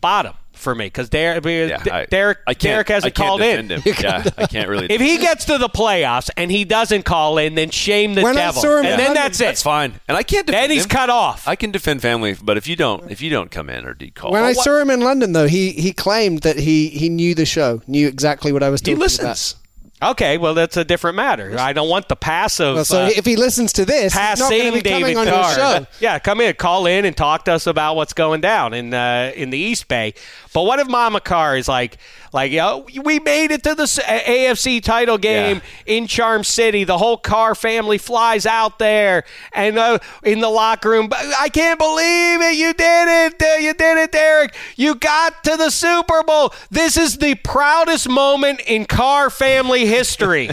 bottom 0.00 0.34
for 0.62 0.74
me 0.74 0.86
because 0.86 1.08
Derek, 1.08 1.44
Yeah, 1.44 1.82
D- 1.82 1.90
I, 1.90 2.06
Derek, 2.06 2.38
I 2.46 2.54
can't, 2.54 2.60
Derek 2.74 2.88
hasn't 2.88 3.12
I 3.12 3.14
can't 3.14 3.28
called 3.28 3.42
in. 3.42 3.68
Him. 3.70 3.82
Yeah, 4.02 4.24
I 4.38 4.46
can't 4.46 4.68
really. 4.68 4.86
If 4.90 5.00
he 5.00 5.18
gets 5.18 5.44
to 5.46 5.58
the 5.58 5.68
playoffs 5.68 6.30
and 6.36 6.50
he 6.50 6.64
doesn't 6.64 7.02
call 7.04 7.38
in, 7.38 7.54
then 7.54 7.70
shame 7.70 8.14
the 8.14 8.22
When 8.22 8.36
I 8.38 8.46
devil, 8.46 8.62
saw 8.62 8.78
him 8.78 8.84
and 8.86 8.92
in 8.94 8.98
then 8.98 9.14
that's 9.14 9.40
it. 9.40 9.44
that's 9.44 9.62
fine, 9.62 10.00
and 10.08 10.16
I 10.16 10.22
can't. 10.22 10.46
Defend 10.46 10.62
Then 10.64 10.70
he's 10.70 10.84
him. 10.84 10.88
cut 10.88 11.10
off. 11.10 11.46
I 11.46 11.56
can 11.56 11.70
defend 11.70 12.00
family, 12.02 12.36
but 12.42 12.56
if 12.56 12.66
you 12.66 12.76
don't, 12.76 13.10
if 13.10 13.20
you 13.20 13.30
don't 13.30 13.50
come 13.50 13.68
in 13.70 13.84
or 13.86 13.94
do 13.94 14.10
call, 14.10 14.32
When 14.32 14.42
I 14.42 14.52
what- 14.52 14.64
saw 14.64 14.78
him 14.80 14.90
in 14.90 15.00
London, 15.00 15.32
though, 15.32 15.46
he, 15.46 15.72
he 15.72 15.92
claimed 15.92 16.40
that 16.42 16.56
he, 16.58 16.88
he 16.88 17.08
knew 17.08 17.34
the 17.34 17.44
show, 17.46 17.82
knew 17.86 18.08
exactly 18.08 18.52
what 18.52 18.62
I 18.62 18.68
was 18.70 18.80
he 18.80 18.86
talking 18.92 19.00
listens. 19.00 19.56
Okay, 20.02 20.36
well 20.38 20.54
that's 20.54 20.76
a 20.76 20.84
different 20.84 21.16
matter. 21.16 21.56
I 21.58 21.72
don't 21.72 21.88
want 21.88 22.08
the 22.08 22.16
passive. 22.16 22.74
Well, 22.74 22.84
so 22.84 23.02
uh, 23.04 23.10
if 23.14 23.24
he 23.24 23.36
listens 23.36 23.72
to 23.74 23.84
this, 23.84 24.12
he's 24.12 24.20
not 24.20 24.38
passing 24.38 24.58
going 24.58 24.72
to 24.72 24.78
be 24.78 24.80
David 24.82 25.14
coming 25.14 25.18
on 25.18 25.26
Carr. 25.54 25.86
Yeah, 26.00 26.18
come 26.18 26.40
in, 26.40 26.54
call 26.54 26.86
in, 26.86 27.04
and 27.04 27.16
talk 27.16 27.44
to 27.46 27.52
us 27.52 27.66
about 27.66 27.94
what's 27.96 28.12
going 28.12 28.40
down 28.40 28.74
in 28.74 28.92
uh, 28.92 29.32
in 29.34 29.50
the 29.50 29.58
East 29.58 29.88
Bay. 29.88 30.14
But 30.52 30.62
what 30.64 30.80
if 30.80 30.86
Mama 30.88 31.20
Carr 31.20 31.56
is 31.56 31.66
like, 31.66 31.96
like, 32.34 32.50
you 32.52 32.58
know, 32.58 32.86
we 33.02 33.18
made 33.20 33.50
it 33.52 33.62
to 33.62 33.74
the 33.74 33.84
AFC 33.84 34.82
title 34.82 35.16
game 35.16 35.62
in 35.86 36.06
Charm 36.06 36.44
City. 36.44 36.84
The 36.84 36.98
whole 36.98 37.16
Carr 37.16 37.54
family 37.54 37.96
flies 37.96 38.44
out 38.44 38.78
there, 38.78 39.24
and 39.54 39.78
uh, 39.78 39.98
in 40.22 40.40
the 40.40 40.50
locker 40.50 40.90
room, 40.90 41.08
I 41.12 41.48
can't 41.48 41.78
believe 41.78 42.40
it. 42.42 42.56
You 42.56 42.74
did 42.74 43.08
it. 43.32 43.42
Uh, 43.42 43.56
You 43.62 43.72
did 43.74 43.96
it, 43.98 44.12
Derek. 44.12 44.54
You 44.76 44.94
got 44.94 45.42
to 45.44 45.56
the 45.56 45.70
Super 45.70 46.22
Bowl. 46.22 46.52
This 46.70 46.96
is 46.98 47.16
the 47.18 47.34
proudest 47.36 48.08
moment 48.08 48.60
in 48.66 48.84
Carr 48.84 49.30
family 49.30 49.86
history. 49.92 50.50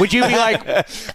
Would 0.00 0.12
you 0.12 0.22
be 0.26 0.36
like, 0.36 0.66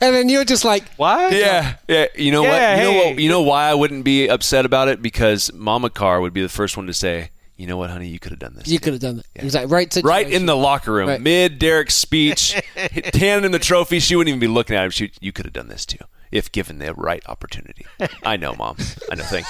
And 0.02 0.15
then 0.15 0.30
you're 0.30 0.45
just 0.45 0.63
like, 0.65 0.88
what? 0.95 1.34
Yeah, 1.34 1.76
yeah. 1.88 2.08
You 2.15 2.32
know 2.32 2.43
Yeah, 2.43 2.50
what? 2.50 2.78
You 2.78 2.84
know 2.84 2.98
what? 3.10 3.19
You 3.24 3.30
know 3.30 3.41
why 3.41 3.69
I 3.69 3.74
wouldn't 3.74 4.04
be 4.06 4.28
upset 4.28 4.65
about 4.65 4.88
it 4.88 5.02
because 5.02 5.52
Mama 5.54 5.89
Carr 5.89 6.21
would 6.21 6.34
be 6.34 6.41
the 6.41 6.50
first 6.50 6.78
one 6.78 6.88
to 6.88 6.93
say, 6.93 7.30
"You 7.58 7.67
know 7.67 7.78
what, 7.78 7.89
honey? 7.89 8.08
You 8.08 8.19
could 8.19 8.32
have 8.32 8.39
done 8.39 8.54
this." 8.56 8.67
you 8.67 8.80
could 8.80 8.93
have 8.93 9.02
done 9.02 9.17
that. 9.17 9.26
He 9.36 9.43
was 9.45 9.56
like, 9.56 9.69
right 9.69 9.91
situation. 9.91 10.08
Right 10.10 10.32
in 10.32 10.45
the 10.45 10.56
locker 10.56 10.91
room, 10.93 11.10
Right. 11.10 11.21
mid 11.21 11.60
Derek's 11.60 11.95
speech, 11.95 12.54
handing 13.13 13.45
him 13.45 13.52
the 13.52 13.60
trophy. 13.60 14.00
She 14.00 14.15
wouldn't 14.15 14.30
even 14.30 14.39
be 14.39 14.48
looking 14.48 14.76
at 14.76 14.84
him. 14.86 14.91
She, 14.91 15.12
you 15.21 15.32
could 15.32 15.45
have 15.45 15.54
done 15.54 15.67
this 15.67 15.86
too, 15.86 16.04
if 16.36 16.52
given 16.52 16.80
the 16.80 16.93
right 16.93 17.24
opportunity. 17.28 17.86
I 18.24 18.36
know, 18.36 18.54
Mom. 18.56 18.76
I 19.10 19.15
know. 19.15 19.24
Thank 19.24 19.50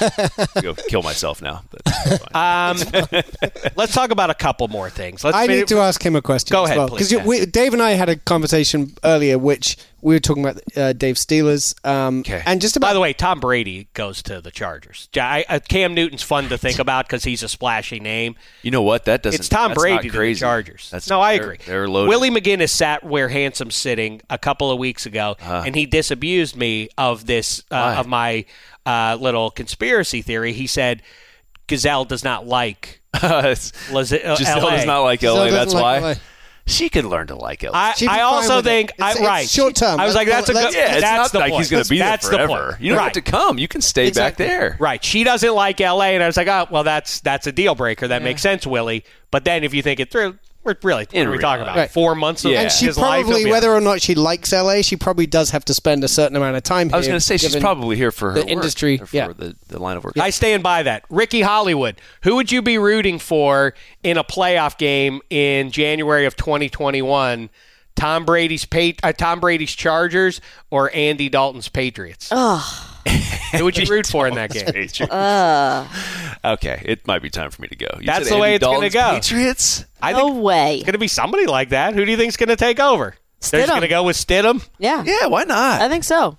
you. 0.56 0.62
Go 0.62 0.74
kill 0.76 1.02
myself 1.02 1.42
now. 1.42 1.64
But. 1.72 1.82
Um, 2.36 2.78
let's 3.76 3.94
talk 3.94 4.12
about 4.12 4.30
a 4.30 4.34
couple 4.34 4.68
more 4.68 4.90
things. 4.90 5.24
Let's 5.24 5.36
I 5.38 5.48
need 5.48 5.68
to 5.70 5.80
ask 5.80 6.06
him 6.06 6.16
a 6.16 6.22
question. 6.22 6.54
Go 6.54 6.64
as 6.64 6.70
ahead, 6.70 6.78
well. 6.78 6.88
please, 6.90 7.10
Because 7.10 7.40
yeah. 7.40 7.46
Dave 7.46 7.74
and 7.74 7.82
I 7.82 7.92
had 7.92 8.10
a 8.10 8.18
conversation 8.18 8.94
earlier, 9.04 9.40
which 9.40 9.78
we 10.06 10.14
were 10.16 10.20
talking 10.20 10.44
about 10.46 10.62
uh, 10.78 10.94
Dave 10.94 11.16
Steelers, 11.16 11.74
um, 11.84 12.20
Okay. 12.20 12.44
and 12.46 12.62
just 12.62 12.78
about 12.78 12.90
By 12.90 12.94
the 12.94 13.00
way, 13.00 13.12
Tom 13.14 13.40
Brady 13.40 13.88
goes 13.94 14.22
to 14.24 14.40
the 14.40 14.52
Chargers. 14.52 15.10
Ja- 15.16 15.24
I, 15.26 15.46
uh, 15.50 15.60
Cam 15.68 15.96
Newton's 15.96 16.22
fun 16.22 16.48
to 16.50 16.58
think 16.60 16.78
about 16.78 17.08
because 17.08 17.24
he's 17.24 17.42
a 17.42 17.50
splashy 17.50 18.00
name. 18.00 18.36
you 18.62 18.70
know 18.70 18.84
what? 18.84 19.06
That 19.06 19.24
doesn't. 19.24 19.40
It's 19.40 19.50
Tom 19.50 19.70
that's 19.72 19.80
Brady 19.82 19.96
not 19.96 20.14
to 20.14 20.20
the. 20.20 20.36
Chargers. 20.36 20.90
That's 20.92 21.10
no, 21.10 21.20
I 21.20 21.34
they're- 21.40 21.44
agree. 21.44 21.58
They're 21.66 21.90
loaded. 21.90 22.10
Willie 22.10 22.30
McGinest 22.30 22.70
sat 22.70 23.04
where 23.04 23.30
Handsome's 23.30 23.76
sitting 23.76 24.22
a 24.30 24.38
couple 24.38 24.70
of 24.70 24.78
weeks 24.78 25.08
ago, 25.08 25.38
and 25.42 25.76
he 25.76 25.88
disabused 25.88 26.56
me 26.56 26.90
of 27.00 27.26
this 27.26 27.64
uh, 27.72 27.96
of 27.98 28.06
my 28.08 28.46
uh, 28.86 29.18
little 29.20 29.50
conspiracy 29.50 30.22
theory. 30.22 30.54
He 30.54 30.68
said 30.68 31.02
Gazelle 31.66 32.06
does 32.06 32.24
not 32.24 32.46
like 32.46 33.02
It's- 33.16 33.72
Liz- 33.92 34.14
uh, 34.14 34.20
LA. 34.24 34.36
does 34.70 34.86
not 34.86 35.00
like 35.00 35.22
Giselle 35.22 35.36
LA. 35.38 35.44
doesn't 35.46 35.58
That's 35.60 35.74
like 35.74 36.02
why. 36.04 36.10
LA. 36.12 36.16
She 36.68 36.90
could 36.90 37.06
learn 37.06 37.28
to 37.28 37.36
like 37.36 37.64
it. 37.64 37.70
I, 37.74 37.94
I 38.10 38.22
also 38.22 38.56
with 38.58 38.66
it. 38.66 38.70
think 38.70 38.90
It's- 38.92 39.04
I, 39.04 39.12
it's 39.12 39.20
right 39.22 39.48
short 39.50 39.76
term. 39.76 40.00
I 40.00 40.06
was 40.06 40.16
like, 40.16 40.28
that's 40.28 40.50
a 40.50 40.54
good. 40.54 40.74
yeah, 40.74 40.94
it's 40.94 41.02
that's 41.02 41.18
not 41.18 41.32
the 41.32 41.38
like 41.40 41.52
point. 41.52 41.62
he's 41.62 41.70
going 41.70 41.84
to 41.84 41.90
be 41.90 42.00
there 42.00 42.08
that's 42.10 42.28
forever. 42.28 42.48
The 42.48 42.72
point. 42.72 42.82
You 42.82 42.90
don't 42.90 42.98
right. 42.98 43.04
have 43.04 43.14
to 43.14 43.22
come. 43.22 43.60
You 43.60 43.68
can 43.68 43.82
stay 43.82 44.08
Exactly. 44.08 44.46
back 44.46 44.52
there. 44.52 44.78
Right. 44.80 45.04
She 45.04 45.24
doesn't 45.24 45.54
like 45.54 45.80
LA, 45.80 46.06
and 46.06 46.24
I 46.24 46.26
was 46.26 46.38
like, 46.38 46.48
oh, 46.48 46.66
well, 46.72 46.84
that's 46.84 47.20
that's 47.20 47.46
a 47.46 47.52
deal 47.52 47.76
breaker. 47.76 48.08
That 48.08 48.24
makes 48.24 48.42
sense, 48.42 48.66
Willie. 48.66 49.06
But 49.30 49.46
then 49.46 49.64
if 49.64 49.74
you 49.76 49.84
think 49.84 50.00
it 50.00 50.10
through, 50.12 50.40
we're 50.66 50.76
really 50.84 51.06
what 51.06 51.28
are 51.28 51.32
we 51.32 51.38
talking 51.38 51.62
about? 51.62 51.76
reality. 51.76 51.94
Four 51.94 52.16
months 52.16 52.44
of 52.44 52.52
Yeah. 52.52 52.62
And 52.62 52.72
she 52.72 52.88
his 52.88 52.98
probably, 52.98 53.44
He'll 53.44 53.52
whether 53.52 53.72
or 53.72 53.80
not 53.80 54.02
she 54.02 54.16
likes 54.16 54.52
LA, 54.52 54.82
she 54.82 54.96
probably 54.96 55.28
does 55.28 55.52
have 55.52 55.64
to 55.66 55.74
spend 55.74 56.04
a 56.04 56.08
certain 56.08 56.36
amount 56.36 56.58
of 56.58 56.64
time 56.64 56.90
here. 56.90 56.96
I 56.96 56.98
was 56.98 57.08
going 57.08 57.20
to 57.20 57.26
say 57.26 57.38
she's 57.38 57.56
probably 57.56 57.96
here 57.96 58.12
for 58.12 58.32
her 58.32 58.34
the 58.34 58.42
work, 58.42 58.50
industry, 58.50 59.00
or 59.00 59.06
for 59.06 59.16
yeah. 59.16 59.28
the, 59.28 59.56
the 59.68 59.80
line 59.80 59.96
of 59.96 60.04
work. 60.04 60.18
I 60.18 60.32
stand 60.32 60.64
by 60.64 60.84
that. 60.84 61.06
Ricky 61.10 61.42
Hollywood, 61.42 62.02
who 62.24 62.36
would 62.36 62.52
you 62.52 62.62
be 62.62 62.78
rooting 62.78 63.20
for 63.20 63.76
in 64.04 64.18
a 64.18 64.24
playoff 64.24 64.78
game 64.78 65.22
in 65.30 65.72
January 65.72 66.26
of 66.26 66.36
2021? 66.36 67.50
Tom 67.96 68.26
Brady's 68.26 68.66
pa- 68.66 68.92
uh, 69.04 69.14
Tom 69.14 69.40
Brady's 69.40 69.74
Chargers 69.74 70.42
or 70.70 70.94
Andy 70.94 71.30
Dalton's 71.30 71.70
Patriots? 71.70 72.32
Who 73.56 73.64
would 73.66 73.78
you 73.78 73.86
root 73.88 74.08
for 74.08 74.28
in 74.28 74.36
that 74.36 74.52
game? 74.52 74.66
okay, 76.44 76.82
it 76.86 77.06
might 77.08 77.22
be 77.22 77.30
time 77.30 77.52
for 77.52 77.62
me 77.62 77.68
to 77.68 77.76
go. 77.76 77.88
You 78.00 78.06
That's 78.06 78.28
said 78.28 78.36
the 78.36 78.40
way 78.42 78.54
Andy 78.56 78.66
it's 78.66 78.66
gonna 78.66 78.90
go. 78.90 79.12
Patriots. 79.16 79.86
I 80.02 80.12
no 80.14 80.28
think 80.30 80.44
way. 80.44 80.76
it's 80.76 80.84
going 80.86 80.94
to 80.94 81.00
be 81.00 81.08
somebody 81.08 81.46
like 81.46 81.70
that. 81.70 81.94
Who 81.94 82.06
do 82.06 82.12
you 82.12 82.18
think's 82.18 82.38
going 82.38 82.50
to 82.50 82.56
take 82.56 82.80
over? 82.80 83.16
They're 83.52 83.62
just 83.62 83.72
Stidham. 83.72 83.76
going 83.76 83.82
to 83.82 83.88
go 83.88 84.04
with 84.04 84.16
Stidham. 84.18 84.68
Yeah. 84.80 85.04
Yeah, 85.06 85.28
why 85.28 85.44
not? 85.44 85.82
I 85.82 85.90
think 85.90 86.04
so. 86.04 86.38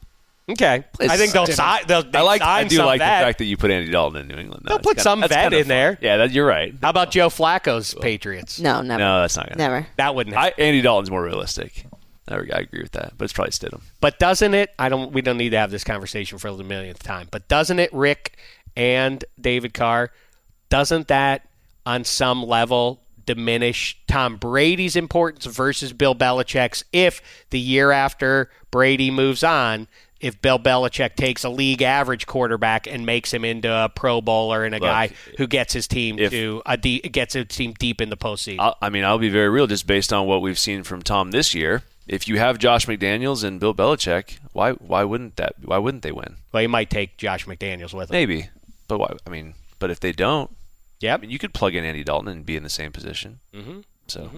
Okay, 0.48 0.84
I 1.00 1.16
think 1.16 1.32
they'll 1.32 1.44
sign. 1.46 1.82
They'll, 1.88 1.98
I 1.98 2.02
they'll 2.02 2.24
like. 2.24 2.40
I 2.40 2.62
do 2.62 2.76
some 2.76 2.86
like 2.86 3.00
vet. 3.00 3.18
the 3.20 3.26
fact 3.26 3.38
that 3.38 3.46
you 3.46 3.56
put 3.56 3.72
Andy 3.72 3.90
Dalton 3.90 4.20
in 4.20 4.28
New 4.28 4.36
England. 4.40 4.62
though. 4.64 4.74
They'll 4.74 4.78
put 4.78 4.90
kinda- 4.98 5.02
some 5.02 5.20
that's 5.20 5.32
vet 5.34 5.42
kinda 5.46 5.56
in 5.58 5.62
fun. 5.64 5.68
there. 5.68 5.98
Yeah, 6.00 6.16
that, 6.18 6.30
you're 6.30 6.46
right. 6.46 6.72
How 6.80 6.90
about 6.90 7.10
Joe 7.10 7.30
Flacco's 7.30 7.94
Patriots? 8.00 8.60
No, 8.60 8.80
never. 8.80 9.00
No, 9.00 9.20
that's 9.22 9.36
not 9.36 9.48
gonna. 9.48 9.58
Never. 9.58 9.86
That 9.96 10.14
wouldn't. 10.14 10.36
I, 10.36 10.52
Andy 10.56 10.82
Dalton's 10.82 11.10
more 11.10 11.24
realistic. 11.24 11.86
I, 12.28 12.34
I 12.34 12.58
agree 12.60 12.82
with 12.82 12.92
that, 12.92 13.12
but 13.16 13.24
it's 13.24 13.32
probably 13.32 13.52
Stidham. 13.52 13.82
But 14.00 14.18
doesn't 14.18 14.54
it? 14.54 14.70
I 14.78 14.88
don't. 14.88 15.12
We 15.12 15.22
don't 15.22 15.36
need 15.38 15.50
to 15.50 15.58
have 15.58 15.70
this 15.70 15.84
conversation 15.84 16.38
for 16.38 16.52
the 16.52 16.64
millionth 16.64 17.02
time. 17.02 17.28
But 17.30 17.48
doesn't 17.48 17.78
it, 17.78 17.92
Rick 17.92 18.36
and 18.76 19.24
David 19.40 19.74
Carr? 19.74 20.10
Doesn't 20.68 21.08
that, 21.08 21.48
on 21.84 22.02
some 22.04 22.42
level, 22.42 23.00
diminish 23.24 23.96
Tom 24.08 24.36
Brady's 24.36 24.96
importance 24.96 25.46
versus 25.46 25.92
Bill 25.92 26.14
Belichick's? 26.14 26.84
If 26.92 27.22
the 27.50 27.60
year 27.60 27.92
after 27.92 28.50
Brady 28.72 29.10
moves 29.12 29.44
on, 29.44 29.86
if 30.20 30.40
Bill 30.42 30.58
Belichick 30.58 31.14
takes 31.14 31.44
a 31.44 31.48
league 31.48 31.82
average 31.82 32.26
quarterback 32.26 32.86
and 32.88 33.06
makes 33.06 33.32
him 33.32 33.44
into 33.44 33.70
a 33.72 33.88
Pro 33.88 34.20
Bowler 34.20 34.64
and 34.64 34.74
a 34.74 34.80
guy 34.80 35.10
who 35.38 35.46
gets 35.46 35.72
his 35.72 35.86
team 35.86 36.18
if- 36.18 36.30
to 36.32 36.62
a 36.66 36.76
de- 36.76 37.00
gets 37.00 37.34
his 37.34 37.46
team 37.46 37.74
deep 37.78 38.00
in 38.00 38.08
the 38.10 38.16
postseason. 38.16 38.56
I'll, 38.58 38.76
I 38.82 38.88
mean, 38.88 39.04
I'll 39.04 39.18
be 39.18 39.28
very 39.28 39.48
real, 39.48 39.66
just 39.66 39.86
based 39.86 40.12
on 40.12 40.26
what 40.26 40.40
we've 40.42 40.58
seen 40.58 40.82
from 40.82 41.02
Tom 41.02 41.30
this 41.30 41.54
year. 41.54 41.82
If 42.06 42.28
you 42.28 42.38
have 42.38 42.58
Josh 42.58 42.86
McDaniels 42.86 43.42
and 43.42 43.58
Bill 43.58 43.74
Belichick, 43.74 44.38
why 44.52 44.72
why 44.72 45.02
wouldn't 45.04 45.36
that? 45.36 45.54
Why 45.64 45.78
wouldn't 45.78 46.02
they 46.02 46.12
win? 46.12 46.36
well, 46.52 46.60
he 46.60 46.66
might 46.66 46.90
take 46.90 47.16
Josh 47.16 47.46
McDaniels 47.46 47.92
with 47.94 48.10
him. 48.10 48.14
Maybe, 48.14 48.48
but 48.88 48.98
why? 48.98 49.12
I 49.26 49.30
mean, 49.30 49.54
but 49.78 49.90
if 49.90 50.00
they 50.00 50.12
don't, 50.12 50.50
I 50.50 50.54
Yep, 51.00 51.20
mean, 51.22 51.30
you 51.30 51.38
could 51.38 51.52
plug 51.52 51.74
in 51.74 51.84
Andy 51.84 52.04
Dalton 52.04 52.28
and 52.28 52.46
be 52.46 52.56
in 52.56 52.62
the 52.62 52.70
same 52.70 52.92
position. 52.92 53.40
Mm-hmm. 53.52 53.80
So 54.06 54.30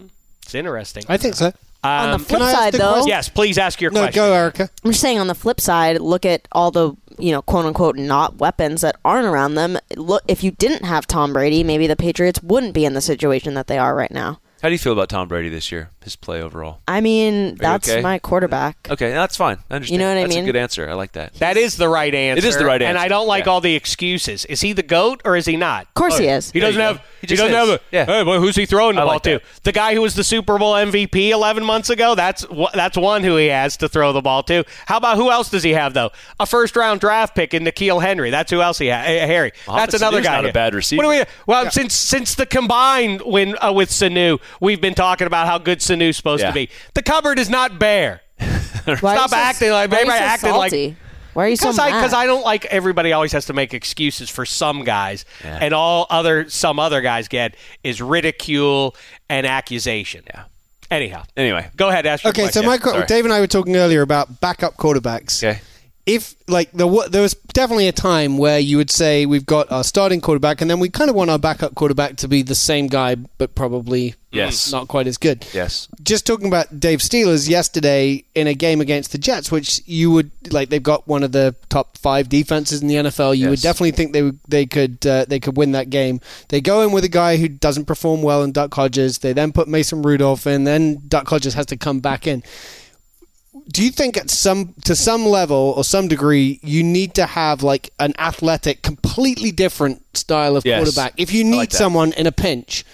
it's 0.42 0.54
interesting. 0.54 1.04
I 1.08 1.16
think 1.18 1.34
so. 1.36 1.52
on 1.84 2.08
the 2.08 2.14
Um, 2.16 2.24
flip 2.24 2.40
Can 2.40 2.48
I 2.48 2.50
ask 2.50 2.58
side, 2.58 2.74
though, 2.74 2.92
question? 2.94 3.08
yes, 3.08 3.28
please 3.28 3.58
ask 3.58 3.80
your 3.80 3.90
No, 3.92 4.00
question. 4.00 4.20
go, 4.20 4.32
Erica. 4.32 4.70
I'm 4.84 4.90
just 4.90 5.00
saying 5.02 5.18
on 5.20 5.28
the 5.28 5.34
flip 5.34 5.60
side, 5.60 6.00
look 6.00 6.24
at 6.26 6.48
all 6.52 6.70
the 6.70 6.94
you 7.18 7.32
know 7.32 7.42
quote 7.42 7.66
unquote 7.66 7.96
not 7.96 8.38
weapons 8.38 8.80
that 8.80 8.96
aren't 9.04 9.26
around 9.26 9.54
them. 9.56 9.76
Look, 9.96 10.22
if 10.26 10.42
you 10.42 10.50
didn't 10.52 10.84
have 10.86 11.06
Tom 11.06 11.32
Brady, 11.34 11.62
maybe 11.62 11.86
the 11.86 11.96
Patriots 11.96 12.42
wouldn't 12.42 12.72
be 12.74 12.84
in 12.86 12.94
the 12.94 13.00
situation 13.02 13.52
that 13.54 13.66
they 13.66 13.76
are 13.78 13.94
right 13.94 14.10
now. 14.10 14.40
How 14.62 14.68
do 14.68 14.72
you 14.72 14.78
feel 14.80 14.92
about 14.94 15.08
Tom 15.10 15.28
Brady 15.28 15.48
this 15.50 15.70
year? 15.70 15.90
His 16.08 16.16
play 16.16 16.40
overall? 16.40 16.80
I 16.88 17.02
mean, 17.02 17.56
that's 17.56 17.86
okay? 17.86 18.00
my 18.00 18.18
quarterback. 18.18 18.88
Okay, 18.90 19.10
that's 19.10 19.36
fine. 19.36 19.58
I 19.68 19.74
understand. 19.74 19.92
You 19.92 19.98
know 19.98 20.08
what 20.08 20.16
I 20.16 20.22
that's 20.22 20.34
mean? 20.36 20.44
a 20.44 20.46
good 20.46 20.56
answer. 20.56 20.88
I 20.88 20.94
like 20.94 21.12
that. 21.12 21.34
That 21.34 21.58
is 21.58 21.76
the 21.76 21.86
right 21.86 22.14
answer. 22.14 22.38
It 22.38 22.48
is 22.48 22.56
the 22.56 22.64
right 22.64 22.80
answer. 22.80 22.88
And 22.88 22.96
I 22.96 23.08
don't 23.08 23.26
like 23.26 23.44
yeah. 23.44 23.50
all 23.50 23.60
the 23.60 23.74
excuses. 23.74 24.46
Is 24.46 24.62
he 24.62 24.72
the 24.72 24.82
goat 24.82 25.20
or 25.26 25.36
is 25.36 25.44
he 25.44 25.58
not? 25.58 25.82
Of 25.82 25.92
course 25.92 26.16
he 26.16 26.26
is. 26.26 26.50
He 26.50 26.60
doesn't 26.60 26.80
have. 26.80 26.96
go. 26.96 27.02
He, 27.20 27.26
He 27.26 27.36
doesn't 27.36 27.48
is. 27.48 27.54
have. 27.54 27.68
A, 27.68 27.80
Yeah. 27.92 28.06
Hey, 28.06 28.24
well, 28.24 28.40
who's 28.40 28.56
he 28.56 28.64
throwing 28.64 28.96
the 28.96 29.02
I 29.02 29.04
ball 29.04 29.14
like 29.16 29.22
to? 29.24 29.42
The 29.64 29.72
guy 29.72 29.92
who 29.92 30.00
was 30.00 30.14
the 30.14 30.24
Super 30.24 30.56
Bowl 30.58 30.72
MVP 30.72 31.28
11 31.28 31.62
months 31.62 31.90
ago. 31.90 32.14
That's 32.14 32.46
that's 32.72 32.96
one 32.96 33.22
who 33.22 33.36
he 33.36 33.48
has 33.48 33.76
to 33.76 33.88
throw 33.90 34.14
the 34.14 34.22
ball 34.22 34.42
to. 34.44 34.64
How 34.86 34.96
about 34.96 35.18
who 35.18 35.30
else 35.30 35.50
does 35.50 35.62
he 35.62 35.74
have 35.74 35.92
though? 35.92 36.10
A 36.40 36.46
first 36.46 36.74
round 36.74 37.00
draft 37.00 37.34
pick 37.34 37.52
in 37.52 37.64
N'Keal 37.64 38.00
Harry. 38.00 38.30
That's 38.30 38.50
who 38.50 38.62
else 38.62 38.78
he 38.78 38.86
has. 38.86 39.04
Harry. 39.06 39.52
Mohamed 39.66 39.82
that's 39.82 40.00
another 40.00 40.20
Sanu's 40.20 40.26
guy. 40.26 40.40
not 40.40 40.48
a 40.48 40.52
bad 40.54 40.74
receiver. 40.74 41.04
What 41.06 41.18
we? 41.18 41.24
Well, 41.46 41.70
since 41.70 41.94
since 41.94 42.34
the 42.34 42.46
combined 42.46 43.20
win 43.26 43.56
uh, 43.60 43.74
with 43.74 43.90
Sanu, 43.90 44.40
we've 44.62 44.80
been 44.80 44.94
talking 44.94 45.26
about 45.26 45.46
how 45.46 45.58
good 45.58 45.82
Sanu's 45.98 46.16
supposed 46.16 46.42
Yeah. 46.42 46.48
to 46.48 46.54
be. 46.54 46.68
The 46.94 47.02
cupboard 47.02 47.38
is 47.38 47.50
not 47.50 47.78
bare. 47.78 48.20
Stop 48.40 49.30
so- 49.30 49.36
acting 49.36 49.70
like- 49.70 49.90
why 49.90 49.98
are 49.98 50.04
you 50.04 50.10
everybody 50.10 50.18
so 50.18 50.24
acting 50.24 50.50
like- 50.52 50.70
salty? 50.70 50.96
Why 51.34 51.44
are 51.44 51.48
you 51.48 51.56
Because 51.56 51.78
I, 51.78 51.90
mad? 51.90 52.02
cause 52.02 52.12
I 52.14 52.26
don't 52.26 52.42
like 52.44 52.64
everybody 52.64 53.12
always 53.12 53.30
has 53.32 53.44
to 53.46 53.52
make 53.52 53.72
excuses 53.72 54.28
for 54.28 54.44
some 54.44 54.82
guys, 54.82 55.24
Yeah. 55.44 55.58
and 55.60 55.72
all 55.72 56.06
other 56.10 56.48
some 56.48 56.80
other 56.80 57.00
guys 57.00 57.28
get 57.28 57.54
is 57.84 58.00
ridicule 58.02 58.96
and 59.30 59.46
accusation. 59.46 60.24
Yeah. 60.26 60.44
Anyhow, 60.90 61.22
Anyway. 61.36 61.68
go 61.76 61.90
ahead. 61.90 62.06
Ask 62.06 62.24
your 62.24 62.30
Okay, 62.30 62.42
question. 62.44 62.62
so 62.62 62.66
my, 62.68 62.78
sorry. 62.78 63.06
Dave 63.06 63.24
and 63.24 63.32
I 63.32 63.38
were 63.40 63.46
talking 63.46 63.76
earlier 63.76 64.02
about 64.02 64.40
backup 64.40 64.78
quarterbacks. 64.78 65.44
Okay. 65.44 65.60
If 66.08 66.34
like 66.48 66.72
there, 66.72 66.86
wa- 66.86 67.06
there 67.08 67.20
was 67.20 67.34
definitely 67.52 67.86
a 67.88 67.92
time 67.92 68.38
where 68.38 68.58
you 68.58 68.78
would 68.78 68.90
say 68.90 69.26
we've 69.26 69.44
got 69.44 69.70
our 69.70 69.84
starting 69.84 70.20
quarterback, 70.22 70.62
and 70.62 70.70
then 70.70 70.80
we 70.80 70.88
kind 70.88 71.10
of 71.10 71.14
want 71.16 71.30
our 71.30 71.38
backup 71.38 71.74
quarterback 71.74 72.16
to 72.16 72.28
be 72.28 72.40
the 72.42 72.54
same 72.54 72.86
guy, 72.86 73.14
but 73.14 73.54
probably 73.54 74.14
Yes. 74.32 74.72
not 74.72 74.88
quite 74.88 75.06
as 75.06 75.18
good. 75.18 75.46
Yes. 75.52 75.86
Just 76.02 76.26
talking 76.26 76.46
about 76.48 76.80
Dave 76.80 77.00
Steelers 77.00 77.48
yesterday 77.48 78.24
in 78.34 78.46
a 78.46 78.54
game 78.54 78.80
against 78.80 79.12
the 79.12 79.18
Jets, 79.18 79.50
which 79.50 79.82
you 79.86 80.10
would 80.10 80.30
like. 80.50 80.70
They've 80.70 80.82
got 80.82 81.06
one 81.06 81.22
of 81.22 81.32
the 81.32 81.54
top 81.68 81.98
five 81.98 82.28
defenses 82.30 82.80
in 82.80 82.88
the 82.88 82.94
NFL. 82.96 83.36
You 83.36 83.50
would 83.50 83.60
definitely 83.60 83.90
think 83.92 84.12
they 84.14 84.22
would, 84.22 84.38
they 84.48 84.64
could 84.64 85.06
uh, 85.06 85.26
they 85.28 85.40
could 85.40 85.56
win 85.58 85.72
that 85.72 85.90
game. 85.90 86.20
They 86.48 86.60
go 86.62 86.80
in 86.82 86.90
with 86.92 87.04
a 87.04 87.08
guy 87.08 87.36
who 87.36 87.48
doesn't 87.48 87.84
perform 87.84 88.22
well 88.22 88.42
in 88.42 88.52
Duck 88.52 88.72
Hodges. 88.72 89.18
They 89.18 89.34
then 89.34 89.52
put 89.52 89.68
Mason 89.68 90.00
Rudolph 90.02 90.46
in. 90.46 90.64
Then 90.64 91.02
Duck 91.06 91.28
Hodges 91.28 91.52
has 91.54 91.66
to 91.66 91.76
come 91.76 92.00
back 92.00 92.26
in 92.26 92.42
do 93.68 93.84
you 93.84 93.90
think 93.90 94.16
at 94.16 94.30
some 94.30 94.74
to 94.84 94.94
some 94.94 95.24
level 95.26 95.74
or 95.76 95.84
some 95.84 96.08
degree 96.08 96.60
you 96.62 96.82
need 96.82 97.14
to 97.14 97.26
have 97.26 97.62
like 97.62 97.90
an 97.98 98.12
athletic 98.18 98.82
completely 98.82 99.50
different 99.50 100.02
style 100.16 100.56
of 100.56 100.64
Yes. 100.64 100.78
quarterback? 100.78 101.14
If 101.16 101.32
you 101.32 101.44
need 101.44 101.56
like 101.56 101.72
someone 101.72 102.12
in 102.12 102.26
a 102.26 102.32
pinch 102.32 102.84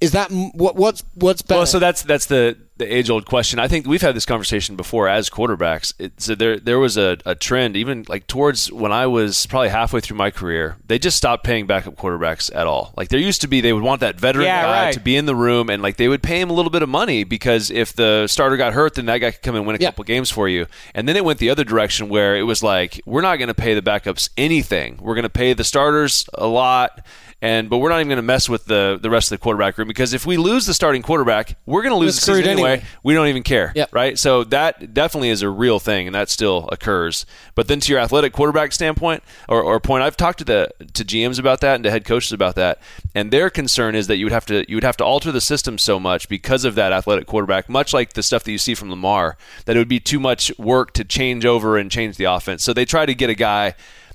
is 0.00 0.12
that 0.12 0.30
what 0.30 0.76
what's 0.76 1.02
what's 1.14 1.42
better? 1.42 1.60
Well, 1.60 1.66
so 1.66 1.78
that's 1.78 2.02
that's 2.02 2.26
the 2.26 2.56
the 2.76 2.92
age 2.92 3.08
old 3.08 3.24
question. 3.26 3.58
I 3.60 3.68
think 3.68 3.86
we've 3.86 4.02
had 4.02 4.16
this 4.16 4.26
conversation 4.26 4.74
before 4.74 5.08
as 5.08 5.30
quarterbacks. 5.30 5.92
It, 5.98 6.20
so 6.20 6.34
there 6.34 6.58
there 6.58 6.78
was 6.78 6.96
a, 6.96 7.18
a 7.24 7.34
trend 7.34 7.76
even 7.76 8.04
like 8.08 8.26
towards 8.26 8.70
when 8.72 8.90
I 8.90 9.06
was 9.06 9.46
probably 9.46 9.68
halfway 9.68 10.00
through 10.00 10.16
my 10.16 10.30
career. 10.30 10.76
They 10.86 10.98
just 10.98 11.16
stopped 11.16 11.44
paying 11.44 11.66
backup 11.66 11.94
quarterbacks 11.96 12.54
at 12.54 12.66
all. 12.66 12.92
Like 12.96 13.10
there 13.10 13.20
used 13.20 13.42
to 13.42 13.46
be, 13.48 13.60
they 13.60 13.72
would 13.72 13.82
want 13.84 14.00
that 14.00 14.18
veteran 14.18 14.46
Yeah, 14.46 14.62
guy 14.62 14.84
right. 14.86 14.94
to 14.94 15.00
be 15.00 15.16
in 15.16 15.26
the 15.26 15.36
room, 15.36 15.70
and 15.70 15.82
like 15.82 15.96
they 15.98 16.08
would 16.08 16.22
pay 16.22 16.40
him 16.40 16.50
a 16.50 16.52
little 16.52 16.70
bit 16.70 16.82
of 16.82 16.88
money 16.88 17.22
because 17.24 17.70
if 17.70 17.92
the 17.92 18.26
starter 18.26 18.56
got 18.56 18.72
hurt, 18.72 18.94
then 18.94 19.06
that 19.06 19.18
guy 19.18 19.30
could 19.30 19.42
come 19.42 19.54
and 19.54 19.66
win 19.66 19.76
a 19.76 19.78
Yeah. 19.78 19.88
couple 19.88 20.04
games 20.04 20.30
for 20.30 20.48
you. 20.48 20.66
And 20.94 21.08
then 21.08 21.16
it 21.16 21.24
went 21.24 21.38
the 21.38 21.50
other 21.50 21.64
direction 21.64 22.08
where 22.08 22.36
it 22.36 22.42
was 22.42 22.62
like 22.62 23.00
we're 23.06 23.22
not 23.22 23.36
going 23.36 23.48
to 23.48 23.54
pay 23.54 23.74
the 23.74 23.82
backups 23.82 24.30
anything. 24.36 24.98
We're 25.00 25.14
going 25.14 25.22
to 25.22 25.28
pay 25.28 25.52
the 25.52 25.64
starters 25.64 26.24
a 26.34 26.46
lot. 26.48 27.06
And 27.44 27.68
but 27.68 27.76
we're 27.76 27.90
not 27.90 27.96
even 27.96 28.08
going 28.08 28.16
to 28.16 28.22
mess 28.22 28.48
with 28.48 28.64
the 28.64 28.98
the 29.00 29.10
rest 29.10 29.30
of 29.30 29.38
the 29.38 29.42
quarterback 29.42 29.76
room 29.76 29.86
because 29.86 30.14
if 30.14 30.24
we 30.24 30.38
lose 30.38 30.64
the 30.64 30.72
starting 30.72 31.02
quarterback, 31.02 31.58
we're 31.66 31.82
going 31.82 31.92
to 31.92 31.98
lose 31.98 32.14
the 32.14 32.22
season 32.22 32.44
anyway. 32.46 32.72
anyway. 32.72 32.86
We 33.02 33.12
don't 33.12 33.26
even 33.26 33.42
care, 33.42 33.70
Yep. 33.74 33.90
right? 33.92 34.18
So 34.18 34.44
that 34.44 34.94
definitely 34.94 35.28
is 35.28 35.42
a 35.42 35.50
real 35.50 35.78
thing, 35.78 36.06
and 36.08 36.14
that 36.14 36.30
still 36.30 36.70
occurs. 36.72 37.26
But 37.54 37.68
then 37.68 37.80
to 37.80 37.92
your 37.92 38.00
athletic 38.00 38.32
quarterback 38.32 38.72
standpoint 38.72 39.22
or, 39.46 39.62
or 39.62 39.78
point, 39.78 40.02
I've 40.02 40.16
talked 40.16 40.38
to 40.38 40.44
the 40.46 40.70
to 40.94 41.04
GMs 41.04 41.38
about 41.38 41.60
that 41.60 41.74
and 41.74 41.84
to 41.84 41.90
head 41.90 42.06
coaches 42.06 42.32
about 42.32 42.54
that, 42.54 42.80
and 43.14 43.30
their 43.30 43.50
concern 43.50 43.94
is 43.94 44.06
that 44.06 44.16
you 44.16 44.24
would 44.24 44.32
have 44.32 44.46
to 44.46 44.64
you 44.66 44.76
would 44.78 44.84
have 44.84 44.96
to 44.96 45.04
alter 45.04 45.30
the 45.30 45.42
system 45.42 45.76
so 45.76 46.00
much 46.00 46.30
because 46.30 46.64
of 46.64 46.76
that 46.76 46.92
athletic 46.94 47.26
quarterback, 47.26 47.68
much 47.68 47.92
like 47.92 48.14
the 48.14 48.22
stuff 48.22 48.44
that 48.44 48.52
you 48.52 48.58
see 48.58 48.74
from 48.74 48.88
Lamar, 48.88 49.36
that 49.66 49.76
it 49.76 49.78
would 49.78 49.86
be 49.88 50.00
too 50.00 50.18
much 50.18 50.50
work 50.58 50.94
to 50.94 51.04
change 51.04 51.44
over 51.44 51.76
and 51.76 51.90
change 51.90 52.16
the 52.16 52.24
offense. 52.24 52.64
So 52.64 52.72
they 52.72 52.86
try 52.86 53.04
to 53.04 53.14
get 53.14 53.28
a 53.28 53.34
guy. 53.34 53.74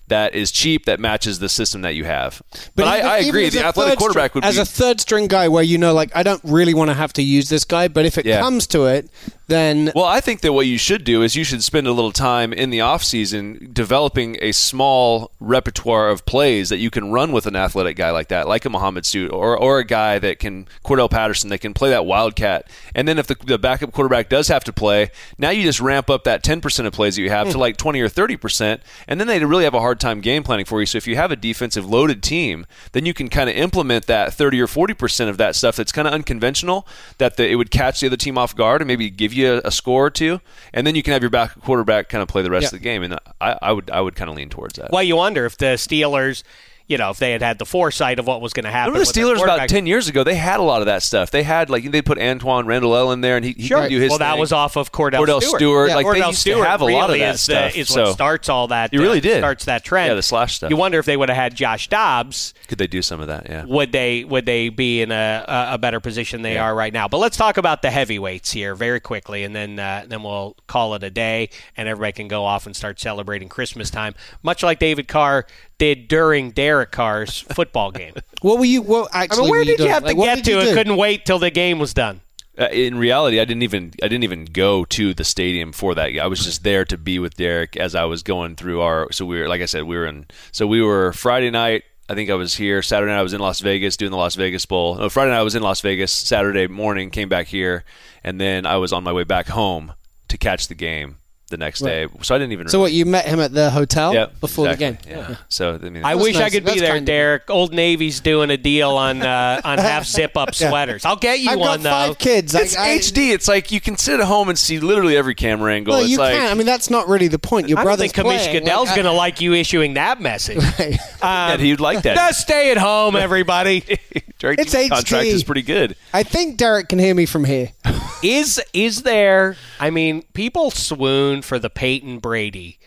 That 0.10 0.36
is 0.36 0.52
cheap, 0.52 0.86
that 0.86 1.00
matches 1.00 1.40
the 1.40 1.50
system 1.50 1.82
that 1.82 1.96
you 1.96 2.04
have. 2.04 2.42
But, 2.76 2.88
I, 2.88 2.98
even- 2.98 3.08
I 3.10 3.18
even 3.20 3.30
agree. 3.30 3.50
The 3.50 3.66
athletic 3.66 3.98
quarterback 3.98 4.32
string- 4.32 4.42
would 4.44 4.48
as 4.50 4.56
be 4.56 4.62
a 4.62 4.66
third 4.66 5.00
string 5.02 5.28
guy 5.28 5.48
where 5.48 5.64
you 5.64 5.78
know 5.78 5.94
like 5.94 6.12
I 6.16 6.24
don't 6.24 6.42
really 6.44 6.74
want 6.74 6.90
to 6.90 6.94
have 6.96 7.14
to 7.14 7.22
use 7.24 7.50
this 7.50 7.64
guy 7.64 7.88
but 7.88 8.06
if 8.06 8.18
it 8.18 8.26
Yeah. 8.26 8.42
comes 8.42 8.68
to 8.68 8.86
it 8.86 9.10
then 9.50 9.92
Well, 9.96 10.06
I 10.06 10.22
think 10.22 10.42
that 10.42 10.54
what 10.54 10.68
you 10.68 10.78
should 10.78 11.04
do 11.04 11.22
is 11.22 11.36
you 11.36 11.44
should 11.44 11.64
spend 11.64 11.88
a 11.88 11.92
little 11.92 12.12
time 12.12 12.54
in 12.54 12.70
the 12.70 12.82
off 12.82 13.04
season 13.04 13.70
developing 13.74 14.38
a 14.42 14.52
small 14.52 15.32
repertoire 15.40 16.10
of 16.10 16.26
plays 16.26 16.70
that 16.70 16.78
you 16.78 16.90
can 16.90 17.12
run 17.12 17.32
with 17.32 17.46
an 17.46 17.56
athletic 17.56 17.98
guy 17.98 18.12
like 18.12 18.30
that, 18.30 18.48
like 18.48 18.66
a 18.66 18.70
Muhammad 18.70 19.06
Suit 19.06 19.32
or 19.32 19.58
or 19.58 19.80
a 19.80 19.84
guy 19.84 20.20
that 20.20 20.40
can 20.40 20.68
Cordarrelle 20.86 21.10
Patterson 21.10 21.50
that 21.50 21.60
can 21.60 21.74
play 21.74 21.90
that 21.90 22.06
wildcat. 22.06 22.70
And 22.96 23.08
then 23.08 23.18
if 23.18 23.28
the, 23.28 23.36
the 23.44 23.58
backup 23.58 23.92
quarterback 23.92 24.30
does 24.30 24.48
have 24.48 24.64
to 24.66 24.74
play, 24.74 25.12
now 25.38 25.50
you 25.50 25.64
just 25.64 25.82
ramp 25.82 26.10
up 26.10 26.24
that 26.24 26.44
ten 26.44 26.62
percent 26.62 26.88
of 26.88 26.94
plays 26.94 27.16
that 27.16 27.22
you 27.22 27.30
have 27.30 27.48
to 27.48 27.54
hmm. 27.54 27.60
like 27.60 27.78
twenty 27.78 28.02
or 28.02 28.10
thirty 28.10 28.38
percent, 28.38 28.82
and 29.08 29.20
then 29.20 29.28
they 29.28 29.44
really 29.44 29.64
have 29.64 29.74
a 29.74 29.80
hard 29.80 30.00
time 30.00 30.22
game 30.22 30.44
planning 30.44 30.66
for 30.66 30.80
you. 30.80 30.86
So 30.86 30.98
if 30.98 31.08
you 31.08 31.16
have 31.16 31.32
a 31.32 31.36
defensive 31.36 31.90
loaded 31.90 32.22
team, 32.24 32.66
then 32.92 33.06
you 33.06 33.14
can 33.14 33.30
kind 33.30 33.50
of 33.50 33.56
implement 33.56 34.06
that 34.08 34.34
thirty 34.34 34.62
or 34.62 34.68
forty 34.68 34.94
percent 34.94 35.30
of 35.30 35.38
that 35.38 35.56
stuff 35.56 35.76
that's 35.76 35.92
kind 35.92 36.08
of 36.08 36.14
unconventional 36.14 36.88
that 37.18 37.38
the, 37.38 37.50
it 37.50 37.56
would 37.56 37.72
catch 37.72 38.02
the 38.02 38.08
other 38.08 38.18
team 38.18 38.38
off 38.38 38.56
guard 38.56 38.82
and 38.82 38.88
maybe 38.88 39.10
give 39.10 39.34
you 39.34 39.39
a, 39.46 39.62
a 39.66 39.72
score 39.72 40.06
or 40.06 40.10
two, 40.10 40.40
and 40.74 40.86
then 40.88 40.96
you 40.96 41.04
can 41.04 41.14
have 41.14 41.22
your 41.24 41.30
back 41.30 41.60
quarterback 41.62 42.10
kind 42.10 42.22
of 42.22 42.28
play 42.28 42.42
the 42.42 42.50
rest 42.52 42.64
Yeah. 42.64 42.68
of 42.68 42.72
the 42.74 42.80
game. 42.80 43.04
And 43.04 43.18
I, 43.42 43.58
I 43.62 43.72
would 43.72 43.90
I 43.90 44.02
would 44.02 44.16
kind 44.16 44.30
of 44.30 44.36
lean 44.36 44.50
towards 44.50 44.76
that. 44.76 44.92
Well, 44.92 45.04
you 45.04 45.16
wonder 45.16 45.46
if 45.46 45.58
the 45.58 45.76
Steelers, 45.78 46.44
you 46.90 46.98
know, 46.98 47.12
if 47.12 47.18
they 47.18 47.32
had 47.32 47.42
had 47.42 47.58
the 47.60 47.66
foresight 47.66 48.20
of 48.20 48.28
what 48.28 48.42
was 48.42 48.52
going 48.52 48.66
to 48.66 48.72
happen. 48.72 48.92
Remember 48.94 49.10
the 49.12 49.20
Steelers 49.20 49.42
about 49.42 49.70
ten 49.70 49.86
years 49.86 50.10
ago? 50.10 50.24
They 50.26 50.36
had 50.36 50.60
a 50.60 50.64
lot 50.64 50.82
of 50.82 50.88
that 50.88 51.04
stuff. 51.04 51.32
They 51.32 51.44
had 51.44 51.70
like 51.70 51.90
they 51.92 52.02
put 52.02 52.18
Antwaan 52.18 52.66
Randle 52.66 52.96
El 52.96 53.12
in 53.14 53.22
there, 53.22 53.38
and 53.38 53.46
he, 53.46 53.54
he 53.54 53.68
Sure. 53.68 53.82
could 53.84 53.90
do 53.90 54.00
his. 54.00 54.10
well, 54.10 54.20
that 54.20 54.38
was 54.38 54.52
off 54.52 54.76
of 54.76 54.92
Kordell, 54.92 55.22
Stewart. 55.24 55.30
Kordell 55.30 55.42
Stewart. 55.42 55.60
Stewart. 55.60 55.90
Like, 55.92 56.06
they 56.06 56.22
Kordell 56.22 56.28
used 56.28 56.44
to 56.44 56.52
Stewart 56.52 56.68
have 56.68 56.82
a 56.82 56.86
lot 56.86 57.04
of 57.04 57.08
really 57.10 57.20
that 57.20 57.36
is, 57.36 57.42
stuff, 57.42 57.74
The, 57.74 57.80
is 57.80 57.88
so- 57.90 58.04
what 58.06 58.14
starts 58.14 58.50
all 58.50 58.68
that. 58.70 58.92
You 58.92 59.02
really 59.02 59.20
uh, 59.20 59.22
did. 59.22 59.38
starts 59.40 59.66
that 59.66 59.84
trend. 59.86 60.08
Yeah, 60.10 60.16
the 60.16 60.24
slash 60.24 60.56
stuff. 60.56 60.70
You 60.72 60.78
wonder 60.78 61.00
if 61.00 61.06
they 61.06 61.16
would 61.16 61.30
have 61.30 61.36
had 61.38 61.56
Josh 61.56 61.88
Dobbs. 61.90 62.54
Could 62.68 62.80
they 62.80 62.88
do 62.88 63.02
some 63.02 63.22
of 63.22 63.28
that? 63.28 63.48
Yeah. 63.50 63.66
would 63.66 63.92
they 63.92 64.24
would 64.24 64.46
they 64.48 64.70
be 64.70 65.02
in 65.02 65.12
a, 65.12 65.46
a- 65.48 65.74
a 65.76 65.78
better 65.78 66.00
position 66.00 66.42
they 66.42 66.56
Yeah. 66.56 66.64
are 66.66 66.76
right 66.76 66.92
now? 66.92 67.08
But 67.08 67.18
let's 67.20 67.38
talk 67.38 67.58
about 67.58 67.82
the 67.84 67.92
heavyweights 67.92 68.52
here 68.52 68.74
very 68.74 69.00
quickly, 69.00 69.44
and 69.44 69.56
then 69.56 69.78
uh, 69.78 70.06
then 70.08 70.24
we'll 70.24 70.56
call 70.68 70.96
it 70.96 71.04
a 71.04 71.12
day, 71.12 71.50
and 71.78 71.88
everybody 71.88 72.14
can 72.14 72.28
go 72.28 72.46
off 72.46 72.66
and 72.66 72.76
start 72.76 73.00
celebrating 73.00 73.48
Christmas 73.48 73.92
time, 73.92 74.16
much 74.42 74.64
like 74.64 74.80
David 74.80 75.08
Carr 75.08 75.46
did 75.80 76.08
during 76.08 76.52
Derek 76.52 76.92
Carr's 76.92 77.40
football 77.40 77.92
game. 77.92 78.14
what 78.42 78.60
were 78.60 78.66
you 78.66 78.84
what 78.84 79.10
I 79.14 79.24
actually 79.24 79.44
mean, 79.44 79.52
where 79.52 79.60
were 79.62 79.66
did 79.66 79.72
you 79.72 79.78
doing? 79.78 79.90
have 79.90 80.04
Like, 80.04 80.16
to 80.16 80.20
what 80.20 80.36
get 80.36 80.46
to? 80.46 80.52
you 80.52 80.60
It 80.60 80.74
couldn't 80.76 80.98
wait 80.98 81.26
till 81.26 81.40
the 81.40 81.50
game 81.50 81.80
was 81.80 81.94
done. 81.94 82.22
Uh, 82.58 82.68
in 82.72 82.98
reality, 82.98 83.40
I 83.40 83.46
didn't 83.46 83.64
even 83.64 83.94
I 84.04 84.08
didn't 84.10 84.26
even 84.26 84.46
go 84.46 84.84
to 84.86 85.14
the 85.14 85.24
stadium 85.24 85.72
for 85.72 85.96
that. 85.96 86.18
I 86.20 86.28
was 86.28 86.44
just 86.44 86.64
there 86.64 86.84
to 86.86 86.98
be 86.98 87.18
with 87.18 87.36
Derek 87.36 87.78
as 87.78 87.96
I 87.96 88.04
was 88.04 88.22
going 88.22 88.56
through 88.58 88.82
our. 88.82 89.08
So 89.12 89.26
we 89.26 89.40
were, 89.40 89.48
like 89.48 89.62
I 89.62 89.66
said, 89.66 89.84
we 89.84 89.96
were 89.96 90.06
in. 90.06 90.26
So 90.52 90.68
we 90.68 90.82
were 90.82 91.14
Friday 91.14 91.50
night. 91.52 91.84
I 92.10 92.16
think 92.16 92.30
I 92.30 92.34
was 92.34 92.56
here. 92.56 92.82
Saturday 92.82 93.12
night 93.12 93.20
I 93.20 93.24
was 93.24 93.34
in 93.34 93.40
Las 93.40 93.60
Vegas 93.62 93.96
doing 93.96 94.10
the 94.12 94.18
Las 94.18 94.36
Vegas 94.36 94.66
Bowl. 94.66 94.96
No, 94.96 95.10
Friday 95.10 95.30
night 95.32 95.40
I 95.40 95.44
was 95.44 95.56
in 95.56 95.62
Las 95.62 95.80
Vegas. 95.82 96.12
Saturday 96.12 96.68
morning 96.68 97.12
came 97.12 97.30
back 97.30 97.48
here, 97.48 97.86
and 98.24 98.42
then 98.42 98.66
I 98.66 98.78
was 98.78 98.92
on 98.92 99.04
my 99.04 99.14
way 99.14 99.24
back 99.24 99.48
home 99.48 99.94
to 100.28 100.38
catch 100.38 100.68
the 100.68 100.76
game 100.76 101.19
the 101.50 101.58
next 101.58 101.80
day. 101.82 102.08
So 102.22 102.36
I 102.36 102.38
didn't 102.38 102.54
even. 102.54 102.68
so 102.70 102.80
what 102.80 102.92
you 102.92 103.06
met 103.06 103.26
him 103.26 103.40
at 103.40 103.54
the 103.54 103.70
hotel 103.70 104.14
Yeah, 104.14 104.28
before 104.40 104.70
exactly. 104.70 105.12
the 105.12 105.16
game 105.18 105.28
Yeah. 105.30 105.36
So 105.50 105.76
I 105.76 105.90
mean, 105.90 106.04
I 106.04 106.14
That's 106.16 106.24
wish 106.26 106.36
I 106.36 106.40
nice. 106.40 106.52
could 106.54 106.66
be 106.66 106.80
there, 106.80 106.90
kind 106.90 107.00
of- 107.00 107.06
Derek. 107.06 107.50
Old 107.50 107.74
Navy's 107.74 108.20
doing 108.20 108.50
a 108.50 108.58
deal 108.58 108.92
on 108.92 109.22
uh, 109.22 109.62
on 109.66 109.78
half 109.78 110.06
zip 110.06 110.38
up 110.38 110.54
sweaters. 110.56 111.06
I'll 111.06 111.16
get 111.16 111.40
you 111.40 111.52
I've 111.52 111.60
one 111.60 111.82
got 111.82 111.84
though. 111.84 111.90
five 112.14 112.18
kids 112.20 112.56
it's 112.56 112.78
I, 112.78 112.92
I- 112.94 112.98
HD. 113.00 113.34
It's 113.34 113.48
like 113.48 113.72
you 113.72 113.82
can 113.82 113.98
sit 113.98 114.20
at 114.20 114.26
home 114.26 114.50
and 114.50 114.58
see 114.58 114.80
literally 114.80 115.18
every 115.18 115.36
camera 115.36 115.74
angle. 115.74 115.94
well 115.94 116.02
it's 116.02 116.10
you 116.12 116.18
like, 116.18 116.36
can 116.36 116.52
I 116.52 116.54
mean 116.54 116.66
that's 116.68 116.90
not 116.90 117.08
really 117.08 117.28
the 117.28 117.40
point 117.40 117.68
your 117.70 117.78
I 117.78 117.82
don't 117.82 117.86
brother's 117.88 118.12
think 118.12 118.28
Kamish 118.28 118.46
playing. 118.46 118.64
Goodell's 118.64 118.88
Like, 118.88 118.96
going 118.96 119.06
to 119.06 119.12
like 119.12 119.42
you 119.42 119.54
issuing 119.54 119.96
that 119.96 120.22
message. 120.22 120.60
I- 120.80 121.00
Yeah, 121.22 121.58
he'd 121.58 121.80
like 121.80 122.04
that. 122.04 122.16
Just 122.16 122.42
stay 122.42 122.72
at 122.72 122.78
home, 122.78 123.16
everybody. 123.16 123.84
Derek 124.40 124.60
It's 124.60 124.72
Jeter's 124.72 124.90
contract 124.90 125.26
HD. 125.28 125.34
is 125.34 125.44
pretty 125.44 125.62
good. 125.62 125.96
I 126.14 126.24
think 126.24 126.58
Derek 126.58 126.90
can 126.90 126.98
hear 126.98 127.14
me 127.14 127.26
from 127.26 127.44
here 127.46 127.72
is 128.24 128.62
is 128.74 129.04
there? 129.04 129.56
I 129.80 129.90
mean, 129.90 130.24
people 130.34 130.72
swoon 130.72 131.42
for 131.42 131.60
the 131.60 131.70
Peyton 131.70 132.20
Brady 132.20 132.80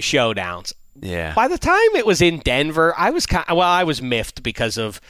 showdowns. 0.00 0.72
Yeah. 1.00 1.34
By 1.34 1.48
the 1.48 1.58
time 1.58 1.78
it 1.94 2.06
was 2.06 2.20
in 2.20 2.38
Denver, 2.40 2.94
I 2.96 3.10
was 3.10 3.26
kind 3.26 3.44
well, 3.48 3.60
I 3.60 3.84
was 3.84 4.02
miffed 4.02 4.42
because 4.42 4.76
of 4.78 5.00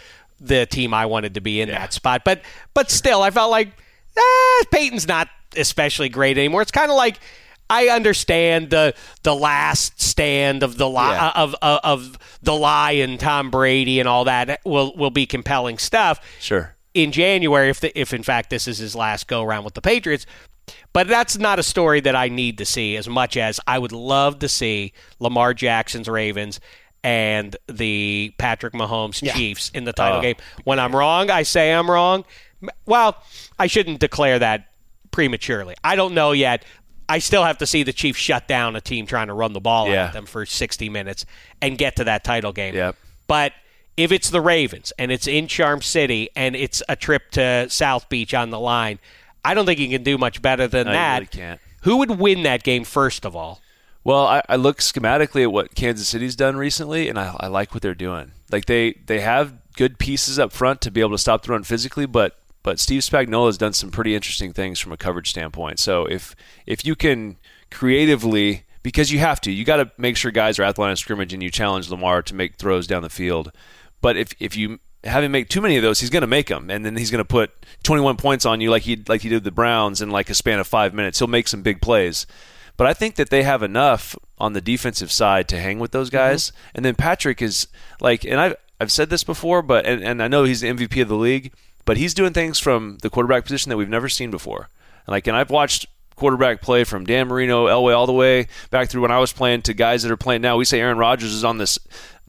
the 0.41 0.67
team 0.67 0.95
I 0.95 1.07
wanted 1.07 1.35
to 1.35 1.41
be 1.41 1.61
in 1.61 1.69
that 1.69 1.93
spot. 1.93 2.23
But 2.25 2.43
but 2.75 2.91
still, 2.91 3.23
I 3.23 3.31
felt 3.31 3.51
like 3.51 3.69
ah, 4.17 4.63
Peyton's 4.71 5.09
not 5.09 5.29
especially 5.57 6.09
great 6.09 6.39
anymore. 6.39 6.63
It's 6.63 6.71
kind 6.71 6.91
of 6.91 6.97
like 6.97 7.19
I 7.75 7.87
understand 7.89 8.69
the 8.71 8.95
the 9.23 9.35
last 9.35 10.01
stand 10.01 10.63
of 10.63 10.77
the 10.77 10.89
li- 10.89 10.95
Yeah. 10.97 11.33
of, 11.35 11.55
of 11.63 11.81
of 11.83 12.19
the 12.43 12.55
lion 12.55 13.17
Tom 13.19 13.51
Brady 13.51 13.99
and 13.99 14.09
all 14.09 14.25
that 14.25 14.61
will 14.65 14.95
will 14.97 15.11
be 15.11 15.25
compelling 15.27 15.79
stuff 15.79 16.21
Sure. 16.39 16.77
in 16.93 17.13
January 17.13 17.71
if 17.71 17.81
the, 17.81 17.99
if 17.99 18.13
in 18.13 18.23
fact 18.23 18.51
this 18.51 18.69
is 18.69 18.79
his 18.79 18.95
last 18.95 19.27
go 19.27 19.43
around 19.43 19.65
with 19.65 19.75
the 19.75 19.81
Patriots. 19.81 20.27
But 20.93 21.09
that's 21.09 21.39
not 21.39 21.59
a 21.59 21.63
story 21.63 22.01
that 22.01 22.15
I 22.15 22.29
need 22.29 22.59
to 22.59 22.65
see 22.67 22.97
as 22.97 23.09
much 23.09 23.37
as 23.37 23.59
I 23.67 23.79
would 23.79 23.93
love 23.93 24.39
to 24.41 24.49
see 24.49 24.93
Lamar 25.19 25.55
Jackson's 25.55 26.09
Ravens 26.09 26.61
and 27.03 27.57
the 27.69 28.33
Patrick 28.39 28.75
Mahomes 28.75 29.21
Chiefs 29.35 29.71
in 29.75 29.85
the 29.85 29.93
title 29.93 30.19
Oh. 30.19 30.23
game. 30.23 30.37
When 30.65 30.79
I'm 30.79 30.95
wrong, 30.95 31.31
I 31.31 31.43
say 31.43 31.73
I'm 31.73 31.91
wrong. 31.91 32.25
Well, 32.87 33.17
I 33.59 33.67
shouldn't 33.67 33.99
declare 33.99 34.39
that 34.39 34.67
prematurely. 35.11 35.75
I 35.83 35.97
don't 35.97 36.15
know 36.15 36.31
yet. 36.33 36.65
I 37.13 37.19
still 37.19 37.45
have 37.45 37.59
to 37.59 37.67
see 37.67 37.83
the 37.83 37.93
Chiefs 37.93 38.19
shut 38.19 38.49
down 38.49 38.75
a 38.77 38.81
team 38.81 39.07
trying 39.07 39.27
to 39.27 39.35
run 39.35 39.53
the 39.53 39.61
ball 39.61 39.89
Yeah. 39.89 40.07
at 40.07 40.13
them 40.15 40.25
for 40.27 40.47
60 40.47 40.89
minutes 40.89 41.27
and 41.61 41.77
get 41.77 41.97
to 41.97 42.05
that 42.05 42.25
title 42.25 42.53
game. 42.53 42.75
Yep. 42.75 42.97
But 43.27 43.53
if 43.97 44.11
it's 44.13 44.31
the 44.31 44.41
Ravens 44.41 44.93
and 44.99 45.13
it's 45.13 45.27
in 45.27 45.47
Charm 45.47 45.83
City 45.83 46.31
and 46.35 46.57
it's 46.57 46.83
a 46.89 46.97
trip 46.97 47.31
to 47.33 47.69
South 47.69 48.09
Beach 48.09 48.33
on 48.33 48.49
the 48.51 48.59
line, 48.59 48.99
I 49.45 49.53
don't 49.55 49.67
think 49.67 49.79
you 49.79 49.89
can 49.89 50.03
do 50.03 50.17
much 50.17 50.41
better 50.41 50.67
than 50.67 50.87
No, 50.87 50.93
you 50.93 50.97
that. 50.99 51.15
really 51.15 51.27
can't. 51.27 51.61
Who 51.83 51.97
would 51.99 52.13
win 52.13 52.45
that 52.45 52.63
game 52.63 52.85
first 52.85 53.25
of 53.27 53.37
all? 53.37 53.61
Well, 54.05 54.27
I, 54.27 54.43
I 54.49 54.57
look 54.57 54.79
schematically 54.79 55.43
at 55.43 55.53
what 55.53 55.75
Kansas 55.75 56.09
City's 56.09 56.35
done 56.35 56.57
recently, 56.57 57.09
and 57.09 57.19
I, 57.19 57.37
I 57.39 57.47
like 57.49 57.73
what 57.75 57.83
they're 57.83 57.95
doing. 57.95 58.33
Like 58.51 58.65
they 58.67 58.95
they 59.07 59.21
have 59.21 59.53
good 59.77 59.99
pieces 59.99 60.39
up 60.39 60.53
front 60.53 60.81
to 60.83 60.91
be 60.91 61.01
able 61.01 61.11
to 61.13 61.19
stop 61.19 61.43
the 61.45 61.53
run 61.53 61.63
physically, 61.63 62.07
but 62.07 62.37
but 62.63 62.79
Steve 62.79 63.03
Spagnuolo 63.03 63.47
has 63.47 63.59
done 63.59 63.73
some 63.73 63.91
pretty 63.91 64.15
interesting 64.15 64.53
things 64.53 64.79
from 64.79 64.93
a 64.93 64.97
coverage 64.97 65.31
standpoint. 65.31 65.79
So 65.79 66.07
if 66.07 66.35
if 66.67 66.85
you 66.85 66.95
can 66.95 67.37
creatively, 67.71 68.65
because 68.83 69.11
you 69.11 69.19
have 69.19 69.41
to, 69.43 69.51
you 69.51 69.65
got 69.65 69.77
to 69.77 69.91
make 69.99 70.17
sure 70.17 70.31
guys 70.31 70.59
are 70.59 70.65
at 70.65 70.77
the 70.77 70.81
line 70.81 70.93
of 70.93 70.99
scrimmage 70.99 71.33
and 71.33 71.43
you 71.43 71.51
challenge 71.51 71.91
Lamar 71.91 72.23
to 72.23 72.35
make 72.35 72.57
throws 72.57 72.87
down 72.87 73.03
the 73.03 73.11
field. 73.11 73.53
But 74.01 74.17
if 74.17 74.35
if 74.39 74.57
you 74.57 74.79
have 75.05 75.25
him 75.25 75.33
make 75.33 75.49
too 75.49 75.61
many 75.61 75.77
of 75.77 75.83
those, 75.83 76.01
he's 76.01 76.11
going 76.11 76.23
to 76.23 76.29
make 76.29 76.49
them, 76.49 76.71
and 76.71 76.85
then 76.85 76.97
he's 76.97 77.11
going 77.11 77.19
to 77.19 77.25
put 77.25 77.51
21 77.83 78.17
points 78.17 78.47
on 78.47 78.61
you 78.61 78.71
like 78.71 78.83
he 78.83 79.03
like 79.09 79.23
he 79.23 79.29
did 79.29 79.45
the 79.45 79.51
Browns 79.51 80.01
in 80.01 80.11
like 80.11 80.31
a 80.31 80.35
span 80.35 80.61
of 80.61 80.67
five 80.67 80.95
minutes. 80.95 81.19
He'll 81.19 81.29
make 81.29 81.49
some 81.49 81.63
big 81.63 81.81
plays. 81.81 82.27
But 82.77 82.87
I 82.87 82.95
think 82.95 83.17
that 83.17 83.31
they 83.31 83.43
have 83.43 83.63
enough 83.63 84.17
on 84.39 84.55
the 84.55 84.61
defensive 84.61 85.13
side 85.13 85.47
to 85.49 85.59
hang 85.59 85.79
with 85.79 85.93
those 85.93 86.09
mm-hmm. 86.09 86.17
guys. 86.17 86.53
And 86.75 86.85
then 86.85 86.95
Patrick 86.95 87.43
is 87.43 87.69
like, 88.01 88.25
and 88.25 88.41
I've 88.41 88.57
I've 88.81 88.93
said 88.93 89.11
this 89.11 89.25
before, 89.25 89.63
but 89.63 89.87
and, 89.87 90.03
and 90.03 90.23
I 90.23 90.29
know 90.29 90.45
he's 90.45 90.61
the 90.61 90.69
MVP 90.69 91.03
of 91.03 91.09
the 91.09 91.17
league, 91.17 91.53
but 91.85 91.97
he's 91.97 92.15
doing 92.15 92.33
things 92.33 92.59
from 92.59 92.99
the 93.03 93.11
quarterback 93.11 93.45
position 93.45 93.71
that 93.71 93.77
we've 93.77 93.89
never 93.89 94.09
seen 94.09 94.31
before. 94.31 94.69
And 95.07 95.13
Like, 95.13 95.27
and 95.27 95.37
I've 95.37 95.51
watched 95.51 95.87
quarterback 96.17 96.61
play 96.61 96.85
from 96.85 97.05
Dan 97.05 97.29
Marino, 97.29 97.67
Elway, 97.67 97.97
all 97.97 98.07
the 98.07 98.13
way 98.13 98.47
back 98.71 98.89
through 98.89 99.03
when 99.03 99.11
I 99.11 99.19
was 99.19 99.33
playing 99.33 99.63
to 99.63 99.75
guys 99.75 100.03
that 100.03 100.13
are 100.13 100.17
playing 100.17 100.43
now. 100.43 100.57
We 100.57 100.65
say 100.65 100.81
Aaron 100.81 100.99
Rodgers 100.99 101.33
is 101.33 101.45
on 101.45 101.59
this 101.59 101.79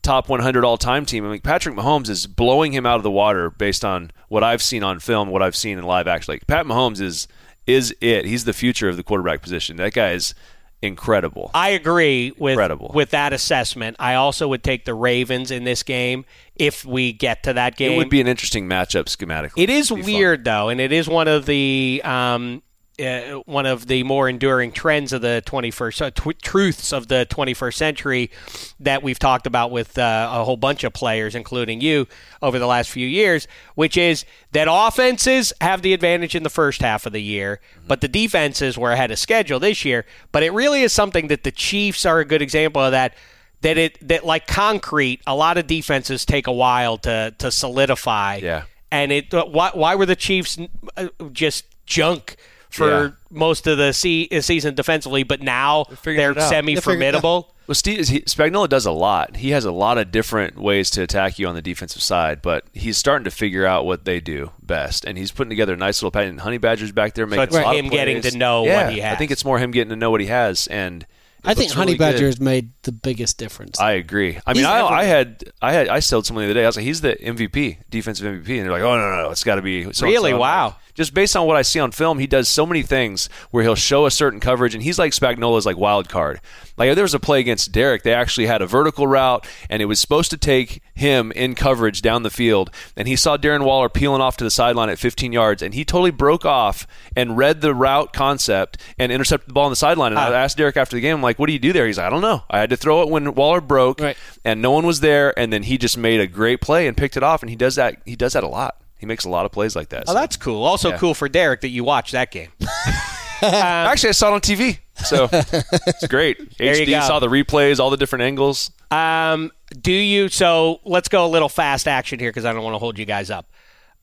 top 0.01 0.29
100 0.29 0.65
all-time 0.65 1.05
team. 1.05 1.25
I 1.25 1.29
mean, 1.29 1.41
Patrick 1.41 1.75
Mahomes 1.75 2.09
is 2.09 2.27
blowing 2.27 2.73
him 2.73 2.85
out 2.85 2.97
of 2.97 3.03
the 3.03 3.11
water 3.11 3.49
based 3.49 3.85
on 3.85 4.11
what 4.27 4.43
I've 4.43 4.61
seen 4.61 4.83
on 4.83 4.99
film, 4.99 5.29
what 5.29 5.41
I've 5.41 5.55
seen 5.55 5.77
in 5.77 5.83
live 5.83 6.07
action. 6.07 6.33
Like 6.33 6.47
Pat 6.47 6.65
Mahomes 6.65 7.01
is 7.01 7.27
is 7.65 7.95
it. 8.01 8.25
He's 8.25 8.43
the 8.43 8.53
future 8.53 8.89
of 8.89 8.97
the 8.97 9.03
quarterback 9.03 9.41
position. 9.41 9.77
That 9.77 9.93
guy 9.93 10.11
is 10.11 10.35
incredible. 10.84 11.49
I 11.53 11.69
agree 11.69 12.34
with 12.38 12.51
Incredible. 12.53 12.91
with 12.93 13.11
that 13.11 13.34
assessment. 13.34 13.95
I 13.99 14.15
also 14.15 14.47
would 14.49 14.63
take 14.63 14.86
the 14.86 14.93
Ravens 14.93 15.49
in 15.51 15.63
this 15.63 15.81
game 15.84 16.25
if 16.55 16.86
we 16.86 17.13
get 17.13 17.43
to 17.43 17.53
that 17.53 17.75
game. 17.77 17.93
It 17.93 17.97
would 17.97 18.09
be 18.09 18.21
an 18.21 18.27
interesting 18.27 18.67
matchup 18.67 19.05
schematically. 19.05 19.53
It 19.63 19.69
is 19.69 19.89
It'd 19.91 20.03
fun. 20.03 20.13
weird 20.13 20.43
though, 20.43 20.69
and 20.69 20.79
it 20.81 20.91
is 20.91 21.07
one 21.07 21.27
of 21.27 21.45
the 21.45 22.01
um, 22.03 22.61
uh, 22.99 23.41
one 23.45 23.65
of 23.65 23.87
the 23.87 24.03
more 24.03 24.29
enduring 24.29 24.71
trends 24.71 25.13
of 25.13 25.21
the 25.21 25.41
21st 25.47 26.01
uh, 26.01 26.11
tw- 26.11 26.41
truths 26.41 26.93
of 26.93 27.07
the 27.07 27.25
21st 27.29 27.73
century 27.73 28.31
that 28.79 29.01
we've 29.01 29.17
talked 29.17 29.47
about 29.47 29.71
with 29.71 29.97
uh, 29.97 30.29
a 30.31 30.43
whole 30.43 30.57
bunch 30.57 30.83
of 30.83 30.93
players, 30.93 31.33
including 31.33 31.81
you, 31.81 32.07
over 32.41 32.59
the 32.59 32.67
last 32.67 32.91
few 32.91 33.07
years, 33.07 33.47
which 33.73 33.97
is 33.97 34.25
that 34.51 34.67
offenses 34.69 35.51
have 35.59 35.81
the 35.81 35.93
advantage 35.93 36.35
in 36.35 36.43
the 36.43 36.49
first 36.49 36.81
half 36.81 37.05
of 37.07 37.13
the 37.13 37.21
year, 37.21 37.59
but 37.87 38.01
the 38.01 38.07
defenses 38.07 38.77
were 38.77 38.91
ahead 38.91 39.09
of 39.09 39.17
schedule 39.17 39.59
this 39.59 39.83
year. 39.83 40.05
But 40.31 40.43
it 40.43 40.51
really 40.53 40.83
is 40.83 40.93
something 40.93 41.27
that 41.27 41.43
the 41.43 41.51
Chiefs 41.51 42.05
are 42.05 42.19
a 42.19 42.25
good 42.25 42.41
example 42.43 42.81
of 42.81 42.91
that 42.91 43.15
that 43.61 43.77
it 43.77 44.07
that 44.07 44.25
like 44.25 44.45
concrete, 44.45 45.21
a 45.25 45.35
lot 45.35 45.57
of 45.57 45.65
defenses 45.65 46.25
take 46.25 46.45
a 46.45 46.51
while 46.51 46.97
to 46.99 47.33
to 47.39 47.49
solidify. 47.49 48.39
Yeah. 48.43 48.63
And 48.91 49.11
it 49.11 49.33
uh, 49.33 49.45
why 49.45 49.71
why 49.73 49.95
were 49.95 50.05
the 50.05 50.15
Chiefs 50.15 50.59
uh, 50.95 51.07
just 51.31 51.65
junk 51.87 52.37
for 52.74 52.89
Yeah. 52.89 53.09
most 53.30 53.67
of 53.67 53.78
the 53.78 53.93
se- 53.93 54.28
uh, 54.32 54.41
season 54.41 54.76
defensively, 54.76 55.24
but 55.24 55.41
now 55.41 55.86
they're 56.03 56.32
it 56.32 56.38
out. 56.38 56.49
semi 56.49 56.76
formidable? 56.76 57.53
Well, 57.65 57.76
Steve 57.76 58.07
he, 58.09 58.19
Spagnuolo 58.21 58.67
does 58.67 58.86
a 58.86 58.91
lot. 58.91 59.38
He 59.38 59.51
has 59.51 59.63
a 59.63 59.71
lot 59.71 59.97
of 59.97 60.11
different 60.11 60.57
ways 60.59 60.89
to 60.91 61.01
attack 61.01 61.39
you 61.39 61.47
on 61.47 61.55
the 61.55 61.61
defensive 61.61 62.01
side, 62.01 62.41
but 62.41 62.65
he's 62.74 62.97
starting 62.97 63.24
to 63.24 63.32
figure 63.32 63.65
out 63.65 63.86
what 63.86 64.03
they 64.03 64.19
do 64.19 64.51
best, 64.61 65.05
and 65.05 65.17
he's 65.17 65.32
putting 65.32 65.49
together 65.49 65.74
a 65.74 65.78
nice 65.78 66.01
little 66.01 66.11
pattern. 66.11 66.39
Honey 66.39 66.57
Badger's 66.57 66.91
back 66.91 67.13
there 67.13 67.26
making 67.26 67.43
it's 67.43 67.55
a 67.55 67.61
lot 67.61 67.76
him 67.78 67.86
of 67.86 67.91
getting 67.91 68.21
to 68.21 68.38
know 68.38 68.63
what 68.63 68.69
Yeah, 68.69 68.89
he 68.89 68.99
has. 68.99 69.13
I 69.13 69.15
think 69.17 69.32
it's 69.32 69.45
more 69.45 69.59
him 69.59 69.71
getting 69.71 69.91
to 69.91 69.95
know 69.95 70.11
what 70.11 70.19
he 70.19 70.28
has, 70.28 70.67
and 70.67 71.05
I 71.45 71.53
think 71.53 71.71
Honey 71.71 71.93
really 71.93 71.97
good. 71.99 72.13
Badger 72.15 72.26
has 72.26 72.39
made 72.41 72.71
the 72.84 72.91
biggest 72.91 73.38
difference. 73.38 73.80
I 73.80 73.93
agree. 73.93 74.39
I 74.45 74.53
mean, 74.53 74.65
I, 74.65 74.80
ever- 74.80 74.88
I 74.88 75.03
had, 75.05 75.43
I 75.61 75.71
had, 75.74 75.88
I 75.89 75.99
told 76.01 76.26
someone 76.26 76.43
the 76.45 76.51
other 76.51 76.59
day. 76.59 76.63
I 76.65 76.67
was 76.67 76.76
like, 76.78 76.86
"He's 76.86 76.99
the 77.01 77.15
MVP, 77.15 77.78
defensive 77.89 78.26
MVP," 78.26 78.57
and 78.57 78.65
they're 78.65 78.71
like, 78.71 78.82
"Oh 78.82 78.97
no, 78.97 79.09
no, 79.09 79.24
no, 79.24 79.30
it's 79.32 79.43
got 79.45 79.55
to 79.55 79.61
be." 79.61 79.84
so-and-so." 79.84 80.05
Really? 80.05 80.32
I'm 80.34 80.39
Wow. 80.39 80.76
Just 80.93 81.13
based 81.13 81.35
on 81.35 81.47
what 81.47 81.55
I 81.55 81.61
see 81.61 81.79
on 81.79 81.91
film, 81.91 82.19
he 82.19 82.27
does 82.27 82.47
so 82.47 82.65
many 82.65 82.81
things 82.83 83.29
where 83.51 83.63
he'll 83.63 83.75
show 83.75 84.05
a 84.05 84.11
certain 84.11 84.39
coverage, 84.39 84.73
and 84.73 84.83
he's 84.83 84.99
like 84.99 85.11
Spagnuolo's 85.11 85.65
like 85.65 85.77
wild 85.77 86.09
card. 86.09 86.39
Like 86.77 86.93
there 86.95 87.03
was 87.03 87.13
a 87.13 87.19
play 87.19 87.39
against 87.39 87.71
Derek, 87.71 88.03
they 88.03 88.13
actually 88.13 88.47
had 88.47 88.61
a 88.61 88.67
vertical 88.67 89.07
route, 89.07 89.47
and 89.69 89.81
it 89.81 89.85
was 89.85 89.99
supposed 89.99 90.31
to 90.31 90.37
take 90.37 90.81
him 90.95 91.31
in 91.33 91.55
coverage 91.55 92.01
down 92.01 92.23
the 92.23 92.29
field, 92.29 92.69
and 92.95 93.07
he 93.07 93.15
saw 93.15 93.37
Darren 93.37 93.63
Waller 93.63 93.89
peeling 93.89 94.21
off 94.21 94.37
to 94.37 94.43
the 94.43 94.51
sideline 94.51 94.89
at 94.89 94.99
15 94.99 95.33
yards, 95.33 95.61
and 95.61 95.73
he 95.73 95.83
totally 95.85 96.11
broke 96.11 96.45
off 96.45 96.85
and 97.15 97.37
read 97.37 97.61
the 97.61 97.73
route 97.73 98.13
concept 98.13 98.77
and 98.97 99.11
intercepted 99.11 99.49
the 99.49 99.53
ball 99.53 99.65
on 99.65 99.71
the 99.71 99.75
sideline. 99.75 100.11
And 100.11 100.19
ah. 100.19 100.29
I 100.29 100.43
asked 100.43 100.57
Derek 100.57 100.77
after 100.77 100.95
the 100.95 101.01
game, 101.01 101.15
I'm 101.15 101.21
like, 101.23 101.39
"What 101.39 101.47
do 101.47 101.53
you 101.53 101.59
do 101.59 101.73
there?" 101.73 101.85
He's 101.87 101.97
like, 101.97 102.07
"I 102.07 102.09
don't 102.09 102.21
know. 102.21 102.43
I 102.49 102.59
had 102.59 102.69
to 102.69 102.77
throw 102.77 103.01
it 103.01 103.09
when 103.09 103.33
Waller 103.35 103.61
broke, 103.61 103.99
Right. 103.99 104.17
and 104.43 104.61
no 104.61 104.71
one 104.71 104.85
was 104.85 104.99
there, 104.99 105.37
and 105.37 105.51
then 105.51 105.63
he 105.63 105.77
just 105.77 105.97
made 105.97 106.19
a 106.19 106.27
great 106.27 106.61
play 106.61 106.87
and 106.87 106.95
picked 106.97 107.17
it 107.17 107.23
off, 107.23 107.41
and 107.41 107.49
he 107.49 107.55
does 107.55 107.75
that. 107.75 107.97
He 108.05 108.15
does 108.15 108.33
that 108.33 108.43
a 108.43 108.47
lot. 108.47 108.77
He 109.03 109.05
makes 109.05 109.25
a 109.25 109.29
lot 109.29 109.45
of 109.45 109.51
plays 109.51 109.75
like 109.75 109.89
that. 109.89 110.05
Oh, 110.07 110.13
so. 110.13 110.17
that's 110.17 110.37
cool. 110.37 110.63
Also 110.63 110.91
Yeah. 110.91 110.97
cool 110.97 111.13
for 111.13 111.27
Derek 111.27 111.59
that 111.59 111.67
you 111.67 111.83
watched 111.83 112.13
that 112.13 112.31
game. 112.31 112.47
Actually, 113.41 114.07
I 114.07 114.11
saw 114.13 114.29
it 114.29 114.35
on 114.35 114.39
TV, 114.39 114.79
so 114.95 115.27
it's 115.33 116.07
great. 116.07 116.37
HD 116.57 116.91
go. 116.91 117.01
saw 117.01 117.19
the 117.19 117.27
replays, 117.27 117.81
all 117.81 117.89
the 117.89 117.97
different 117.97 118.23
angles. 118.23 118.71
Um, 118.91 119.51
do 119.81 119.91
you? 119.91 120.29
So 120.29 120.79
let's 120.85 121.09
go 121.09 121.25
a 121.25 121.27
little 121.27 121.49
fast 121.49 121.85
action 121.85 122.17
here 122.17 122.29
because 122.29 122.45
I 122.45 122.53
don't 122.53 122.63
want 122.63 122.75
to 122.75 122.79
hold 122.79 122.97
you 122.97 123.03
guys 123.03 123.29
up. 123.29 123.51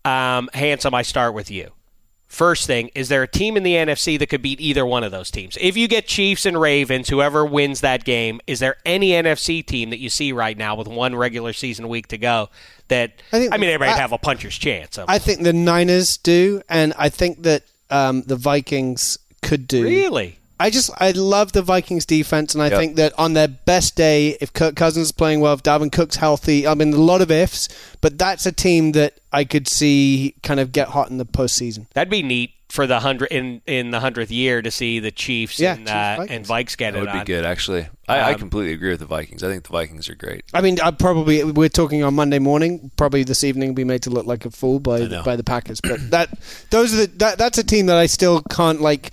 Um, 0.05 0.51
handsome, 0.53 0.93
I 0.93 1.01
start 1.01 1.33
with 1.33 1.51
you. 1.51 1.71
First 2.31 2.69
thing, 2.69 2.93
is 2.95 3.09
there 3.09 3.25
a 3.25 3.29
team 3.29 3.57
in 3.57 3.65
the 3.65 3.75
NFC 3.75 4.17
that 4.17 4.29
could 4.29 4.41
beat 4.41 4.61
either 4.61 4.87
one 4.87 5.03
of 5.03 5.11
those 5.11 5.33
teams? 5.33 5.59
If 5.61 5.77
you 5.77 5.89
get 5.89 6.07
Chiefs 6.07 6.47
and 6.47 6.59
Ravens, 6.59 7.09
whoever 7.09 7.45
wins 7.45 7.81
that 7.81 8.05
game, 8.05 8.41
is 8.47 8.61
there 8.61 8.77
any 8.87 9.11
NFC 9.11 9.67
team 9.67 9.91
that 9.91 9.99
you 9.99 10.09
see 10.09 10.31
right 10.31 10.57
now 10.57 10.77
with 10.77 10.87
one 10.87 11.17
regular 11.17 11.53
season 11.53 11.89
week 11.89 12.07
to 12.07 12.19
go 12.19 12.49
that 12.87 13.15
I, 13.33 13.41
think, 13.41 13.53
I 13.53 13.57
mean 13.57 13.71
everybody 13.71 13.91
I- 13.91 14.01
have 14.01 14.13
a 14.13 14.19
puncher's 14.19 14.57
chance 14.57 14.97
I 14.97 15.19
think 15.19 15.43
the 15.43 15.53
Niners 15.53 16.19
do, 16.19 16.63
and 16.69 16.95
I 16.97 17.09
think 17.09 17.43
that 17.43 17.65
um, 17.91 18.23
the 18.23 18.37
Vikings 18.37 19.19
could 19.43 19.67
do. 19.67 19.83
really 19.83 20.39
I 20.61 20.71
just 20.71 20.91
I 20.99 21.11
love 21.13 21.53
the 21.53 21.63
Vikings 21.63 22.05
defense, 22.07 22.55
and 22.55 22.63
I 22.63 22.69
Yep. 22.69 22.79
think 22.79 22.97
that 22.97 23.19
on 23.19 23.33
their 23.33 23.49
best 23.49 23.97
day, 23.97 24.37
if 24.41 24.53
Kirk 24.53 24.77
Cousins 24.77 25.07
is 25.07 25.13
playing 25.13 25.41
well, 25.41 25.55
if 25.55 25.63
Dalvin 25.63 25.91
Cook's 25.91 26.17
healthy, 26.17 26.67
I 26.67 26.75
mean 26.75 26.93
a 26.93 26.97
lot 26.99 27.23
of 27.23 27.31
ifs, 27.31 27.69
but 28.01 28.19
that's 28.19 28.45
a 28.47 28.53
team 28.53 28.93
that 28.93 29.15
I 29.33 29.45
could 29.45 29.67
see 29.67 30.35
kind 30.43 30.61
of 30.61 30.71
get 30.73 30.89
hot 30.89 31.11
in 31.11 31.17
the 31.19 31.25
postseason. 31.27 31.87
that'd 31.95 32.11
be 32.11 32.23
neat 32.23 32.51
for 32.69 32.87
the 32.87 33.01
hundred 33.01 33.27
in 33.33 33.63
in 33.67 33.91
the 33.91 33.99
hundredth 33.99 34.31
year 34.31 34.63
to 34.63 34.71
see 34.71 35.01
the 35.01 35.11
Chiefs 35.11 35.59
Yeah, 35.59 35.73
and 35.73 35.81
Chiefs, 35.87 35.91
uh, 35.91 36.15
Vikings. 36.19 36.31
and 36.37 36.47
Vikes 36.47 36.77
get 36.77 36.93
That 36.93 36.99
it 36.99 37.01
would 37.01 37.13
be 37.13 37.19
on. 37.21 37.25
good, 37.25 37.45
actually. 37.45 37.89
I, 38.07 38.19
I 38.21 38.33
Um, 38.35 38.39
completely 38.39 38.75
agree 38.75 38.91
with 38.91 39.01
the 39.01 39.07
Vikings. 39.07 39.43
I 39.43 39.49
think 39.49 39.65
the 39.65 39.71
Vikings 39.73 40.09
are 40.09 40.15
great. 40.15 40.45
I 40.55 40.61
mean, 40.61 40.79
I 40.81 40.91
probably 40.93 41.43
we're 41.43 41.69
talking 41.69 42.05
on 42.05 42.15
Monday 42.15 42.39
morning. 42.39 42.91
Probably 42.97 43.25
this 43.25 43.43
evening, 43.43 43.71
will 43.71 43.75
be 43.77 43.85
made 43.85 44.03
to 44.03 44.11
look 44.11 44.27
like 44.27 44.45
a 44.45 44.51
fool 44.51 44.79
by 44.79 45.07
by 45.25 45.35
the 45.37 45.43
Packers. 45.43 45.81
But 45.81 46.11
that 46.11 46.29
those 46.71 46.93
are 46.95 46.99
the 46.99 47.07
that, 47.17 47.39
that's 47.39 47.59
a 47.59 47.65
team 47.65 47.87
that 47.87 47.97
I 47.97 48.07
still 48.07 48.41
can't 48.43 48.81
like 48.81 49.11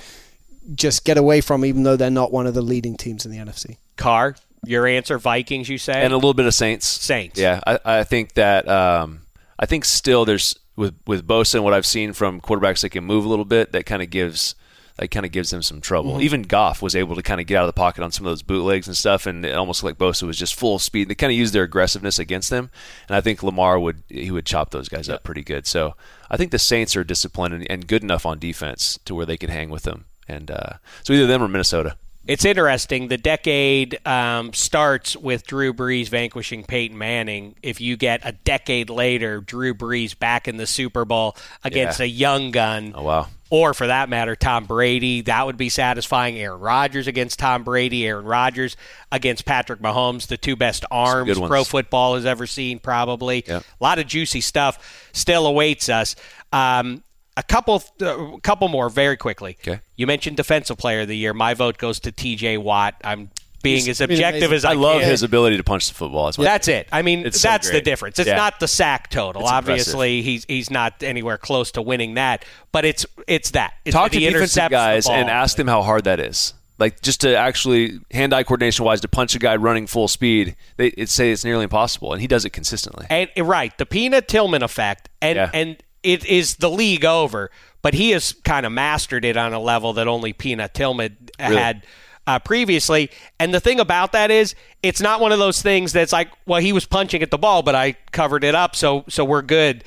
just 0.74 1.06
get 1.06 1.18
away 1.18 1.42
from, 1.42 1.66
even 1.66 1.84
though 1.84 1.96
they're 1.96 2.10
not 2.10 2.32
one 2.32 2.48
of 2.48 2.54
the 2.54 2.62
leading 2.62 2.98
teams 2.98 3.26
in 3.26 3.32
the 3.32 3.38
NFC. 3.38 3.78
Carr, 3.96 4.36
your 4.66 4.88
answer, 4.88 5.18
Vikings, 5.18 5.70
you 5.70 5.78
say? 5.78 6.04
And 6.04 6.14
a 6.14 6.18
little 6.18 6.34
bit 6.34 6.46
of 6.46 6.54
Saints. 6.54 6.88
Saints. 6.88 7.40
Yeah, 7.40 7.62
I, 7.66 7.80
I 7.86 8.04
think 8.04 8.34
that 8.34 8.68
um, 8.68 9.22
I 9.60 9.66
think 9.66 9.86
still 9.86 10.26
there's 10.26 10.58
with 10.76 10.96
with 11.06 11.28
Bosa 11.28 11.56
and 11.56 11.64
what 11.64 11.74
I've 11.74 11.86
seen 11.86 12.14
from 12.14 12.42
quarterbacks 12.42 12.82
that 12.82 12.90
can 12.90 13.04
move 13.04 13.26
a 13.26 13.30
little 13.30 13.46
bit. 13.46 13.72
That 13.72 13.86
kind 13.86 14.02
of 14.02 14.10
gives 14.10 14.56
that 14.98 15.10
kind 15.10 15.26
of 15.26 15.32
gives 15.32 15.52
them 15.52 15.62
some 15.62 15.80
trouble. 15.80 16.14
Mm-hmm. 16.14 16.22
Even 16.22 16.42
Goff 16.44 16.82
was 16.82 16.96
able 16.96 17.16
to 17.16 17.22
kind 17.22 17.40
of 17.40 17.46
get 17.46 17.58
out 17.58 17.64
of 17.64 17.68
the 17.68 17.74
pocket 17.74 18.04
on 18.04 18.12
some 18.12 18.26
of 18.26 18.32
those 18.32 18.42
bootlegs 18.42 18.88
and 18.88 18.98
stuff, 18.98 19.28
and 19.28 19.46
it 19.46 19.56
almost 19.56 19.84
looked 19.84 20.02
like 20.02 20.10
Bosa 20.10 20.24
was 20.24 20.38
just 20.38 20.56
full 20.56 20.80
speed. 20.80 21.08
They 21.08 21.16
kind 21.16 21.32
of 21.32 21.38
used 21.38 21.54
their 21.54 21.64
aggressiveness 21.64 22.18
against 22.18 22.50
them, 22.50 22.72
and 23.08 23.16
I 23.16 23.22
think 23.22 23.44
Lamar 23.44 23.80
would 23.80 24.04
he 24.10 24.32
would 24.32 24.46
chop 24.46 24.72
those 24.72 24.90
guys 24.90 25.08
up 25.08 25.24
pretty 25.24 25.44
good. 25.44 25.68
So 25.68 25.96
I 26.30 26.38
think 26.38 26.52
the 26.52 26.60
Saints 26.60 26.96
are 26.96 27.04
disciplined 27.04 27.54
and, 27.54 27.72
and 27.72 27.88
good 27.88 28.04
enough 28.04 28.26
on 28.26 28.40
defense 28.40 29.00
to 29.06 29.14
where 29.14 29.26
they 29.26 29.38
can 29.38 29.50
hang 29.50 29.70
with 29.70 29.84
them, 29.84 30.06
and 30.28 30.52
uh, 30.52 30.74
so 31.04 31.14
either 31.14 31.28
them 31.28 31.42
or 31.44 31.48
Minnesota. 31.48 31.96
It's 32.26 32.44
interesting. 32.44 33.08
The 33.08 33.18
decade 33.18 34.06
um, 34.06 34.52
starts 34.52 35.16
with 35.16 35.48
Drew 35.48 35.74
Brees 35.74 36.10
vanquishing 36.10 36.66
Peyton 36.66 36.98
Manning. 36.98 37.56
If 37.64 37.80
you 37.80 37.96
get 37.96 38.20
a 38.26 38.34
decade 38.34 38.90
later, 38.90 39.40
Drew 39.40 39.74
Brees 39.74 40.18
back 40.18 40.50
in 40.50 40.58
the 40.58 40.68
Super 40.68 41.06
Bowl 41.06 41.38
against 41.64 42.00
Yeah. 42.02 42.06
a 42.06 42.10
young 42.10 42.52
gun, 42.52 42.92
Oh 42.94 43.04
wow. 43.04 43.28
or 43.50 43.74
for 43.74 43.88
that 43.88 44.10
matter, 44.10 44.36
Tom 44.36 44.66
Brady, 44.66 45.22
that 45.22 45.46
would 45.46 45.56
be 45.56 45.70
satisfying. 45.70 46.38
Aaron 46.38 46.60
Rodgers 46.60 47.08
against 47.08 47.40
Tom 47.40 47.64
Brady, 47.64 48.06
Aaron 48.06 48.26
Rodgers 48.26 48.76
against 49.10 49.46
Patrick 49.46 49.80
Mahomes, 49.80 50.28
the 50.28 50.36
two 50.36 50.58
best 50.58 50.84
arms 50.92 51.40
pro 51.40 51.64
football 51.64 52.16
has 52.16 52.26
ever 52.26 52.46
seen, 52.46 52.78
probably. 52.80 53.46
Yep. 53.48 53.64
A 53.80 53.84
lot 53.84 54.00
of 54.00 54.08
juicy 54.08 54.42
stuff 54.42 55.08
still 55.14 55.48
awaits 55.48 55.88
us. 55.88 56.18
Um, 56.52 57.04
a 57.38 57.44
couple, 57.44 57.82
uh, 58.02 58.38
couple 58.42 58.68
more 58.68 58.90
very 58.90 59.16
quickly. 59.16 59.58
Okay. 59.62 59.80
You 59.96 60.08
mentioned 60.08 60.36
defensive 60.36 60.78
player 60.78 61.02
of 61.02 61.08
the 61.08 61.16
year. 61.16 61.34
My 61.34 61.54
vote 61.54 61.78
goes 61.78 62.00
to 62.02 62.12
T.J. 62.12 62.58
Watt. 62.58 62.96
I'm 63.04 63.30
being 63.64 63.78
He's 63.78 63.88
as 63.90 64.02
objective 64.02 64.52
as 64.54 64.66
I, 64.66 64.72
I 64.72 64.74
love 64.74 65.02
can. 65.02 65.10
his 65.10 65.24
ability 65.24 65.58
to 65.58 65.64
punch 65.64 65.88
the 65.88 65.94
football. 65.94 66.26
That's, 66.26 66.38
That's 66.38 66.68
it. 66.68 66.88
I 66.92 67.02
mean, 67.02 67.26
It's 67.26 67.40
so 67.42 67.48
that's 67.50 67.70
the 67.72 67.82
difference. 67.82 68.20
It's 68.20 68.28
Yeah. 68.28 68.36
not 68.36 68.60
the 68.60 68.68
sack 68.68 69.10
total. 69.10 69.42
It's 69.42 69.52
impressive. 69.52 69.70
Obviously, 69.72 70.22
he's 70.22 70.46
he's 70.48 70.70
not 70.70 71.02
anywhere 71.02 71.38
close 71.38 71.72
to 71.72 71.82
winning 71.82 72.16
that, 72.16 72.46
but 72.72 72.86
it's 72.86 73.06
it's 73.28 73.52
that. 73.52 73.74
It's 73.86 73.94
talk 73.94 74.12
that 74.12 74.18
to 74.18 74.20
he 74.20 74.26
defensive 74.26 74.42
intercepts 74.42 74.70
the 74.70 74.76
guys 74.76 75.10
and 75.10 75.30
ask 75.30 75.58
them 75.58 75.68
how 75.68 75.82
hard 75.82 76.04
that 76.04 76.20
is. 76.20 76.54
Like 76.80 77.02
just 77.02 77.22
to 77.22 77.36
actually 77.36 78.00
hand-eye 78.12 78.44
coordination 78.44 78.86
wise 78.86 79.02
to 79.02 79.08
punch 79.08 79.34
a 79.34 79.40
guy 79.40 79.56
running 79.56 79.88
full 79.88 80.08
speed, 80.08 80.56
they 80.78 80.92
say 81.06 81.32
it's 81.32 81.44
nearly 81.44 81.64
impossible, 81.64 82.14
and 82.14 82.22
he 82.22 82.28
does 82.28 82.46
it 82.46 82.52
consistently. 82.52 83.08
And 83.10 83.28
right, 83.40 83.76
the 83.80 83.88
Peanut 83.88 84.28
Tillman 84.28 84.62
effect, 84.62 85.10
and 85.20 85.36
Yeah. 85.38 85.50
and 85.56 85.78
it 86.04 86.26
is 86.26 86.56
the 86.56 86.70
league 86.70 87.06
over, 87.06 87.52
but 87.82 87.94
he 87.94 88.12
has 88.12 88.34
kind 88.44 88.66
of 88.66 88.72
mastered 88.72 89.26
it 89.26 89.38
on 89.38 89.54
a 89.54 89.60
level 89.60 89.94
that 89.94 90.08
only 90.08 90.34
Peanut 90.34 90.74
Tillman 90.74 91.16
Really? 91.40 91.56
had 91.56 91.86
uh, 92.26 92.40
previously. 92.40 93.10
And 93.40 93.54
the 93.54 93.60
thing 93.60 93.80
about 93.80 94.12
that 94.12 94.32
is, 94.32 94.54
it's 94.84 95.00
not 95.02 95.22
one 95.22 95.32
of 95.32 95.40
those 95.40 95.62
things 95.62 95.94
that's 95.94 96.12
like, 96.12 96.30
well, 96.46 96.60
he 96.62 96.74
was 96.74 96.86
punching 96.86 97.22
at 97.24 97.32
the 97.32 97.38
ball, 97.38 97.64
but 97.64 97.76
I 97.76 97.94
covered 98.12 98.44
it 98.44 98.56
up, 98.56 98.76
so 98.76 99.06
so 99.08 99.24
we're 99.24 99.42
good. 99.42 99.84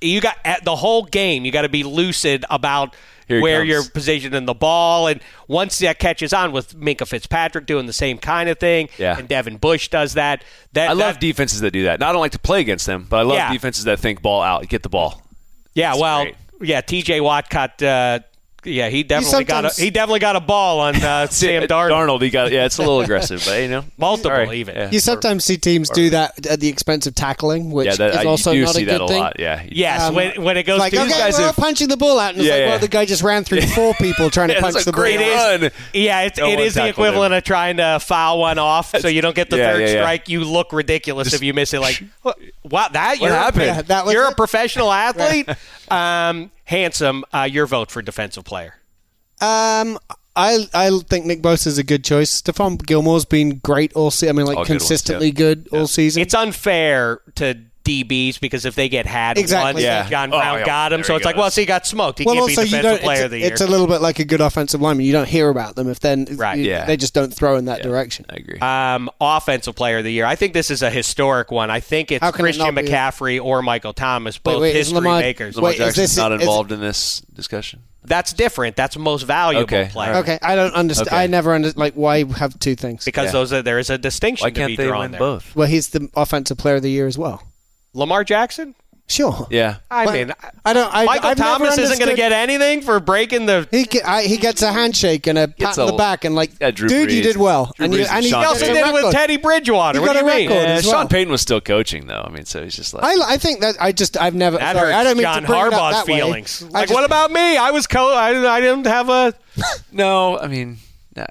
You 0.00 0.20
got 0.20 0.36
at 0.44 0.64
the 0.64 0.74
whole 0.76 1.04
game. 1.04 1.44
You 1.44 1.52
got 1.52 1.62
to 1.62 1.68
be 1.68 1.82
lucid 1.84 2.44
about. 2.50 2.94
Here 3.26 3.40
where 3.40 3.60
comes. 3.60 3.68
you're 3.70 3.84
positioning 3.84 4.44
the 4.44 4.52
ball, 4.52 5.06
and 5.06 5.18
once 5.48 5.78
that 5.78 5.98
catches 5.98 6.34
on 6.34 6.52
with 6.52 6.78
Minkah 6.78 7.08
Fitzpatrick 7.08 7.64
doing 7.64 7.86
the 7.86 7.92
same 7.94 8.18
kind 8.18 8.50
of 8.50 8.58
thing, 8.58 8.90
Yeah. 8.98 9.16
and 9.18 9.26
Devin 9.26 9.56
Bush 9.56 9.88
does 9.88 10.12
that. 10.12 10.44
That 10.74 10.90
I 10.90 10.92
love 10.92 11.20
defenses 11.20 11.60
that 11.60 11.70
do 11.70 11.84
that. 11.84 12.00
Now, 12.00 12.10
I 12.10 12.12
don't 12.12 12.20
like 12.20 12.32
to 12.32 12.38
play 12.38 12.60
against 12.60 12.84
them, 12.84 13.06
but 13.08 13.20
I 13.20 13.22
love 13.22 13.36
Yeah. 13.38 13.50
defenses 13.50 13.84
that 13.84 13.98
think 13.98 14.20
ball 14.20 14.42
out, 14.42 14.68
get 14.68 14.82
the 14.82 14.90
ball. 14.90 15.22
Yeah, 15.74 15.90
That's 15.90 16.00
well, 16.00 16.22
great. 16.24 16.36
yeah, 16.62 16.80
T.J. 16.80 17.20
Watt 17.20 17.50
caught. 17.50 17.82
Uh, 17.82 18.20
yeah, 18.64 18.88
he 18.88 19.02
definitely 19.02 19.44
got 19.44 19.54
sometimes- 19.64 19.78
a, 19.78 19.82
he 19.82 19.90
definitely 19.90 20.20
got 20.20 20.36
a 20.36 20.40
ball 20.40 20.80
on 20.80 20.96
uh, 20.96 21.26
Sam 21.30 21.62
Darnold. 21.64 21.90
Darnold, 21.90 22.22
he 22.22 22.30
got 22.30 22.50
yeah, 22.52 22.64
it's 22.66 22.78
a 22.78 22.82
little 22.82 23.00
aggressive, 23.00 23.42
but 23.46 23.60
you 23.62 23.68
know, 23.68 23.84
Multiple 23.98 24.30
Sorry. 24.30 24.58
even. 24.58 24.74
Yeah. 24.74 24.90
You 24.90 25.00
sometimes 25.00 25.44
see 25.44 25.56
teams 25.56 25.90
do 25.90 26.10
that 26.10 26.46
at 26.46 26.60
the 26.60 26.68
expense 26.68 27.06
of 27.06 27.14
tackling, 27.14 27.70
which 27.70 27.86
yeah, 27.86 27.96
that, 27.96 28.10
is 28.10 28.16
I, 28.18 28.24
also 28.24 28.52
you 28.52 28.60
do 28.62 28.64
not 28.66 28.74
see 28.74 28.82
a 28.82 28.84
good 28.86 28.92
that 29.00 29.00
a 29.04 29.08
thing. 29.08 29.20
lot. 29.20 29.40
Yeah, 29.40 29.62
Yes, 29.70 30.02
Um, 30.02 30.14
when, 30.14 30.42
when 30.42 30.56
it 30.56 30.64
goes 30.64 30.78
Like, 30.78 30.92
to 30.92 31.00
okay, 31.02 31.10
guys 31.10 31.38
we're 31.38 31.46
have- 31.46 31.56
punching 31.56 31.88
the 31.88 31.96
ball 31.96 32.18
out, 32.18 32.30
and 32.30 32.38
it's 32.38 32.46
Yeah, 32.46 32.52
like, 32.54 32.60
yeah. 32.60 32.68
well, 32.70 32.78
the 32.78 32.88
guy 32.88 33.04
just 33.04 33.22
ran 33.22 33.44
through 33.44 33.62
four 33.62 33.94
people 34.00 34.30
trying 34.30 34.48
to 34.48 34.60
punch 34.60 34.74
that's 34.74 34.84
the 34.86 34.92
great 34.92 35.18
ball. 35.18 35.58
run. 35.58 35.70
yeah, 35.92 36.22
it's, 36.22 36.38
No 36.38 36.46
it 36.46 36.54
one 36.56 36.64
is 36.64 36.74
the 36.74 36.80
tackled 36.80 37.06
equivalent 37.06 37.34
of 37.34 37.44
trying 37.44 37.76
to 37.78 37.98
foul 38.00 38.40
one 38.40 38.58
off, 38.58 38.94
so 38.98 39.08
you 39.08 39.20
don't 39.22 39.36
get 39.36 39.50
the 39.50 39.56
third 39.56 39.80
yeah, 39.80 39.86
yeah. 39.86 40.00
strike. 40.02 40.28
You 40.28 40.44
look 40.44 40.72
ridiculous 40.72 41.32
if 41.34 41.42
you 41.42 41.54
miss 41.54 41.72
it. 41.74 41.80
Like, 41.80 42.02
what? 42.22 42.38
what 42.62 42.92
that? 42.94 43.18
What 43.18 43.20
you're, 43.20 43.30
happened? 43.34 43.64
Yeah, 43.66 43.82
that 43.82 44.04
was 44.04 44.14
you're 44.14 44.26
a 44.28 44.34
professional 44.34 44.90
athlete. 44.92 45.48
um, 45.90 46.50
handsome. 46.64 47.24
Uh, 47.32 47.48
your 47.50 47.66
vote 47.66 47.90
for 47.90 48.02
defensive 48.02 48.44
player. 48.44 48.74
Um, 49.40 49.98
I 50.36 50.66
I 50.74 50.98
think 51.08 51.26
Nick 51.26 51.42
Bosa 51.42 51.66
is 51.68 51.78
a 51.78 51.84
good 51.84 52.04
choice. 52.04 52.42
Stephon 52.42 52.84
Gilmore's 52.84 53.24
been 53.24 53.58
great 53.58 53.92
all 53.94 54.10
season. 54.10 54.30
I 54.30 54.32
mean, 54.38 54.46
like 54.46 54.56
All 54.56 54.64
good 54.64 54.72
ones, 54.72 54.82
consistently 54.82 55.28
yeah. 55.28 55.32
good 55.32 55.68
all 55.72 55.86
season. 55.86 56.22
It's 56.22 56.34
unfair 56.34 57.20
to 57.36 57.58
DBs 57.84 58.40
because 58.40 58.64
if 58.64 58.74
they 58.74 58.88
get 58.88 59.06
had 59.06 59.38
Exactly. 59.38 59.74
once, 59.74 59.84
Yeah. 59.84 60.08
John 60.08 60.32
Oh, 60.32 60.38
Brown 60.38 60.58
yeah. 60.60 60.66
got 60.66 60.92
him. 60.92 60.98
There 60.98 61.04
So 61.04 61.12
he 61.12 61.16
it's 61.18 61.24
like, 61.26 61.36
well, 61.36 61.50
so 61.50 61.60
he 61.60 61.66
got 61.66 61.86
smoked. 61.86 62.18
He 62.18 62.24
well, 62.24 62.34
can't 62.34 62.42
also 62.42 62.62
be 62.62 62.68
you 62.68 62.76
defensive 62.76 62.90
don't. 63.00 63.02
player 63.02 63.16
It's, 63.16 63.24
of 63.26 63.30
the 63.30 63.38
year. 63.40 63.52
it's 63.52 63.60
a 63.60 63.66
little 63.66 63.86
bit 63.86 64.00
like 64.00 64.18
a 64.18 64.24
good 64.24 64.40
offensive 64.40 64.80
lineman. 64.80 65.04
You 65.06 65.12
don't 65.12 65.28
hear 65.28 65.48
about 65.50 65.76
them 65.76 65.88
if 65.90 66.00
then 66.00 66.26
Right. 66.32 66.58
you- 66.58 66.64
Yeah. 66.70 66.86
they 66.86 66.96
just 66.96 67.14
don't 67.14 67.32
throw 67.32 67.56
in 67.56 67.66
that 67.66 67.82
direction. 67.82 68.24
I 68.30 68.34
agree. 68.36 68.58
um, 68.60 69.10
offensive 69.20 69.74
player 69.74 69.98
of 69.98 70.04
the 70.04 70.12
year. 70.12 70.24
I 70.26 70.34
think 70.34 70.54
this 70.54 70.70
is 70.70 70.82
a 70.82 70.90
historic 70.90 71.50
one. 71.50 71.70
I 71.70 71.80
think 71.80 72.10
it's 72.10 72.22
How 72.22 72.30
can 72.30 72.40
it 72.46 72.54
Christian 72.56 72.74
be? 72.74 72.82
McCaffrey 72.82 73.42
or 73.42 73.62
Michael 73.62 73.92
Thomas, 73.92 74.38
both 74.38 74.60
wait, 74.62 74.70
is 74.70 74.86
history 74.88 74.94
Lamar- 74.96 75.20
makers. 75.20 75.56
Lamar 75.56 75.68
wait, 75.70 75.74
is 75.74 75.78
Jackson's 75.78 76.10
this- 76.10 76.16
not 76.16 76.32
is- 76.32 76.40
involved 76.40 76.72
in 76.72 76.80
this 76.80 77.20
discussion. 77.34 77.80
That's 78.06 78.34
different. 78.34 78.76
That's 78.76 78.98
most 78.98 79.22
valuable 79.22 79.62
Okay, 79.64 79.88
player. 79.90 80.16
Okay, 80.16 80.38
I 80.42 80.56
don't 80.56 80.74
understand. 80.74 81.08
Okay. 81.08 81.16
I 81.16 81.26
never 81.26 81.54
understand. 81.54 81.78
Like, 81.80 81.94
why 81.94 82.24
have 82.36 82.58
two 82.58 82.74
things? 82.74 83.02
Because 83.02 83.26
Yeah. 83.26 83.32
those 83.32 83.52
are, 83.54 83.62
there 83.62 83.78
is 83.78 83.88
a 83.88 83.96
distinction 83.96 84.44
Why 84.44 84.50
can't 84.50 84.66
be 84.68 84.76
they 84.76 84.86
drawn 84.86 85.00
win 85.00 85.10
there. 85.12 85.18
both? 85.18 85.56
Well, 85.56 85.68
he's 85.68 85.88
the 85.88 86.10
offensive 86.14 86.58
player 86.58 86.74
of 86.74 86.82
the 86.82 86.90
year 86.90 87.06
as 87.06 87.16
well. 87.16 87.42
Lamar 87.94 88.24
Jackson? 88.24 88.74
Sure. 89.06 89.46
Yeah, 89.50 89.76
I 89.90 90.06
Well, 90.06 90.14
mean, 90.14 90.32
I 90.64 90.72
don't. 90.72 90.88
I, 90.90 91.04
Michael 91.04 91.28
I've 91.28 91.38
never 91.38 91.58
Thomas 91.58 91.76
isn't 91.76 91.98
going 91.98 91.98
to 91.98 92.02
understood- 92.04 92.16
get 92.16 92.32
anything 92.32 92.80
for 92.80 93.00
breaking 93.00 93.44
the. 93.44 93.68
He 93.70 93.84
get, 93.84 94.08
I, 94.08 94.22
he 94.22 94.38
gets 94.38 94.62
a 94.62 94.72
handshake 94.72 95.26
and 95.26 95.36
a 95.36 95.46
pat 95.48 95.58
Gets 95.58 95.78
on 95.78 95.88
the 95.88 95.92
back 95.92 96.24
and 96.24 96.34
like, 96.34 96.52
Yeah, 96.58 96.70
Drew 96.70 96.88
dude, 96.88 97.12
you 97.12 97.20
Brees. 97.20 97.22
did 97.24 97.36
well. 97.36 97.70
Drew 97.76 97.84
and 97.84 97.92
you, 97.92 98.00
Brees 98.00 98.06
and 98.06 98.16
and 98.16 98.24
he 98.24 98.30
Sean 98.30 98.40
He 98.40 98.44
got 98.46 98.52
also 98.54 98.64
a 98.64 98.68
did 98.68 98.76
it 98.78 98.92
with 98.94 99.02
record. 99.02 99.12
Teddy 99.12 99.36
Bridgewater. 99.36 99.98
He 99.98 100.06
What 100.06 100.14
do 100.14 100.20
got 100.20 100.24
you 100.26 100.32
a 100.32 100.36
mean? 100.38 100.48
record. 100.48 100.62
Yeah, 100.68 100.74
as 100.76 100.84
Sean. 100.84 101.08
Payton 101.08 101.30
was 101.30 101.42
still 101.42 101.60
coaching 101.60 102.06
though. 102.06 102.24
I 102.26 102.30
mean, 102.30 102.46
so 102.46 102.64
he's 102.64 102.74
just 102.76 102.94
like 102.94 103.04
I, 103.04 103.34
I 103.34 103.36
think 103.36 103.60
that 103.60 103.76
I 103.78 103.92
just 103.92 104.16
I've 104.16 104.34
never. 104.34 104.56
That 104.56 104.74
sorry, 104.74 104.86
hurts 104.92 104.96
I 105.00 105.04
don't 105.04 105.16
mean 105.18 105.24
John 105.24 105.42
to 105.42 105.46
bring 105.48 105.60
it 105.60 105.66
up 105.66 105.72
Harbaugh's 105.74 105.92
that 105.96 106.06
way. 106.06 106.18
feelings. 106.20 106.62
I 106.62 106.68
Like, 106.70 106.88
just, 106.88 106.94
what 106.94 107.04
about 107.04 107.30
me? 107.30 107.58
I 107.58 107.72
was 107.72 107.86
co. 107.86 108.10
I, 108.14 108.30
I 108.56 108.60
didn't 108.62 108.86
have 108.86 109.10
a. 109.10 109.34
no. 109.92 110.38
I 110.38 110.46
mean, 110.46 110.78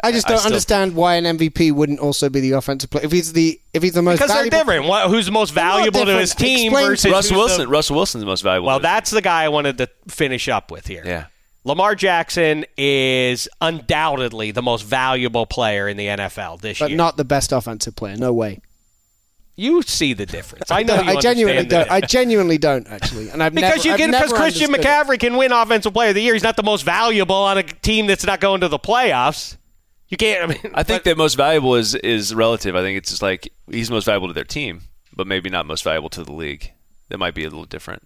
I 0.03 0.11
just 0.11 0.27
don't 0.27 0.37
still- 0.37 0.47
understand 0.51 0.95
why 0.95 1.15
an 1.15 1.25
MVP 1.25 1.71
wouldn't 1.71 1.99
also 1.99 2.29
be 2.29 2.39
the 2.39 2.51
offensive 2.51 2.89
player 2.89 3.05
if 3.05 3.11
he's 3.11 3.33
the 3.33 3.59
if 3.73 3.83
he's 3.83 3.93
the 3.93 4.01
most 4.01 4.19
Because 4.19 4.31
they're 4.33 4.49
different. 4.49 4.85
What, 4.85 5.09
who's 5.09 5.25
the 5.25 5.31
most 5.31 5.51
valuable 5.53 6.05
to 6.05 6.17
his 6.19 6.33
team 6.33 6.71
Explain- 6.71 6.87
versus 6.87 7.11
Russ 7.11 7.31
Wilson. 7.31 7.59
the- 7.61 7.67
Russ 7.67 7.91
Wilson's 7.91 8.21
the 8.21 8.25
most 8.25 8.41
valuable. 8.41 8.67
well, 8.67 8.79
that's 8.79 9.11
the 9.11 9.21
guy 9.21 9.43
I 9.43 9.49
wanted 9.49 9.77
to 9.79 9.89
finish 10.07 10.47
up 10.47 10.71
with 10.71 10.87
here. 10.87 11.03
yeah. 11.05 11.25
Lamar 11.65 11.95
Jackson 11.95 12.65
is 12.77 13.47
undoubtedly 13.61 14.51
the 14.51 14.61
most 14.61 14.81
valuable 14.83 15.45
player 15.45 15.87
in 15.87 15.95
the 15.95 16.07
NFL 16.07 16.59
this 16.59 16.79
but 16.79 16.89
year. 16.89 16.97
But 16.97 17.03
not 17.03 17.17
the 17.17 17.23
best 17.23 17.53
offensive 17.53 17.95
player. 17.95 18.17
No 18.17 18.33
way. 18.33 18.59
you 19.55 19.81
see 19.83 20.13
the 20.13 20.25
difference. 20.25 20.71
I 20.71 20.83
know. 20.83 20.95
you 21.01 21.09
I 21.09 21.21
genuinely 21.21 21.65
don't. 21.65 21.89
I 21.89 22.01
genuinely 22.01 22.57
don't 22.57 22.87
actually, 22.87 23.29
and 23.29 23.41
I've 23.41 23.53
because 23.53 23.85
never, 23.85 23.87
you 23.87 23.91
I've 23.93 23.97
get 23.97 24.11
because 24.11 24.33
Christian 24.33 24.73
understood 24.73 24.85
it. 24.85 25.07
McCaffrey 25.07 25.19
can 25.19 25.37
win 25.37 25.51
Offensive 25.51 25.93
Player 25.93 26.09
of 26.09 26.15
the 26.15 26.21
Year. 26.21 26.33
He's 26.33 26.43
not 26.43 26.55
the 26.57 26.63
most 26.63 26.81
valuable 26.83 27.35
on 27.35 27.57
a 27.57 27.63
team 27.63 28.07
that's 28.07 28.25
not 28.25 28.39
going 28.41 28.61
to 28.61 28.67
the 28.67 28.79
playoffs. 28.79 29.55
You 30.13 30.17
can't. 30.17 30.43
I 30.43 30.47
mean, 30.47 30.59
I 30.75 30.83
think 30.83 31.03
but- 31.03 31.09
that 31.09 31.17
most 31.17 31.33
valuable 31.33 31.73
is 31.75 31.95
is 31.95 32.35
relative. 32.35 32.75
I 32.75 32.81
think 32.81 32.99
it's 32.99 33.09
just 33.09 33.23
like 33.23 33.51
he's 33.69 33.89
most 33.89 34.05
valuable 34.05 34.27
to 34.27 34.33
their 34.33 34.43
team, 34.43 34.81
but 35.15 35.25
maybe 35.25 35.49
not 35.49 35.65
most 35.65 35.83
valuable 35.83 36.09
to 36.11 36.23
the 36.23 36.31
league. 36.33 36.71
That 37.09 37.17
might 37.17 37.33
be 37.33 37.43
a 37.43 37.49
little 37.49 37.65
different. 37.65 38.03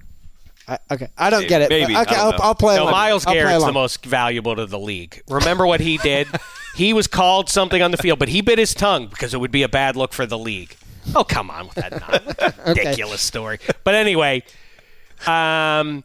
I, 0.70 0.80
okay, 0.92 1.08
I 1.18 1.30
don't 1.30 1.42
Maybe. 1.42 1.50
get 1.50 1.62
it. 1.64 1.70
but 1.70 1.80
Maybe. 1.82 1.92
Okay, 1.98 2.00
I 2.00 2.04
don't 2.06 2.18
I'll, 2.20 2.32
know. 2.32 2.38
I'll 2.42 2.56
play 2.56 2.76
No, 2.78 2.84
along. 2.84 2.92
Myles 2.92 3.26
I'll 3.26 3.34
play 3.34 3.42
Garrett's 3.42 3.66
the 3.66 3.72
most 3.74 4.06
valuable 4.06 4.56
to 4.56 4.66
the 4.66 4.80
league. 4.80 5.22
Remember 5.30 5.66
what 5.68 5.80
he 5.82 5.98
did? 5.98 6.28
he 6.76 6.94
was 6.94 7.08
called 7.08 7.50
something 7.50 7.82
on 7.82 7.92
the 7.92 7.98
field, 7.98 8.20
but 8.20 8.30
he 8.30 8.40
bit 8.42 8.58
his 8.58 8.74
tongue 8.74 9.08
because 9.08 9.34
it 9.34 9.40
would 9.42 9.52
be 9.52 9.64
a 9.64 9.70
bad 9.70 9.96
look 9.98 10.14
for 10.14 10.26
the 10.26 10.38
league. 10.38 10.76
Oh, 11.16 11.24
come 11.24 11.50
on 11.50 11.68
with 11.68 11.76
that 11.76 12.54
non- 12.66 12.68
ridiculous 12.76 13.22
story. 13.22 13.60
But 13.86 13.96
anyway, 13.96 14.44
um, 15.26 16.04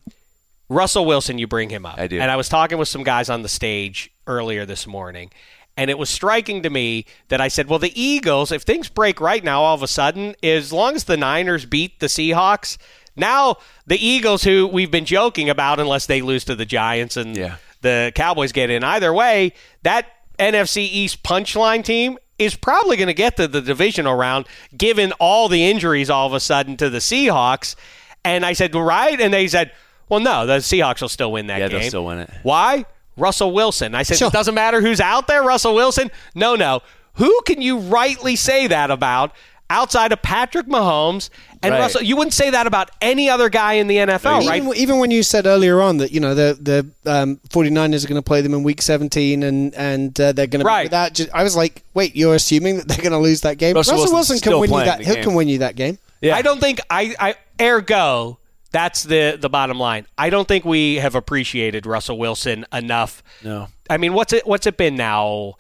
Russell 0.68 1.04
Wilson, 1.06 1.38
you 1.38 1.46
bring 1.46 1.68
him 1.70 1.84
up. 1.84 1.98
I 1.98 2.06
do. 2.06 2.20
And 2.20 2.30
I 2.30 2.36
was 2.36 2.48
talking 2.48 2.78
with 2.78 2.88
some 2.88 3.02
guys 3.02 3.28
on 3.30 3.42
the 3.42 3.48
stage 3.48 4.10
earlier 4.26 4.64
this 4.64 4.86
morning, 4.86 5.30
and 5.76 5.90
it 5.90 5.98
was 5.98 6.10
striking 6.10 6.62
to 6.62 6.70
me 6.70 7.06
that 7.28 7.40
I 7.40 7.48
said, 7.48 7.68
well, 7.68 7.78
the 7.78 7.98
Eagles, 8.00 8.52
if 8.52 8.62
things 8.62 8.88
break 8.88 9.20
right 9.20 9.42
now 9.42 9.62
all 9.62 9.74
of 9.74 9.82
a 9.82 9.88
sudden, 9.88 10.34
as 10.42 10.72
long 10.72 10.94
as 10.94 11.04
the 11.04 11.16
Niners 11.16 11.64
beat 11.64 12.00
the 12.00 12.06
Seahawks, 12.06 12.76
now 13.16 13.56
the 13.86 13.96
Eagles, 14.04 14.42
who 14.44 14.66
we've 14.66 14.90
been 14.90 15.04
joking 15.04 15.48
about, 15.50 15.80
unless 15.80 16.06
they 16.06 16.22
lose 16.22 16.44
to 16.44 16.54
the 16.54 16.64
Giants 16.66 17.16
and 17.16 17.36
Yeah. 17.36 17.56
the 17.80 18.12
Cowboys 18.14 18.52
get 18.52 18.70
in, 18.70 18.84
either 18.84 19.12
way, 19.12 19.52
that 19.82 20.06
NFC 20.38 20.82
East 20.82 21.22
punchline 21.22 21.84
team 21.84 22.18
is 22.38 22.54
probably 22.54 22.96
going 22.96 23.06
to 23.08 23.14
get 23.14 23.36
to 23.36 23.46
the 23.46 23.60
divisional 23.60 24.14
round, 24.14 24.46
given 24.76 25.12
all 25.20 25.48
the 25.48 25.64
injuries 25.70 26.10
all 26.10 26.26
of 26.26 26.32
a 26.32 26.40
sudden 26.40 26.76
to 26.78 26.90
the 26.90 26.98
Seahawks. 26.98 27.76
And 28.24 28.44
I 28.44 28.52
said, 28.54 28.74
right? 28.74 29.20
And 29.20 29.32
they 29.32 29.46
said, 29.48 29.72
well, 30.08 30.20
no, 30.20 30.46
the 30.46 30.58
Seahawks 30.58 31.00
will 31.02 31.08
still 31.08 31.30
win 31.32 31.46
that 31.48 31.60
Yeah, 31.60 31.68
game. 31.68 31.80
they'll 31.80 31.88
still 31.88 32.04
win 32.06 32.18
it. 32.20 32.30
Why? 32.42 32.84
Russell 33.16 33.52
Wilson. 33.52 33.94
I 33.94 34.02
said, 34.02 34.16
Sure. 34.18 34.28
it 34.28 34.32
doesn't 34.32 34.54
matter 34.54 34.80
who's 34.80 35.00
out 35.00 35.26
there, 35.26 35.42
Russell 35.42 35.74
Wilson. 35.74 36.10
No, 36.34 36.54
no. 36.56 36.80
Who 37.14 37.40
can 37.46 37.60
you 37.60 37.78
rightly 37.78 38.36
say 38.36 38.66
that 38.68 38.90
about 38.90 39.32
outside 39.70 40.12
of 40.12 40.20
Patrick 40.20 40.66
Mahomes 40.66 41.30
and 41.62 41.72
Right. 41.72 41.80
Russell. 41.80 42.02
You 42.02 42.16
wouldn't 42.16 42.34
say 42.34 42.50
that 42.50 42.66
about 42.66 42.90
any 43.00 43.30
other 43.30 43.48
guy 43.48 43.74
in 43.74 43.86
the 43.86 43.96
NFL, 43.96 44.46
right? 44.46 44.56
Even, 44.62 44.74
even 44.76 44.98
when 44.98 45.10
you 45.10 45.22
said 45.22 45.46
earlier 45.46 45.80
on 45.80 45.96
that 45.98 46.10
you 46.12 46.20
know 46.20 46.34
the 46.34 46.58
the 46.60 47.10
um, 47.10 47.36
49ers 47.48 48.04
are 48.04 48.08
going 48.08 48.18
to 48.20 48.22
play 48.22 48.40
them 48.42 48.52
in 48.54 48.62
week 48.64 48.82
17 48.82 49.42
and 49.42 49.74
and 49.74 50.18
uh, 50.20 50.32
they're 50.32 50.46
going 50.46 50.60
to 50.60 50.66
Right. 50.66 50.82
be 50.82 50.86
without. 50.86 51.14
Just, 51.14 51.30
I 51.32 51.42
was 51.42 51.56
like, 51.56 51.82
wait, 51.94 52.14
you're 52.16 52.34
assuming 52.34 52.76
that 52.78 52.88
they're 52.88 52.98
going 52.98 53.12
to 53.12 53.18
lose 53.18 53.42
that 53.42 53.56
game? 53.58 53.74
Russell 53.76 53.94
Russell, 53.96 54.12
Wilson's 54.14 54.44
Wilson 54.44 54.52
can 54.52 54.60
win 54.60 54.70
you 54.78 54.84
that. 54.84 55.00
He 55.00 55.14
game. 55.14 55.24
can 55.24 55.34
win 55.34 55.48
you 55.48 55.58
that 55.58 55.76
game. 55.76 55.98
Yeah. 56.20 56.36
I 56.36 56.42
don't 56.42 56.60
think 56.60 56.80
I, 56.90 57.14
I 57.18 57.34
ergo 57.62 58.38
that's 58.72 59.04
the 59.04 59.36
the 59.40 59.48
bottom 59.50 59.78
line. 59.78 60.06
I 60.18 60.30
don't 60.30 60.48
think 60.48 60.64
we 60.64 60.96
have 60.96 61.14
appreciated 61.14 61.86
Russell 61.86 62.18
Wilson 62.18 62.64
enough. 62.72 63.22
No. 63.44 63.68
I 63.88 63.98
mean, 63.98 64.14
what's 64.14 64.32
it 64.32 64.46
what's 64.46 64.66
it 64.66 64.76
been 64.76 64.96
now? 64.96 65.54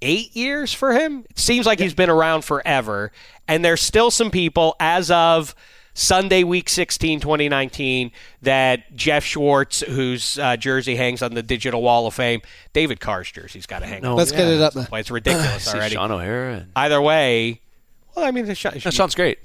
8 0.00 0.36
years 0.36 0.72
for 0.72 0.92
him? 0.92 1.24
It 1.28 1.38
seems 1.40 1.66
like 1.66 1.80
he's 1.80 1.94
been 1.94 2.08
around 2.10 2.42
forever 2.44 3.10
and 3.48 3.64
there's 3.64 3.80
still 3.80 4.12
some 4.12 4.30
people 4.30 4.76
as 4.78 5.10
of 5.10 5.56
Sunday 5.94 6.44
week 6.44 6.68
16 6.68 7.18
2019 7.18 8.12
that 8.42 8.94
Geoff 8.94 9.24
Schwartz 9.24 9.80
whose 9.80 10.38
uh, 10.38 10.56
jersey 10.56 10.94
hangs 10.94 11.20
on 11.20 11.34
the 11.34 11.42
digital 11.42 11.82
wall 11.82 12.06
of 12.06 12.14
fame, 12.14 12.42
David 12.72 13.00
Carr's 13.00 13.32
jersey's 13.32 13.66
got 13.66 13.80
to 13.80 13.86
hang 13.86 14.04
on. 14.04 14.14
Let's 14.14 14.30
get 14.30 14.46
it 14.46 14.60
up 14.60 14.74
there. 14.74 14.86
Well, 14.92 15.00
It's 15.00 15.10
ridiculous 15.10 15.66
already. 15.74 15.96
Shaun 15.96 16.12
O'Hara. 16.12 16.54
And, 16.58 16.72
Either 16.76 17.02
way, 17.02 17.60
well, 18.14 18.24
I 18.24 18.30
mean, 18.30 18.46
the 18.46 18.54
Shaun, 18.54 18.74
no, 18.74 18.90
Shaun's 18.92 19.16
great. 19.16 19.38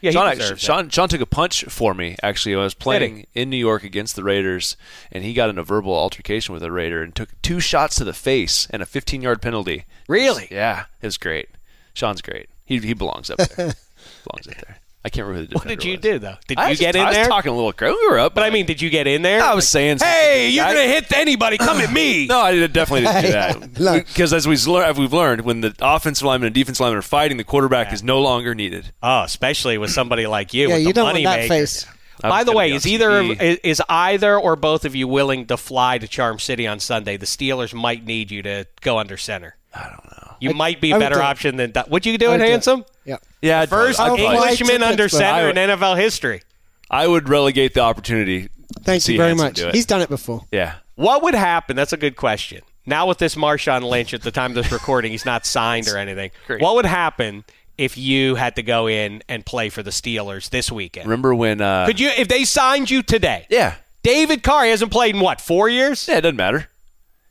Yeah, 0.00 0.12
Shaun, 0.12 0.26
actually. 0.28 0.58
Shaun, 0.58 0.88
Shaun 0.88 1.08
took 1.08 1.20
a 1.20 1.26
punch 1.26 1.64
for 1.64 1.94
me 1.94 2.16
actually. 2.22 2.54
I 2.54 2.58
was 2.58 2.74
playing 2.74 3.26
in 3.34 3.50
New 3.50 3.56
York 3.56 3.84
against 3.84 4.16
the 4.16 4.24
Raiders, 4.24 4.76
and 5.12 5.22
he 5.24 5.34
got 5.34 5.50
in 5.50 5.58
a 5.58 5.62
verbal 5.62 5.94
altercation 5.94 6.52
with 6.52 6.62
a 6.62 6.72
Raider 6.72 7.02
and 7.02 7.14
took 7.14 7.28
two 7.42 7.60
shots 7.60 7.96
to 7.96 8.04
the 8.04 8.12
face 8.12 8.66
and 8.70 8.82
a 8.82 8.86
15 8.86 9.22
yard 9.22 9.42
penalty. 9.42 9.84
Really? 10.08 10.48
Yeah, 10.50 10.84
it 11.00 11.06
was 11.06 11.18
great. 11.18 11.50
Shaun's 11.92 12.22
great. 12.22 12.48
He 12.64 12.78
he 12.78 12.94
belongs 12.94 13.30
up 13.30 13.38
there. 13.38 13.74
belongs 14.24 14.48
up 14.48 14.54
there. 14.66 14.79
I 15.02 15.08
can't 15.08 15.26
remember 15.26 15.46
who 15.46 15.46
the 15.48 15.54
What 15.54 15.66
did 15.66 15.82
you 15.82 15.92
was. 15.92 16.00
do 16.00 16.18
though? 16.18 16.34
Did 16.46 16.58
I 16.58 16.64
you 16.64 16.70
was 16.70 16.78
get 16.78 16.94
just- 16.94 16.96
in 16.96 17.02
I 17.02 17.08
was 17.08 17.16
there? 17.16 17.26
talking 17.26 17.52
a 17.52 17.54
little 17.54 17.72
crap. 17.72 17.94
We 17.94 18.08
were 18.08 18.18
up, 18.18 18.34
But 18.34 18.44
I 18.44 18.50
mean, 18.50 18.66
did 18.66 18.82
you 18.82 18.90
get 18.90 19.06
in 19.06 19.22
there? 19.22 19.42
I 19.42 19.54
was 19.54 19.66
saying, 19.68 19.98
"Hey, 19.98 20.50
you're 20.50 20.64
I- 20.64 20.74
gonna 20.74 20.86
hit 20.86 21.10
anybody? 21.12 21.56
Come 21.56 21.78
at 21.80 21.90
me." 21.90 22.26
No, 22.28 22.40
I 22.40 22.66
definitely 22.66 23.06
didn't 23.06 23.74
do 23.74 23.82
that. 23.82 24.04
Because 24.06 24.32
as 24.34 24.46
we've 24.46 24.66
learned, 24.66 24.98
we've 24.98 25.12
learned, 25.12 25.40
when 25.42 25.62
the 25.62 25.74
offensive 25.80 26.26
lineman 26.26 26.48
and 26.48 26.54
defensive 26.54 26.80
lineman 26.80 26.98
are 26.98 27.02
fighting, 27.02 27.38
the 27.38 27.44
quarterback 27.44 27.92
is 27.94 28.02
no 28.02 28.20
longer 28.20 28.54
needed. 28.54 28.92
Oh, 29.02 29.22
especially 29.22 29.78
with 29.78 29.90
somebody 29.90 30.26
like 30.26 30.52
you. 30.52 30.68
Yeah, 30.68 30.74
with 30.74 30.82
you 30.82 30.88
the 30.88 30.92
don't 30.92 31.12
want 31.12 31.24
that 31.24 31.36
maker. 31.40 31.48
face. 31.48 31.86
I 32.22 32.28
By 32.28 32.44
the 32.44 32.52
way, 32.52 32.70
is 32.72 32.86
either 32.86 33.22
is, 33.22 33.58
is 33.64 33.82
either 33.88 34.38
or 34.38 34.54
both 34.54 34.84
of 34.84 34.94
you 34.94 35.08
willing 35.08 35.46
to 35.46 35.56
fly 35.56 35.96
to 35.96 36.06
Charm 36.06 36.38
City 36.38 36.66
on 36.66 36.78
Sunday? 36.78 37.16
The 37.16 37.24
Steelers 37.24 37.72
might 37.72 38.04
need 38.04 38.30
you 38.30 38.42
to 38.42 38.66
go 38.82 38.98
under 38.98 39.16
center. 39.16 39.56
I 39.74 39.84
don't 39.84 40.04
know. 40.04 40.29
You 40.40 40.54
might 40.54 40.80
be 40.80 40.92
a 40.92 40.98
better 40.98 41.20
option 41.22 41.56
than. 41.56 41.72
Would 41.88 42.06
you 42.06 42.16
do 42.18 42.26
I 42.26 42.28
it, 42.28 42.32
would 42.32 42.38
do 42.38 42.44
it. 42.44 42.50
handsome? 42.50 42.84
Yeah. 43.04 43.16
Yeah, 43.42 43.66
First 43.66 43.98
I'd 44.00 44.04
I'll 44.08 44.16
probably- 44.16 44.36
fly 44.36 44.50
Englishman 44.50 44.80
to 44.80 44.86
under 44.88 45.04
Pittsburgh. 45.04 45.18
center 45.20 45.46
I 45.46 45.50
in 45.50 45.56
NFL 45.78 45.96
history. 45.98 46.42
I 46.90 47.06
would 47.06 47.28
relegate 47.28 47.74
the 47.74 47.80
opportunity. 47.80 48.48
Thank 48.82 49.06
you 49.08 49.16
very 49.16 49.30
Hanson 49.30 49.46
much. 49.46 49.54
do. 49.56 49.68
He's 49.72 49.86
done 49.86 50.00
it 50.00 50.08
before. 50.08 50.44
Yeah. 50.52 50.74
What 50.96 51.22
would 51.22 51.34
happen? 51.34 51.76
That's 51.76 51.92
a 51.92 51.96
good 51.96 52.16
question. 52.16 52.60
Now 52.86 53.06
with 53.06 53.18
this 53.18 53.34
Marshawn 53.34 53.82
Lynch 53.88 54.12
at 54.14 54.22
the 54.22 54.30
time 54.30 54.50
of 54.52 54.54
this 54.56 54.72
recording, 54.72 55.12
he's 55.12 55.24
not 55.26 55.46
signed 55.46 55.86
or 55.88 55.96
anything. 55.96 56.30
Great. 56.46 56.60
What 56.62 56.74
would 56.76 56.86
happen 56.86 57.44
if 57.78 57.96
you 57.96 58.34
had 58.34 58.56
to 58.56 58.62
go 58.62 58.86
in 58.88 59.22
and 59.28 59.44
play 59.46 59.68
for 59.70 59.82
the 59.82 59.90
Steelers 59.90 60.50
this 60.50 60.70
weekend? 60.72 61.06
Remember 61.06 61.34
when? 61.34 61.60
Uh, 61.60 61.86
Could 61.86 62.00
you, 62.00 62.08
if 62.16 62.28
they 62.28 62.44
signed 62.44 62.90
you 62.90 63.02
today? 63.02 63.46
yeah. 63.50 63.74
David 64.02 64.42
Carr 64.42 64.64
hasn't 64.64 64.90
played 64.90 65.14
in 65.14 65.20
what 65.20 65.42
four 65.42 65.68
years? 65.68 66.08
Yeah, 66.08 66.16
it 66.18 66.20
doesn't 66.22 66.36
matter. 66.36 66.68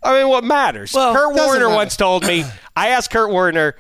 I 0.02 0.20
mean, 0.20 0.30
what 0.30 0.44
matters? 0.44 0.94
Well, 0.94 1.14
Kurt 1.14 1.36
doesn't 1.36 1.46
Warner 1.48 1.66
matter. 1.68 1.76
once 1.76 1.96
told 1.98 2.26
me. 2.26 2.46
I 2.76 2.90
asked 2.90 3.12
Kurt 3.12 3.30
Warner 3.32 3.76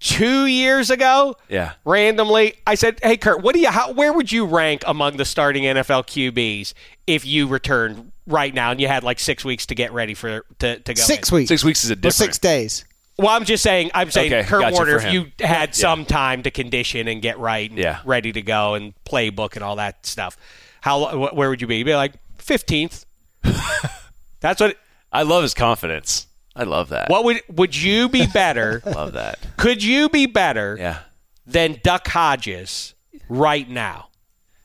two 0.00 0.46
years 0.46 0.90
ago. 0.90 1.36
Yeah. 1.48 1.72
Randomly, 1.84 2.54
I 2.66 2.74
said, 2.74 2.98
"Hey, 3.02 3.16
Kurt, 3.16 3.42
what 3.42 3.54
do 3.54 3.60
you? 3.60 3.68
How, 3.68 3.92
where 3.92 4.12
would 4.12 4.32
you 4.32 4.46
rank 4.46 4.82
among 4.86 5.16
the 5.18 5.24
starting 5.24 5.64
NFL 5.64 6.06
QBs 6.06 6.72
if 7.06 7.26
you 7.26 7.46
returned 7.48 8.12
right 8.26 8.54
now 8.54 8.70
and 8.70 8.80
you 8.80 8.88
had 8.88 9.04
like 9.04 9.18
six 9.20 9.44
weeks 9.44 9.66
to 9.66 9.74
get 9.74 9.92
ready 9.92 10.14
for 10.14 10.44
to, 10.60 10.78
to 10.78 10.94
go? 10.94 11.02
Six 11.02 11.30
in? 11.30 11.36
weeks. 11.36 11.48
Six 11.48 11.64
weeks 11.64 11.84
is 11.84 11.90
a 11.90 11.92
Or 11.92 11.96
different. 11.96 12.14
six 12.14 12.38
days. 12.38 12.84
Well, 13.18 13.28
I'm 13.28 13.44
just 13.44 13.62
saying. 13.62 13.90
I'm 13.94 14.10
saying 14.10 14.32
Okay, 14.32 14.48
Kurt 14.48 14.62
gotcha 14.62 14.74
Warner. 14.74 14.96
If 14.96 15.12
you 15.12 15.26
had 15.38 15.74
some 15.74 16.06
time 16.06 16.42
to 16.44 16.50
condition 16.50 17.08
and 17.08 17.20
get 17.20 17.38
right 17.38 17.68
and 17.68 17.78
Yeah. 17.78 17.98
ready 18.06 18.32
to 18.32 18.40
go 18.40 18.72
and 18.74 18.94
playbook 19.04 19.54
and 19.54 19.62
all 19.62 19.76
that 19.76 20.06
stuff, 20.06 20.38
how 20.80 21.04
wh- 21.28 21.36
where 21.36 21.50
would 21.50 21.60
you 21.60 21.66
be? 21.66 21.76
You'd 21.76 21.84
be 21.84 21.94
like 21.94 22.14
fifteenth. 22.38 23.04
That's 24.40 24.60
what. 24.60 24.76
I 25.12 25.22
love 25.22 25.42
his 25.42 25.54
confidence. 25.54 26.26
I 26.56 26.64
love 26.64 26.90
that. 26.90 27.08
What 27.08 27.24
would 27.24 27.40
would 27.48 27.76
you 27.76 28.08
be 28.08 28.26
better? 28.32 28.82
Love 28.84 29.12
that. 29.14 29.38
Could 29.56 29.82
you 29.82 30.08
be 30.08 30.26
better 30.26 30.76
Yeah. 30.78 30.98
than 31.46 31.80
Duck 31.82 32.06
Hodges 32.08 32.94
right 33.28 33.68
now? 33.68 34.08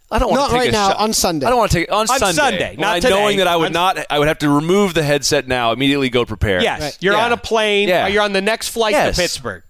I 0.09 0.19
don't 0.19 0.29
want 0.29 0.39
Not 0.39 0.47
to 0.47 0.51
take 0.53 0.59
right 0.59 0.69
a 0.69 0.71
now, 0.71 0.87
shot. 0.89 0.97
on 0.99 1.11
Sunday. 1.13 1.45
I 1.45 1.49
don't 1.49 1.59
want 1.59 1.71
to 1.71 1.79
take 1.79 1.91
on, 1.91 1.99
On 1.99 2.07
Sunday. 2.07 2.31
Sunday, 2.33 2.75
not 2.77 2.95
I- 2.95 2.99
today. 3.01 3.13
knowing 3.13 3.37
that 3.39 3.47
I 3.47 3.57
would 3.57 3.67
On- 3.67 3.71
not. 3.73 3.97
I 4.09 4.19
would 4.19 4.29
have 4.29 4.37
to 4.39 4.49
remove 4.49 4.93
the 4.93 5.03
headset 5.03 5.49
now. 5.49 5.73
Immediately 5.73 6.09
go 6.09 6.23
prepare. 6.25 6.61
Yes, 6.61 6.81
Right. 6.81 6.97
you're 7.01 7.13
Yeah. 7.15 7.25
on 7.25 7.31
a 7.33 7.37
plane. 7.37 7.89
Yeah. 7.89 8.05
Or 8.05 8.09
you're 8.09 8.23
on 8.23 8.31
the 8.31 8.41
next 8.41 8.69
flight 8.69 8.93
Yes. 8.93 9.15
to 9.17 9.21
Pittsburgh. 9.21 9.63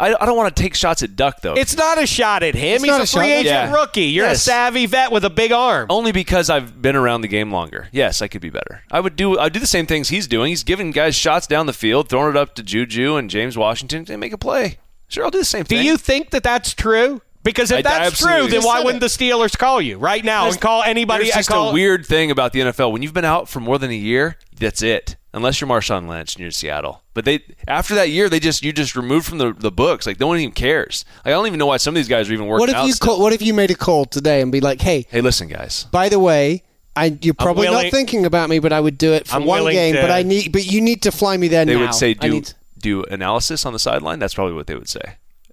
I, 0.00 0.14
I 0.20 0.26
don't 0.26 0.36
want 0.36 0.54
to 0.56 0.62
take 0.62 0.74
shots 0.74 1.02
at 1.02 1.14
Duck 1.14 1.40
though. 1.42 1.54
It's 1.54 1.76
not 1.76 2.02
a 2.02 2.06
shot 2.06 2.42
at 2.42 2.54
him. 2.54 2.76
It's 2.76 2.84
He's 2.84 2.90
not 2.90 3.00
a 3.00 3.04
a 3.04 3.06
shot. 3.06 3.18
free 3.20 3.30
agent 3.32 3.46
Yeah. 3.46 3.72
rookie. 3.72 4.04
You're 4.06 4.26
Yes. 4.26 4.38
a 4.38 4.40
savvy 4.40 4.86
vet 4.86 5.12
with 5.12 5.24
a 5.24 5.30
big 5.30 5.52
arm. 5.52 5.86
only 5.90 6.10
because 6.12 6.48
I've 6.50 6.80
been 6.80 6.96
around 6.96 7.20
the 7.20 7.28
game 7.28 7.52
longer. 7.52 7.88
Yes, 7.92 8.22
I 8.22 8.28
could 8.28 8.40
be 8.40 8.50
better. 8.50 8.82
I 8.90 9.00
would 9.00 9.14
do. 9.14 9.38
I'd 9.38 9.52
do 9.52 9.60
the 9.60 9.66
same 9.66 9.86
things 9.86 10.08
he's 10.08 10.26
doing. 10.26 10.48
He's 10.48 10.64
giving 10.64 10.90
guys 10.90 11.14
shots 11.14 11.46
down 11.46 11.66
the 11.66 11.72
field, 11.72 12.08
throwing 12.08 12.30
it 12.30 12.36
up 12.36 12.54
to 12.56 12.62
Juju 12.62 13.16
and 13.16 13.28
James 13.30 13.56
Washington 13.58 14.06
and 14.08 14.18
make 14.20 14.32
a 14.32 14.38
play. 14.38 14.78
Sure, 15.08 15.24
I'll 15.24 15.30
do 15.30 15.38
the 15.38 15.44
same 15.44 15.64
thing. 15.64 15.76
Do 15.78 15.82
thing. 15.82 15.86
you 15.86 15.96
think 15.96 16.30
that 16.30 16.42
that's 16.42 16.72
true? 16.72 17.20
Because 17.42 17.70
if 17.70 17.78
I- 17.78 17.82
that's 17.82 18.18
true, 18.18 18.46
then 18.48 18.62
why 18.62 18.82
wouldn't 18.82 19.00
the 19.00 19.06
Steelers 19.06 19.56
call 19.56 19.80
you 19.80 19.96
right 19.98 20.24
now 20.24 20.46
and 20.48 20.60
call 20.60 20.82
anybody? 20.82 21.24
There's 21.24 21.36
I 21.36 21.38
just 21.40 21.48
call 21.48 21.70
a 21.70 21.72
weird 21.72 22.04
thing 22.04 22.30
about 22.30 22.52
the 22.52 22.60
NFL. 22.60 22.92
When 22.92 23.02
you've 23.02 23.14
been 23.14 23.24
out 23.24 23.48
for 23.48 23.60
more 23.60 23.78
than 23.78 23.90
a 23.90 23.94
year, 23.94 24.36
that's 24.54 24.82
it. 24.82 25.16
Unless 25.32 25.60
you're 25.60 25.70
Marshawn 25.70 26.08
Lynch 26.08 26.34
and 26.34 26.40
you're 26.40 26.46
in 26.48 26.52
Seattle. 26.52 27.02
But 27.14 27.24
they 27.24 27.40
after 27.68 27.94
that 27.94 28.10
year, 28.10 28.28
they 28.28 28.40
just 28.40 28.62
you 28.64 28.72
just 28.72 28.96
removed 28.96 29.26
from 29.26 29.38
the, 29.38 29.52
the 29.52 29.70
books. 29.70 30.04
Like 30.06 30.18
no 30.20 30.26
one 30.26 30.38
even 30.40 30.52
cares. 30.52 31.04
Like, 31.18 31.28
I 31.28 31.30
don't 31.30 31.46
even 31.46 31.58
know 31.58 31.66
why 31.66 31.76
some 31.76 31.92
of 31.92 31.96
these 31.96 32.08
guys 32.08 32.28
are 32.28 32.32
even 32.32 32.46
working 32.46 32.60
What 32.60 32.68
if 32.68 32.74
out. 32.74 32.86
you 32.86 32.92
still. 32.92 33.06
call, 33.14 33.20
What 33.22 33.32
if 33.32 33.40
you 33.40 33.54
made 33.54 33.70
a 33.70 33.74
call 33.76 34.04
today 34.06 34.40
and 34.42 34.50
be 34.50 34.60
like, 34.60 34.80
"Hey, 34.80 35.06
hey, 35.08 35.20
listen, 35.20 35.46
guys. 35.48 35.86
by 35.92 36.08
the 36.08 36.18
way, 36.18 36.64
I, 36.96 37.16
you're 37.22 37.32
probably 37.34 37.68
willing- 37.68 37.84
not 37.84 37.90
thinking 37.92 38.26
about 38.26 38.50
me, 38.50 38.58
but 38.58 38.72
I 38.72 38.80
would 38.80 38.98
do 38.98 39.12
it 39.12 39.28
for 39.28 39.36
I'm 39.36 39.44
one 39.44 39.60
willing 39.60 39.76
game. 39.76 39.94
to- 39.94 40.00
But 40.02 40.10
I 40.10 40.24
need, 40.24 40.50
but 40.52 40.66
you 40.66 40.80
need 40.80 41.02
to 41.02 41.12
fly 41.12 41.36
me 41.36 41.46
there 41.46 41.64
They 41.64 41.74
now. 41.74 41.82
would 41.82 41.94
say 41.94 42.12
do 42.14 42.28
need- 42.28 42.52
do 42.78 43.04
analysis 43.04 43.64
on 43.64 43.72
the 43.72 43.78
sideline. 43.78 44.18
That's 44.18 44.34
probably 44.34 44.54
what 44.54 44.66
they 44.66 44.74
would 44.74 44.88
say. 44.88 45.00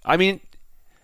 I 0.03 0.17
mean, 0.17 0.39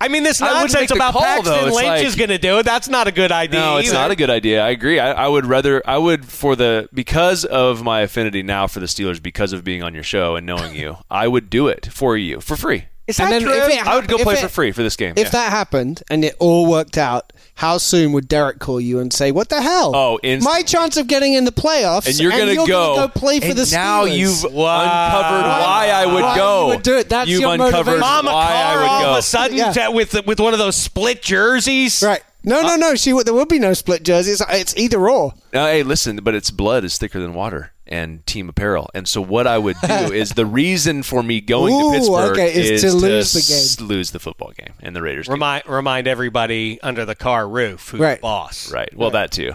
I 0.03 0.09
mean, 0.09 0.23
this 0.23 0.41
nonsense 0.41 0.91
about 0.91 1.13
call, 1.13 1.21
Paxton 1.21 1.45
though. 1.45 1.67
It's 1.67 1.75
Lynch 1.77 1.87
like- 1.87 2.05
is 2.05 2.15
going 2.15 2.29
to 2.29 2.37
do 2.37 2.59
it. 2.59 2.63
That's 2.63 2.89
not 2.89 3.07
a 3.07 3.11
good 3.11 3.31
idea. 3.31 3.59
No, 3.59 3.77
it's 3.77 3.87
either. 3.87 3.97
not 3.97 4.11
a 4.11 4.17
good 4.17 4.29
idea. 4.29 4.61
I 4.61 4.69
agree. 4.69 4.99
I, 4.99 5.13
I 5.13 5.27
would 5.29 5.45
rather 5.45 5.81
I 5.87 5.97
would 5.97 6.25
for 6.25 6.57
the 6.57 6.89
because 6.93 7.45
of 7.45 7.83
my 7.83 8.01
affinity 8.01 8.43
now 8.43 8.67
for 8.67 8.81
the 8.81 8.85
Steelers 8.85 9.23
because 9.23 9.53
of 9.53 9.63
being 9.63 9.81
on 9.81 9.93
your 9.93 10.03
show 10.03 10.35
and 10.35 10.45
knowing 10.45 10.75
you, 10.75 10.97
I 11.09 11.29
would 11.29 11.49
do 11.49 11.69
it 11.69 11.85
for 11.85 12.17
you 12.17 12.41
for 12.41 12.57
free. 12.57 12.85
Is 13.05 13.19
And 13.19 13.27
that 13.27 13.31
then 13.39 13.41
true? 13.41 13.51
if 13.53 13.69
it 13.69 13.85
I 13.85 13.95
would 13.97 14.07
go 14.07 14.17
play 14.17 14.35
it- 14.35 14.39
for 14.39 14.47
free 14.47 14.71
for 14.71 14.81
this 14.81 14.95
game. 14.95 15.13
If 15.17 15.25
yeah. 15.25 15.29
that 15.31 15.51
happened 15.51 16.03
and 16.09 16.23
it 16.23 16.35
all 16.39 16.65
worked 16.67 16.97
out, 16.97 17.33
how 17.55 17.77
soon 17.77 18.13
would 18.13 18.29
Derek 18.29 18.59
call 18.59 18.79
you 18.79 18.99
and 18.99 19.11
say, 19.11 19.31
"What 19.31 19.49
the 19.49 19.61
hell? 19.61 19.91
Oh, 19.93 20.19
instantly. 20.23 20.59
my 20.59 20.63
chance 20.63 20.95
of 20.95 21.07
getting 21.07 21.33
in 21.33 21.43
the 21.43 21.51
playoffs, 21.51 22.07
and 22.07 22.17
you're 22.17 22.31
gonna 22.31 22.55
go, 22.55 22.65
go 22.65 23.07
play 23.09 23.39
for 23.41 23.47
and 23.47 23.57
the 23.57 23.63
Steelers." 23.63 23.71
now 23.73 24.05
you've 24.05 24.43
Wow. 24.45 24.83
uncovered 24.83 25.49
why 25.49 25.91
I 25.93 26.05
would 26.05 26.23
Why 26.23 26.35
go. 26.37 26.61
you 26.61 26.67
would 26.75 26.83
do 26.83 26.97
it. 26.97 27.09
That's 27.09 27.29
you've 27.29 27.41
your 27.41 27.53
uncovered 27.53 27.73
motivation. 27.73 27.99
Mama 27.99 28.31
why 28.31 28.45
Carr 28.47 28.53
I 28.53 28.75
would 28.77 28.85
all 29.05 29.13
of 29.13 29.17
a 29.17 29.21
sudden 29.21 29.57
Yeah. 29.57 29.87
with 29.89 30.25
with 30.25 30.39
one 30.39 30.53
of 30.53 30.59
those 30.59 30.75
split 30.77 31.21
jerseys. 31.21 32.01
right. 32.01 32.23
No, 32.43 32.61
no, 32.61 32.75
no. 32.75 32.95
She 32.95 33.13
would. 33.13 33.25
There 33.25 33.33
would 33.33 33.47
be 33.49 33.59
no 33.59 33.73
split 33.73 34.03
jerseys. 34.03 34.41
It's 34.49 34.75
either 34.77 35.07
or. 35.09 35.33
Now, 35.53 35.65
hey, 35.67 35.83
listen, 35.83 36.17
but 36.17 36.35
it's 36.35 36.51
blood 36.51 36.83
is 36.83 36.97
thicker 36.97 37.19
than 37.19 37.33
water 37.33 37.71
and 37.87 38.25
team 38.25 38.49
apparel. 38.49 38.89
And 38.93 39.07
so 39.07 39.21
what 39.21 39.45
I 39.47 39.57
would 39.57 39.75
do 39.85 39.93
is 40.13 40.31
the 40.31 40.45
reason 40.61 41.03
for 41.03 41.21
me 41.23 41.41
going 41.41 41.73
Ooh, 41.73 41.91
to 41.93 41.97
Pittsburgh 41.99 42.31
okay, 42.31 42.53
is 42.53 42.81
to 42.81 42.91
lose 42.93 43.33
the 43.33 43.39
game. 43.39 43.57
s- 43.63 43.79
lose 43.81 44.11
the 44.11 44.19
football 44.19 44.51
game 44.57 44.73
and 44.81 44.95
the 44.95 45.01
Raiders. 45.01 45.27
game. 45.27 45.33
Remind 45.33 45.67
remind 45.67 46.07
everybody 46.07 46.81
under 46.81 47.05
the 47.05 47.15
car 47.15 47.47
roof 47.47 47.89
who's 47.89 47.99
Right. 47.99 48.19
boss. 48.21 48.71
Right. 48.71 48.89
Well, 48.95 49.11
that 49.11 49.31
too. 49.31 49.53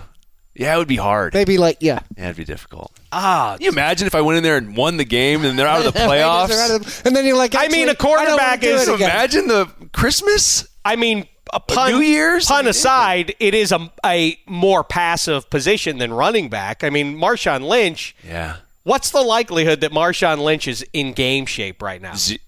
Yeah, 0.55 0.75
it 0.75 0.79
would 0.79 0.89
be 0.89 0.97
hard. 0.97 1.35
They'd 1.35 1.47
be 1.47 1.57
like, 1.59 1.77
"Yeah." 1.81 2.01
Yeah, 2.17 2.25
it'd 2.25 2.37
be 2.37 2.45
difficult. 2.45 2.91
Ah, 3.13 3.55
Can 3.57 3.65
you 3.65 3.71
imagine 3.71 4.09
if 4.09 4.15
I 4.17 4.23
went 4.23 4.39
in 4.39 4.43
there 4.43 4.57
and 4.57 4.77
won 4.77 4.97
the 4.97 5.05
game 5.05 5.45
and 5.45 5.57
they're 5.57 5.69
out 5.69 5.87
of 5.87 5.93
the 5.95 5.99
playoffs? 6.01 7.07
And 7.07 7.15
then 7.15 7.25
you're 7.25 7.37
like, 7.37 7.55
I 7.55 7.69
mean, 7.69 7.89
a 7.89 7.93
"Actually, 7.93 8.11
I 8.13 8.25
don't 8.25 8.27
wanna 8.27 8.27
quarterback 8.37 8.61
do 8.61 8.69
is- 8.75 8.89
it 8.89 8.95
again." 8.97 9.11
imagine 9.11 9.47
the 9.49 9.67
Christmas. 9.93 10.67
I 10.85 10.97
mean, 10.97 11.27
a 11.53 11.61
pun, 11.61 11.93
New 11.93 12.01
Year's? 12.01 12.51
I 12.51 12.55
pun 12.57 12.65
mean, 12.65 12.71
aside, 12.71 13.35
it 13.41 13.55
is 13.55 13.73
a, 13.73 13.91
a 14.05 14.39
more 14.47 14.85
passive 14.85 15.49
position 15.51 15.99
than 15.99 16.13
running 16.13 16.49
back. 16.49 16.83
I 16.85 16.91
mean, 16.91 17.17
Marshawn 17.17 17.67
Lynch. 17.67 18.15
Yeah. 18.27 18.57
What's 18.85 19.11
the 19.11 19.21
likelihood 19.21 19.81
that 19.83 19.93
Marshawn 19.93 20.39
Lynch 20.39 20.67
is 20.67 20.85
in 20.93 21.13
game 21.13 21.45
shape 21.47 21.83
right 21.83 22.01
now? 22.01 22.15
Z- 22.15 22.41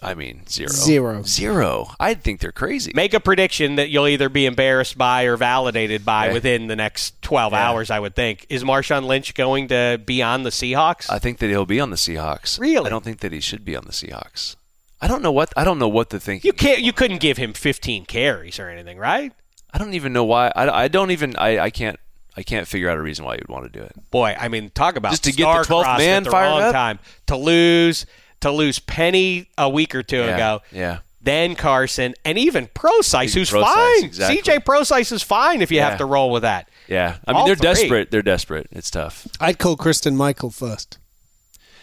I 0.00 0.14
mean, 0.14 0.42
zero. 0.48 0.68
Zero. 0.68 1.22
Zero. 1.24 1.88
I 1.98 2.14
think 2.14 2.38
they're 2.38 2.52
crazy. 2.52 2.92
Make 2.94 3.14
a 3.14 3.18
prediction 3.20 3.74
that 3.76 3.88
you'll 3.88 4.06
either 4.06 4.28
be 4.28 4.46
embarrassed 4.46 4.96
by 4.96 5.24
or 5.24 5.36
validated 5.36 6.04
by 6.04 6.26
Okay. 6.26 6.34
within 6.34 6.66
the 6.68 6.76
next 6.76 7.20
12 7.22 7.52
Yeah. 7.52 7.68
hours, 7.68 7.90
I 7.90 7.98
would 7.98 8.14
think. 8.14 8.46
Is 8.48 8.62
Marshawn 8.62 9.06
Lynch 9.06 9.34
going 9.34 9.66
to 9.68 10.00
be 10.06 10.22
on 10.22 10.44
the 10.44 10.50
Seahawks? 10.50 11.10
I 11.10 11.18
think 11.18 11.38
that 11.38 11.48
he'll 11.48 11.66
be 11.66 11.80
on 11.80 11.90
the 11.90 11.96
Seahawks. 11.96 12.60
Really? 12.60 12.86
I 12.86 12.90
don't 12.90 13.02
think 13.02 13.18
that 13.20 13.32
he 13.32 13.40
should 13.40 13.64
be 13.64 13.74
on 13.74 13.86
the 13.86 13.92
Seahawks. 13.92 14.54
I 15.00 15.06
don't 15.08 15.22
know 15.22 15.32
what 15.32 15.52
I 15.56 15.64
don't 15.64 15.78
know 15.78 15.88
what 15.88 16.10
to 16.10 16.20
think. 16.20 16.44
You 16.44 16.52
can't. 16.52 16.80
You 16.80 16.92
couldn't 16.92 17.18
give 17.20 17.36
him 17.36 17.52
15 17.52 18.06
carries 18.06 18.58
or 18.58 18.68
anything, 18.68 18.98
right? 18.98 19.32
I 19.72 19.78
don't 19.78 19.94
even 19.94 20.12
know 20.12 20.24
why. 20.24 20.50
I, 20.56 20.84
I 20.84 20.88
don't 20.88 21.10
even. 21.10 21.36
I, 21.36 21.58
I 21.58 21.70
can't. 21.70 21.98
I 22.36 22.42
can't 22.42 22.66
figure 22.68 22.88
out 22.88 22.96
a 22.98 23.02
reason 23.02 23.24
why 23.24 23.34
you'd 23.34 23.48
want 23.48 23.64
to 23.72 23.78
do 23.78 23.84
it. 23.84 23.92
Boy, 24.12 24.36
I 24.38 24.46
mean, 24.48 24.70
talk 24.70 24.94
about 24.96 25.10
Just 25.10 25.24
to 25.24 25.32
get 25.32 25.44
the 25.44 25.74
12th 25.74 25.98
man 25.98 26.22
the 26.22 26.30
fired 26.30 26.50
wrong 26.50 26.62
up? 26.62 26.72
time 26.72 26.98
to 27.26 27.36
lose 27.36 28.06
to 28.40 28.50
lose 28.52 28.78
Penny 28.78 29.48
a 29.58 29.68
week 29.68 29.94
or 29.94 30.02
two 30.04 30.18
Yeah, 30.18 30.34
ago. 30.34 30.62
yeah. 30.70 30.98
Then 31.20 31.56
Carson 31.56 32.14
and 32.24 32.38
even 32.38 32.68
Prosise, 32.74 33.30
Even 33.30 33.40
who's 33.40 33.50
Prosise, 33.50 33.74
fine. 33.74 34.04
exactly. 34.04 34.40
CJ 34.40 34.64
Prosise 34.64 35.10
is 35.10 35.22
fine 35.24 35.62
if 35.62 35.72
you 35.72 35.78
Yeah. 35.78 35.88
have 35.90 35.98
to 35.98 36.04
roll 36.04 36.30
with 36.30 36.42
that. 36.42 36.68
Yeah, 36.86 37.16
I 37.26 37.32
mean 37.32 37.40
All 37.40 37.46
they're 37.46 37.56
three. 37.56 37.62
desperate. 37.64 38.10
They're 38.12 38.22
desperate. 38.22 38.68
It's 38.70 38.90
tough. 38.90 39.26
I'd 39.40 39.58
call 39.58 39.76
Christine 39.76 40.16
Michael 40.16 40.50
first. 40.50 40.98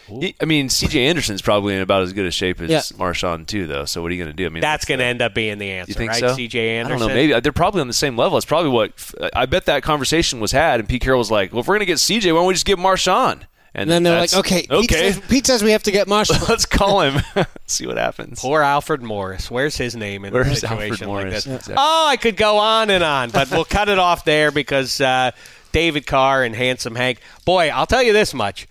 He- 0.06 0.34
I 0.40 0.44
mean, 0.44 0.68
C.J. 0.68 1.06
Anderson's 1.06 1.42
probably 1.42 1.74
in 1.74 1.82
about 1.82 2.02
as 2.02 2.12
good 2.12 2.26
a 2.26 2.30
shape 2.30 2.60
as 2.60 2.70
Yeah. 2.70 2.80
Marshawn 2.98 3.46
too, 3.46 3.66
though. 3.66 3.84
So 3.84 4.02
what 4.02 4.10
are 4.10 4.14
you 4.14 4.22
going 4.22 4.34
to 4.34 4.36
do? 4.36 4.46
I 4.46 4.50
mean, 4.50 4.60
That's 4.60 4.84
going 4.84 4.98
to 5.00 5.04
end 5.04 5.20
up 5.22 5.34
being 5.34 5.58
the 5.58 5.70
answer, 5.70 5.90
you 5.90 5.94
think 5.94 6.10
right? 6.12 6.20
so? 6.20 6.28
CJ 6.36 6.54
Anderson. 6.54 6.96
I 6.96 6.98
don't 6.98 7.08
know. 7.08 7.14
Maybe 7.14 7.40
they're 7.40 7.52
probably 7.52 7.80
on 7.80 7.88
the 7.88 7.92
same 7.92 8.16
level. 8.16 8.36
It's 8.38 8.46
probably 8.46 8.70
what 8.70 8.92
I 9.34 9.46
bet 9.46 9.66
that 9.66 9.82
conversation 9.82 10.40
was 10.40 10.52
had, 10.52 10.80
and 10.80 10.88
Pete 10.88 11.02
Carroll 11.02 11.18
was 11.18 11.30
like, 11.30 11.52
"Well, 11.52 11.60
if 11.60 11.66
we're 11.68 11.74
going 11.74 11.80
to 11.80 11.86
get 11.86 11.98
C.J., 12.00 12.30
why 12.32 12.38
don't 12.38 12.46
we 12.46 12.54
just 12.54 12.66
get 12.66 12.78
Marshawn?" 12.78 13.42
And 13.78 13.90
then 13.90 14.04
they're 14.04 14.18
like, 14.18 14.30
that's- 14.30 14.40
okay, 14.46 14.62
Pete 14.62 14.70
okay, 14.70 15.12
says, 15.12 15.20
Pete 15.28 15.46
says 15.46 15.62
we 15.62 15.72
have 15.72 15.82
to 15.82 15.90
get 15.90 16.08
Marshall. 16.08 16.36
let's 16.48 16.64
call 16.64 17.02
him. 17.02 17.20
See 17.66 17.86
what 17.86 17.98
happens. 17.98 18.40
Poor 18.40 18.62
Alfred 18.62 19.02
Morris. 19.02 19.50
Where's 19.50 19.76
his 19.76 19.94
name 19.94 20.24
in 20.24 20.34
a 20.34 20.44
situation 20.54 20.70
Alfred 20.70 21.00
like 21.00 21.06
Morris? 21.06 21.44
this? 21.44 21.46
Exactly. 21.46 21.74
Oh, 21.76 22.06
I 22.08 22.16
could 22.16 22.38
go 22.38 22.56
on 22.56 22.88
and 22.88 23.04
on, 23.04 23.28
but 23.30 23.50
we'll 23.50 23.64
cut 23.66 23.90
it 23.90 23.98
off 23.98 24.24
there 24.24 24.50
because 24.50 24.98
uh, 25.02 25.32
David 25.72 26.06
Carr 26.06 26.42
and 26.42 26.54
Handsome 26.56 26.94
Hank. 26.94 27.20
Boy, 27.44 27.68
I'll 27.68 27.84
tell 27.86 28.02
you 28.02 28.14
this 28.14 28.32
much: 28.32 28.66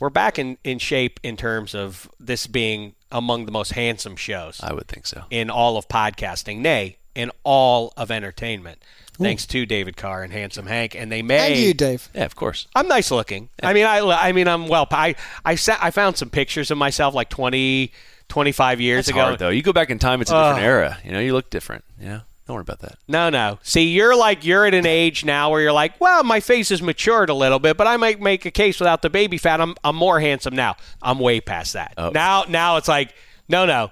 we're 0.00 0.10
back 0.10 0.38
in, 0.38 0.58
in 0.64 0.78
shape 0.78 1.20
in 1.22 1.36
terms 1.36 1.74
of 1.74 2.10
this 2.20 2.46
being 2.46 2.94
among 3.10 3.46
the 3.46 3.52
most 3.52 3.72
handsome 3.72 4.16
shows 4.16 4.60
I 4.62 4.72
would 4.72 4.86
think 4.88 5.06
so. 5.06 5.24
in 5.30 5.50
all 5.50 5.76
of 5.76 5.88
podcasting, 5.88 6.58
nay, 6.58 6.98
in 7.14 7.30
all 7.44 7.92
of 7.96 8.10
entertainment. 8.10 8.82
Thanks 9.20 9.46
to 9.46 9.66
David 9.66 9.96
Carr 9.96 10.22
and 10.22 10.32
Handsome 10.32 10.66
Hank, 10.66 10.94
and 10.94 11.10
they 11.10 11.22
may 11.22 11.50
and 11.52 11.60
you, 11.60 11.74
Dave. 11.74 12.08
Yeah, 12.14 12.24
of 12.24 12.36
course. 12.36 12.68
I'm 12.76 12.86
nice 12.86 13.10
looking. 13.10 13.48
I 13.60 13.72
mean, 13.72 13.84
I, 13.84 13.98
I 13.98 14.30
mean, 14.30 14.46
I'm 14.46 14.68
well. 14.68 14.86
I 14.92 15.16
I 15.44 15.56
sat, 15.56 15.80
I 15.82 15.90
found 15.90 16.16
some 16.16 16.30
pictures 16.30 16.70
of 16.70 16.78
myself 16.78 17.14
like 17.16 17.28
20, 17.28 17.90
25 18.28 18.80
years 18.80 19.00
It's 19.00 19.08
ago. 19.08 19.20
hard 19.22 19.40
though. 19.40 19.48
You 19.48 19.62
go 19.62 19.72
back 19.72 19.90
in 19.90 19.98
time; 19.98 20.20
it's 20.20 20.30
a 20.30 20.34
different 20.34 20.64
era. 20.64 20.98
You 21.04 21.10
know, 21.10 21.18
you 21.18 21.32
look 21.32 21.50
different. 21.50 21.84
You 22.00 22.06
know, 22.08 22.20
don't 22.48 22.54
worry 22.54 22.62
about 22.62 22.80
that. 22.80 22.96
No, 23.06 23.28
no. 23.28 23.58
See, 23.62 23.88
you're 23.88 24.16
like 24.16 24.42
you're 24.42 24.64
at 24.64 24.72
an 24.72 24.86
age 24.86 25.22
now 25.22 25.50
where 25.50 25.60
you're 25.60 25.72
like, 25.72 26.00
well, 26.00 26.24
my 26.24 26.40
face 26.40 26.70
has 26.70 26.80
matured 26.80 27.28
a 27.28 27.34
little 27.34 27.58
bit, 27.58 27.76
but 27.76 27.86
I 27.86 27.98
might 27.98 28.22
make 28.22 28.46
a 28.46 28.50
case 28.50 28.80
without 28.80 29.02
the 29.02 29.10
baby 29.10 29.36
fat. 29.36 29.60
I'm 29.60 29.74
I'm 29.84 29.94
more 29.94 30.18
handsome 30.18 30.56
now. 30.56 30.76
I'm 31.02 31.18
way 31.18 31.42
past 31.42 31.74
that. 31.74 31.92
Oh. 31.98 32.08
Now 32.08 32.44
now 32.48 32.78
it's 32.78 32.88
like, 32.88 33.14
no, 33.50 33.66
no, 33.66 33.90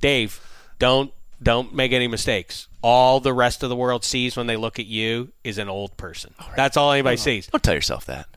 Dave, 0.00 0.40
don't 0.78 1.12
don't 1.42 1.74
make 1.74 1.90
any 1.90 2.06
mistakes. 2.06 2.68
All 2.80 3.18
the 3.18 3.32
rest 3.32 3.64
of 3.64 3.70
the 3.70 3.76
world 3.76 4.04
sees 4.04 4.36
when 4.36 4.46
they 4.46 4.56
look 4.56 4.78
at 4.78 4.86
you 4.86 5.32
is 5.42 5.58
an 5.58 5.68
old 5.68 5.96
person. 5.96 6.32
That's 6.54 6.76
all 6.76 6.92
anybody 6.92 7.16
sees. 7.16 7.48
Don't 7.48 7.62
tell 7.62 7.74
yourself 7.74 8.06
that. 8.06 8.28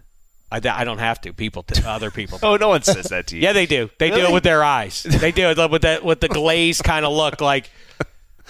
I, 0.52 0.60
I 0.68 0.84
don't 0.84 0.98
have 0.98 1.22
to. 1.22 1.34
People, 1.34 1.62
t- 1.62 1.84
other 1.86 2.10
people. 2.10 2.40
Oh, 2.50 2.56
no 2.56 2.70
one 2.70 2.82
says 2.82 3.06
that 3.10 3.28
to 3.28 3.36
you. 3.36 3.44
Yeah, 3.44 3.54
they 3.54 3.68
do. 3.68 3.92
They 4.00 4.10
do 4.10 4.26
it 4.26 4.34
with 4.34 4.42
their 4.42 4.64
eyes. 4.64 5.04
They 5.20 5.32
do 5.32 5.50
it 5.50 5.70
with 5.70 5.84
that 5.84 6.04
with 6.04 6.22
the 6.22 6.28
glazed 6.28 6.84
kind 6.84 7.06
of 7.06 7.14
look. 7.14 7.40
Like, 7.40 7.70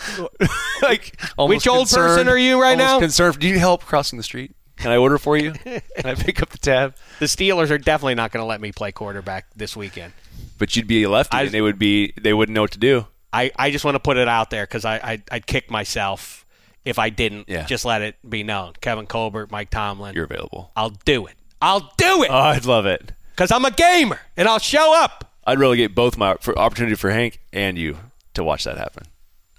like 0.82 1.20
almost 1.38 1.56
Which 1.66 1.68
old 1.68 1.90
person 1.90 2.28
are 2.28 2.38
you 2.38 2.62
right 2.62 2.72
almost 2.72 2.88
now? 2.88 3.00
Concerned. 3.00 3.40
Do 3.40 3.48
you 3.48 3.54
need 3.54 3.60
help 3.60 3.84
crossing 3.84 4.18
the 4.18 4.24
street? 4.24 4.56
Can 4.78 4.92
I 4.92 4.98
order 4.98 5.18
for 5.18 5.36
you? 5.38 5.52
Can 5.52 5.82
I 6.06 6.16
pick 6.16 6.42
up 6.42 6.50
the 6.50 6.58
tab? 6.58 6.96
the 7.20 7.26
Steelers 7.26 7.70
are 7.70 7.78
definitely 7.78 8.16
not 8.16 8.32
going 8.32 8.42
to 8.42 8.48
let 8.48 8.62
me 8.62 8.72
play 8.72 8.92
quarterback 8.94 9.46
this 9.56 9.76
weekend. 9.76 10.14
But 10.58 10.76
you'd 10.76 10.88
be 10.88 11.04
a 11.04 11.10
lefty, 11.10 11.36
I- 11.38 11.42
and 11.44 11.52
they 11.52 11.62
would 11.62 11.78
be. 11.80 12.14
They 12.20 12.34
wouldn't 12.34 12.54
know 12.54 12.62
what 12.62 12.72
to 12.72 12.80
do. 12.80 13.06
I, 13.32 13.52
I 13.58 13.72
just 13.72 13.84
want 13.86 13.96
to 13.96 14.00
put 14.00 14.18
it 14.18 14.28
out 14.28 14.50
there 14.50 14.64
because 14.66 14.86
I, 14.86 14.96
I 14.98 15.22
I'd 15.32 15.46
kick 15.46 15.70
myself 15.70 16.46
if 16.86 16.98
I 16.98 17.10
didn't 17.10 17.48
Yeah. 17.50 17.66
just 17.66 17.86
let 17.86 18.02
it 18.02 18.16
be 18.28 18.42
known. 18.44 18.74
Kevin 18.82 19.06
Colbert, 19.06 19.52
Mike 19.52 19.70
Tomlin. 19.70 20.16
You're 20.16 20.24
available. 20.26 20.72
I'll 20.76 20.90
do 21.06 21.28
it. 21.28 21.36
I'll 21.62 21.92
do 21.98 22.24
it 22.24 22.30
Oh, 22.32 22.38
I'd 22.38 22.66
love 22.66 22.86
it. 22.86 23.12
because 23.32 23.52
I'm 23.52 23.66
a 23.66 23.72
gamer 23.72 24.20
and 24.38 24.48
I'll 24.48 24.60
show 24.60 24.96
up. 24.96 25.34
I'd 25.46 25.60
relegate 25.60 25.94
both 25.94 26.18
my 26.18 26.36
for 26.40 26.58
opportunity 26.58 26.96
for 26.96 27.10
Hank 27.12 27.40
and 27.52 27.78
you 27.78 27.98
to 28.34 28.44
watch 28.46 28.64
that 28.64 28.78
happen. 28.78 29.04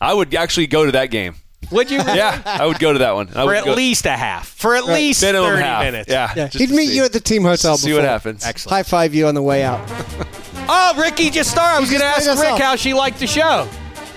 I 0.00 0.14
would 0.14 0.34
actually 0.34 0.66
go 0.66 0.86
to 0.86 0.92
that 0.92 1.06
game. 1.10 1.34
Would 1.70 1.90
you? 1.90 1.98
Yeah, 2.06 2.40
I 2.44 2.66
would 2.66 2.78
go 2.78 2.92
to 2.92 3.00
that 3.00 3.14
one. 3.14 3.28
I 3.28 3.32
For 3.32 3.46
would 3.46 3.56
at 3.56 3.64
go- 3.64 3.74
least 3.74 4.06
a 4.06 4.10
half. 4.16 4.48
For 4.48 4.74
at 4.74 4.86
least 4.86 5.22
minimum 5.22 5.50
thirty 5.50 5.62
half. 5.62 5.84
minutes. 5.84 6.10
Yeah, 6.10 6.32
Yeah, 6.34 6.44
just 6.48 6.58
he'd 6.58 6.68
to 6.68 6.74
meet 6.74 6.88
see. 6.88 6.96
you 6.96 7.04
at 7.04 7.12
the 7.12 7.20
team 7.20 7.42
hotel 7.42 7.76
See 7.76 7.88
before. 7.88 8.02
what 8.02 8.08
happens. 8.08 8.44
Excellent. 8.44 8.74
High 8.74 8.82
five 8.82 9.14
you 9.14 9.26
on 9.26 9.34
the 9.34 9.42
way 9.42 9.62
out. 9.62 9.80
Oh, 10.72 10.94
Ricky 11.00 11.30
just 11.30 11.50
started. 11.50 11.78
I 11.78 11.80
was 11.80 11.90
going 11.90 12.00
to 12.00 12.06
just 12.06 12.28
ask 12.28 12.38
played 12.38 12.38
us 12.38 12.42
Rick 12.44 12.52
off. 12.52 12.60
how 12.60 12.76
she 12.76 12.94
liked 12.94 13.18
the 13.18 13.26
show. 13.26 13.68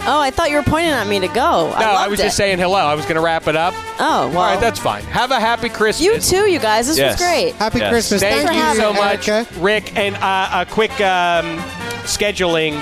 Oh, 0.05 0.19
I 0.21 0.29
thought 0.29 0.51
you 0.51 0.57
were 0.57 0.61
pointing 0.61 0.91
at 0.91 1.07
me 1.07 1.19
to 1.19 1.27
go. 1.27 1.33
No, 1.33 1.71
I, 1.73 2.05
I, 2.05 2.07
was 2.09 2.19
it. 2.19 2.23
just 2.25 2.37
saying 2.37 2.59
hello. 2.59 2.75
I 2.77 2.93
was 2.93 3.05
going 3.05 3.15
to 3.15 3.21
wrap 3.21 3.47
it 3.47 3.55
up. 3.55 3.73
Oh, 3.99 4.27
well. 4.29 4.37
All 4.37 4.51
right, 4.51 4.59
that's 4.59 4.77
fine. 4.79 5.01
Have 5.05 5.31
a 5.31 5.39
happy 5.39 5.67
Christmas. 5.69 6.01
you 6.05 6.19
too, 6.19 6.47
you 6.47 6.59
guys. 6.59 6.85
This 6.85 6.99
Yes. 6.99 7.13
was 7.19 7.27
great. 7.27 7.53
Happy 7.55 7.79
Yes. 7.79 7.89
Christmas. 7.91 8.21
Thank, 8.21 8.47
for 8.47 8.53
you 8.53 8.75
so 8.75 8.93
much, 8.93 9.27
Erica. 9.27 9.59
Rick. 9.61 9.97
And 9.97 10.15
uh, 10.17 10.49
a 10.67 10.71
quick 10.71 10.91
um, 11.01 11.57
scheduling 12.03 12.73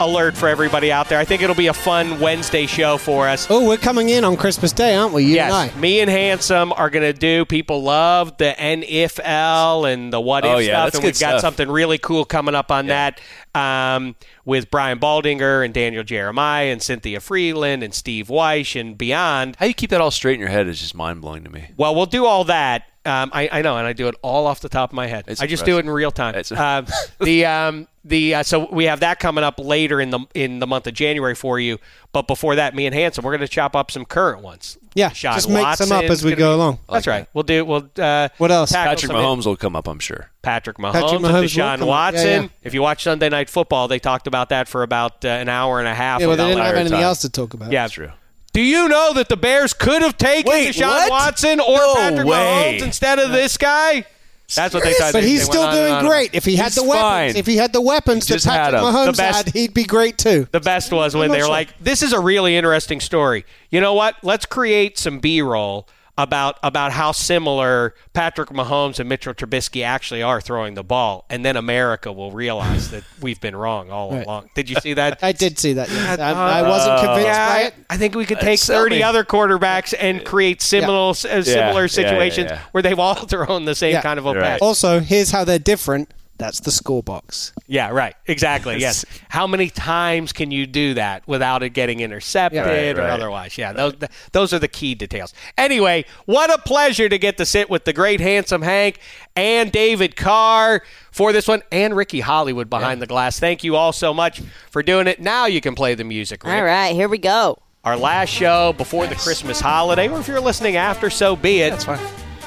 alert 0.00 0.36
for 0.36 0.48
everybody 0.48 0.92
out 0.92 1.08
there. 1.08 1.18
I 1.18 1.24
think 1.24 1.42
it'll 1.42 1.54
be 1.56 1.68
a 1.68 1.72
fun 1.72 2.20
Wednesday 2.20 2.66
show 2.66 2.98
for 2.98 3.26
us. 3.28 3.46
Oh, 3.50 3.66
we're 3.66 3.76
coming 3.78 4.08
in 4.10 4.24
on 4.24 4.36
Christmas 4.36 4.72
Day, 4.72 4.94
aren't 4.94 5.14
we? 5.14 5.24
You 5.24 5.36
yes, 5.36 5.52
and 5.52 5.70
I. 5.76 5.80
me 5.80 6.00
and 6.00 6.10
Handsome 6.10 6.72
are 6.72 6.90
going 6.90 7.04
to 7.04 7.18
do. 7.18 7.44
People 7.44 7.82
love 7.82 8.36
the 8.36 8.54
NFL 8.58 9.92
and 9.92 10.12
the 10.12 10.20
what 10.20 10.44
if 10.44 10.50
Oh, 10.50 10.58
yeah, 10.58 10.86
stuff, 10.88 10.94
and 10.96 11.04
we've 11.04 11.18
got 11.18 11.28
stuff. 11.30 11.40
something 11.40 11.68
really 11.70 11.98
cool 11.98 12.24
coming 12.24 12.54
up 12.54 12.70
on 12.70 12.86
that 12.88 13.20
um, 13.54 14.16
with 14.44 14.70
Brian 14.70 14.98
Baldinger 14.98 15.64
and 15.64 15.72
Daniel 15.72 16.04
Jeremiah 16.04 16.66
and 16.66 16.82
Cynthia 16.82 17.18
Frelund 17.20 17.82
and 17.82 17.94
Steve 17.94 18.28
Wyche 18.28 18.78
and 18.78 18.96
beyond. 18.98 19.56
How 19.56 19.66
you 19.66 19.74
keep 19.74 19.90
that 19.90 20.00
all 20.00 20.10
straight 20.10 20.34
in 20.34 20.40
your 20.40 20.48
head 20.50 20.68
is 20.68 20.80
just 20.80 20.94
mind 20.94 21.20
blowing 21.22 21.44
to 21.44 21.50
me. 21.50 21.70
Well, 21.76 21.94
we'll 21.94 22.06
do 22.06 22.26
all 22.26 22.44
that. 22.44 22.84
Um, 23.06 23.30
I, 23.32 23.48
I 23.52 23.62
know, 23.62 23.76
and 23.78 23.86
I 23.86 23.92
do 23.92 24.08
it 24.08 24.14
all 24.22 24.46
off 24.46 24.60
the 24.60 24.68
top 24.68 24.90
of 24.90 24.94
my 24.94 25.06
head. 25.06 25.24
It's 25.28 25.40
I 25.40 25.46
just 25.46 25.64
do 25.64 25.76
it 25.78 25.84
in 25.84 25.90
real 25.90 26.10
time. 26.10 26.34
It's- 26.34 26.52
um, 26.52 26.86
the 27.20 27.46
um, 27.46 27.88
the 28.04 28.36
uh, 28.36 28.42
so 28.42 28.68
we 28.70 28.84
have 28.84 29.00
that 29.00 29.18
coming 29.20 29.44
up 29.44 29.58
later 29.58 30.00
in 30.00 30.10
the 30.10 30.20
in 30.34 30.58
the 30.58 30.66
month 30.66 30.86
of 30.86 30.94
January 30.94 31.34
for 31.34 31.58
you. 31.58 31.78
But 32.12 32.26
before 32.28 32.54
that, 32.56 32.74
me 32.74 32.86
and 32.86 32.94
Hanson, 32.94 33.24
we're 33.24 33.32
going 33.32 33.40
to 33.46 33.48
chop 33.48 33.74
up 33.76 33.90
some 33.90 34.04
current 34.04 34.42
ones. 34.42 34.78
Yeah, 34.94 35.10
Deshaun 35.10 35.34
just 35.34 35.50
make 35.50 35.76
some 35.76 35.92
up 35.92 36.04
as 36.04 36.24
we 36.24 36.30
go 36.30 36.36
be- 36.50 36.54
along. 36.54 36.78
That's 36.90 37.06
right. 37.06 37.26
We'll 37.34 37.42
do. 37.44 37.64
We'll. 37.64 37.90
Uh, 37.98 38.28
What 38.38 38.50
else? 38.50 38.72
Patrick 38.72 38.98
some- 39.12 39.16
Mahomes 39.16 39.44
will 39.44 39.56
come 39.56 39.76
up, 39.76 39.86
I'm 39.88 39.98
sure. 39.98 40.30
Patrick 40.42 40.78
Mahomes, 40.78 40.92
Patrick 40.92 41.20
Mahomes 41.20 41.44
Deshaun. 41.44 41.86
Watson. 41.86 42.26
Yeah, 42.26 42.40
yeah. 42.42 42.48
If 42.62 42.72
you 42.74 42.80
watch 42.82 43.02
Sunday 43.02 43.28
Night 43.28 43.50
Football, 43.50 43.88
they 43.88 43.98
talked 43.98 44.26
about 44.26 44.48
that 44.50 44.68
for 44.68 44.82
about 44.82 45.24
uh, 45.24 45.28
an 45.28 45.48
hour 45.50 45.78
and 45.80 45.88
a 45.88 45.94
half. 45.94 46.20
Yeah, 46.20 46.28
well, 46.28 46.36
they 46.36 46.44
without 46.44 46.48
didn't 46.48 46.58
have 46.64 46.66
Larry 46.68 46.80
anything 46.80 46.96
Todd. 46.98 47.04
else 47.04 47.20
to 47.22 47.28
talk 47.28 47.52
about. 47.54 47.70
Yeah, 47.72 47.82
That's 47.82 47.92
true. 47.94 48.10
Do 48.56 48.62
you 48.62 48.88
know 48.88 49.12
that 49.12 49.28
the 49.28 49.36
Bears 49.36 49.74
could 49.74 50.00
have 50.00 50.16
taken 50.16 50.50
Wait, 50.50 50.74
Deshaun 50.74 50.86
what? 50.88 51.10
Watson 51.10 51.60
or 51.60 51.76
No 51.76 51.94
Patrick 51.94 52.26
way. 52.26 52.78
Mahomes 52.80 52.82
instead 52.84 53.18
of 53.18 53.30
this 53.30 53.58
guy? 53.58 54.06
That's 54.54 54.72
what 54.72 54.82
they 54.82 54.94
tried. 54.94 55.12
But 55.12 55.20
they- 55.24 55.28
he's 55.28 55.40
they 55.40 55.44
still 55.52 55.60
went 55.62 55.72
on 55.72 55.76
and 55.78 55.84
doing 55.88 55.94
on. 55.96 56.06
great. 56.06 56.30
If 56.32 56.44
he 56.46 56.56
had 56.56 56.66
He's 56.66 56.76
the 56.76 56.84
weapons, 56.84 57.02
fine. 57.02 57.36
if 57.36 57.46
he 57.46 57.56
had 57.58 57.74
the 57.74 57.82
weapons 57.82 58.26
that 58.28 58.32
just 58.34 58.46
had 58.46 58.72
Patrick 58.72 58.80
him. 58.80 58.92
The 58.92 58.98
Mahomes 59.12 59.16
best- 59.18 59.44
had, 59.46 59.54
he'd 59.54 59.74
be 59.74 59.84
great 59.84 60.16
too. 60.16 60.48
The 60.52 60.60
best 60.60 60.90
was 60.90 61.14
when 61.14 61.28
they 61.30 61.36
not 61.36 61.42
were 61.42 61.46
sure. 61.46 61.50
like, 61.50 61.68
"This 61.82 62.02
is 62.02 62.14
a 62.14 62.18
really 62.20 62.56
interesting 62.56 63.00
story." 63.00 63.44
You 63.70 63.82
know 63.82 63.92
what? 63.92 64.14
Let's 64.22 64.46
create 64.46 64.96
some 64.98 65.18
B-roll 65.18 65.86
about 66.18 66.58
about 66.62 66.92
how 66.92 67.12
similar 67.12 67.94
Patrick 68.14 68.48
Mahomes 68.48 68.98
and 68.98 69.08
Mitchell 69.08 69.34
Trubisky 69.34 69.84
actually 69.84 70.22
are 70.22 70.40
throwing 70.40 70.74
the 70.74 70.82
ball, 70.82 71.26
and 71.28 71.44
then 71.44 71.56
America 71.56 72.10
will 72.10 72.30
realize 72.32 72.90
that 72.90 73.04
we've 73.20 73.40
been 73.40 73.54
wrong 73.54 73.90
all 73.90 74.12
Right. 74.12 74.24
along. 74.26 74.50
Did 74.54 74.70
you 74.70 74.76
see 74.76 74.94
that? 74.94 75.18
I 75.22 75.32
did 75.32 75.58
see 75.58 75.74
that. 75.74 75.88
yes. 75.90 76.18
I, 76.18 76.30
I 76.60 76.62
wasn't 76.62 77.00
convinced 77.00 77.26
yeah, 77.26 77.46
by 77.48 77.54
I, 77.54 77.62
it. 77.64 77.74
I 77.90 77.96
think 77.98 78.14
we 78.14 78.24
could 78.24 78.40
take 78.40 78.58
sell 78.58 78.82
30 78.82 78.96
me. 78.96 79.02
other 79.02 79.24
quarterbacks 79.24 79.92
and 79.98 80.24
create 80.24 80.62
similar 80.62 81.10
uh, 81.10 81.12
similar 81.14 81.82
yeah, 81.82 81.86
situations 81.86 82.50
yeah. 82.50 82.60
where 82.72 82.82
they've 82.82 82.98
all 82.98 83.14
thrown 83.26 83.64
the 83.66 83.74
same 83.74 83.92
Yeah. 83.92 84.02
kind 84.02 84.18
of 84.18 84.24
a 84.26 84.32
Right. 84.32 84.42
pass. 84.42 84.62
Also, 84.62 85.00
here's 85.00 85.30
how 85.32 85.44
they're 85.44 85.58
different. 85.58 86.10
That's 86.38 86.60
the 86.60 86.70
score 86.70 87.02
box. 87.02 87.52
Yeah, 87.66 87.90
right. 87.90 88.14
Exactly. 88.26 88.78
Yes. 88.78 89.04
How 89.28 89.46
many 89.46 89.70
times 89.70 90.32
can 90.32 90.50
you 90.50 90.66
do 90.66 90.94
that 90.94 91.26
without 91.26 91.62
it 91.62 91.70
getting 91.70 92.00
intercepted 92.00 92.60
Right, 92.64 92.96
or 92.96 93.00
right. 93.02 93.10
otherwise? 93.10 93.56
Yeah, 93.56 93.72
those 93.72 93.94
those 94.32 94.52
are 94.52 94.58
the 94.58 94.68
key 94.68 94.94
details. 94.94 95.32
Anyway, 95.56 96.04
what 96.26 96.52
a 96.52 96.58
pleasure 96.58 97.08
to 97.08 97.18
get 97.18 97.38
to 97.38 97.46
sit 97.46 97.70
with 97.70 97.84
the 97.84 97.92
great 97.92 98.20
handsome 98.20 98.62
Hank 98.62 98.98
and 99.34 99.72
David 99.72 100.16
Carr 100.16 100.82
for 101.10 101.32
this 101.32 101.48
one 101.48 101.62
and 101.72 101.96
Ricky 101.96 102.20
Hollywood 102.20 102.68
behind 102.68 103.00
the 103.00 103.06
glass. 103.06 103.40
Thank 103.40 103.64
you 103.64 103.76
all 103.76 103.92
so 103.92 104.12
much 104.12 104.42
for 104.70 104.82
doing 104.82 105.06
it. 105.06 105.20
Now 105.20 105.46
you 105.46 105.60
can 105.60 105.74
play 105.74 105.94
the 105.94 106.04
music. 106.04 106.44
Rick. 106.44 106.52
All 106.54 106.64
right, 106.64 106.94
here 106.94 107.08
we 107.08 107.18
go. 107.18 107.58
Our 107.84 107.96
last 107.96 108.30
show 108.30 108.72
before 108.72 109.06
the 109.06 109.14
Christmas 109.14 109.60
holiday, 109.60 110.08
or 110.08 110.18
if 110.18 110.26
you're 110.28 110.40
listening 110.40 110.76
after, 110.76 111.08
so 111.08 111.36
be 111.36 111.60
it. 111.62 111.70
That's 111.70 111.84
fine. 111.84 112.00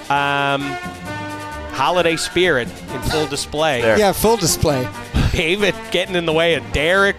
Um, 0.09 0.61
holiday 1.79 2.17
spirit 2.17 2.67
in 2.67 3.01
full 3.03 3.25
display. 3.27 3.81
There. 3.81 3.97
Yeah, 3.97 4.11
full 4.11 4.35
display. 4.35 4.85
David 5.31 5.73
getting 5.91 6.15
in 6.15 6.25
the 6.25 6.33
way 6.33 6.55
of 6.55 6.73
Derek. 6.73 7.15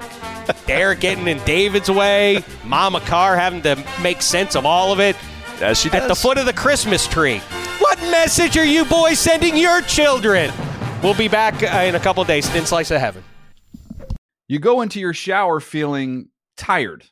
Derek 0.67 1.01
getting 1.01 1.27
in 1.29 1.39
David's 1.45 1.91
way. 1.91 2.45
Mama 2.67 3.01
Carr 3.01 3.39
having 3.39 3.63
to 3.63 3.83
make 4.03 4.21
sense 4.21 4.55
of 4.55 4.67
all 4.67 4.93
of 4.93 5.01
it. 5.01 5.17
As 5.63 5.81
she 5.81 5.89
does. 5.89 6.03
At 6.03 6.09
the 6.09 6.15
foot 6.15 6.37
of 6.37 6.45
the 6.45 6.53
Christmas 6.53 7.07
tree. 7.07 7.39
What 7.79 7.99
message 8.03 8.59
are 8.59 8.65
you 8.65 8.85
boys 8.85 9.19
sending 9.19 9.57
your 9.57 9.81
children? 9.81 10.53
We'll 11.03 11.15
be 11.15 11.29
back 11.29 11.63
uh, 11.63 11.79
in 11.79 11.95
a 11.95 12.01
couple 12.01 12.21
of 12.21 12.29
days. 12.29 12.47
Thin 12.47 12.67
Slice 12.67 12.91
of 12.91 13.01
Heaven. 13.01 13.25
You 14.47 14.59
go 14.59 14.83
into 14.83 15.01
your 15.01 15.15
shower 15.15 15.61
feeling 15.61 16.29
tired, 16.59 17.07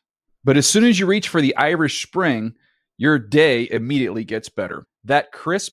but 0.44 0.58
as 0.58 0.66
soon 0.66 0.84
as 0.84 1.00
you 1.00 1.06
reach 1.06 1.28
for 1.28 1.40
the 1.40 1.56
Irish 1.56 2.02
Spring, 2.02 2.56
your 2.98 3.18
day 3.18 3.66
immediately 3.70 4.24
gets 4.24 4.50
better. 4.50 4.86
That 5.04 5.32
crisp, 5.32 5.72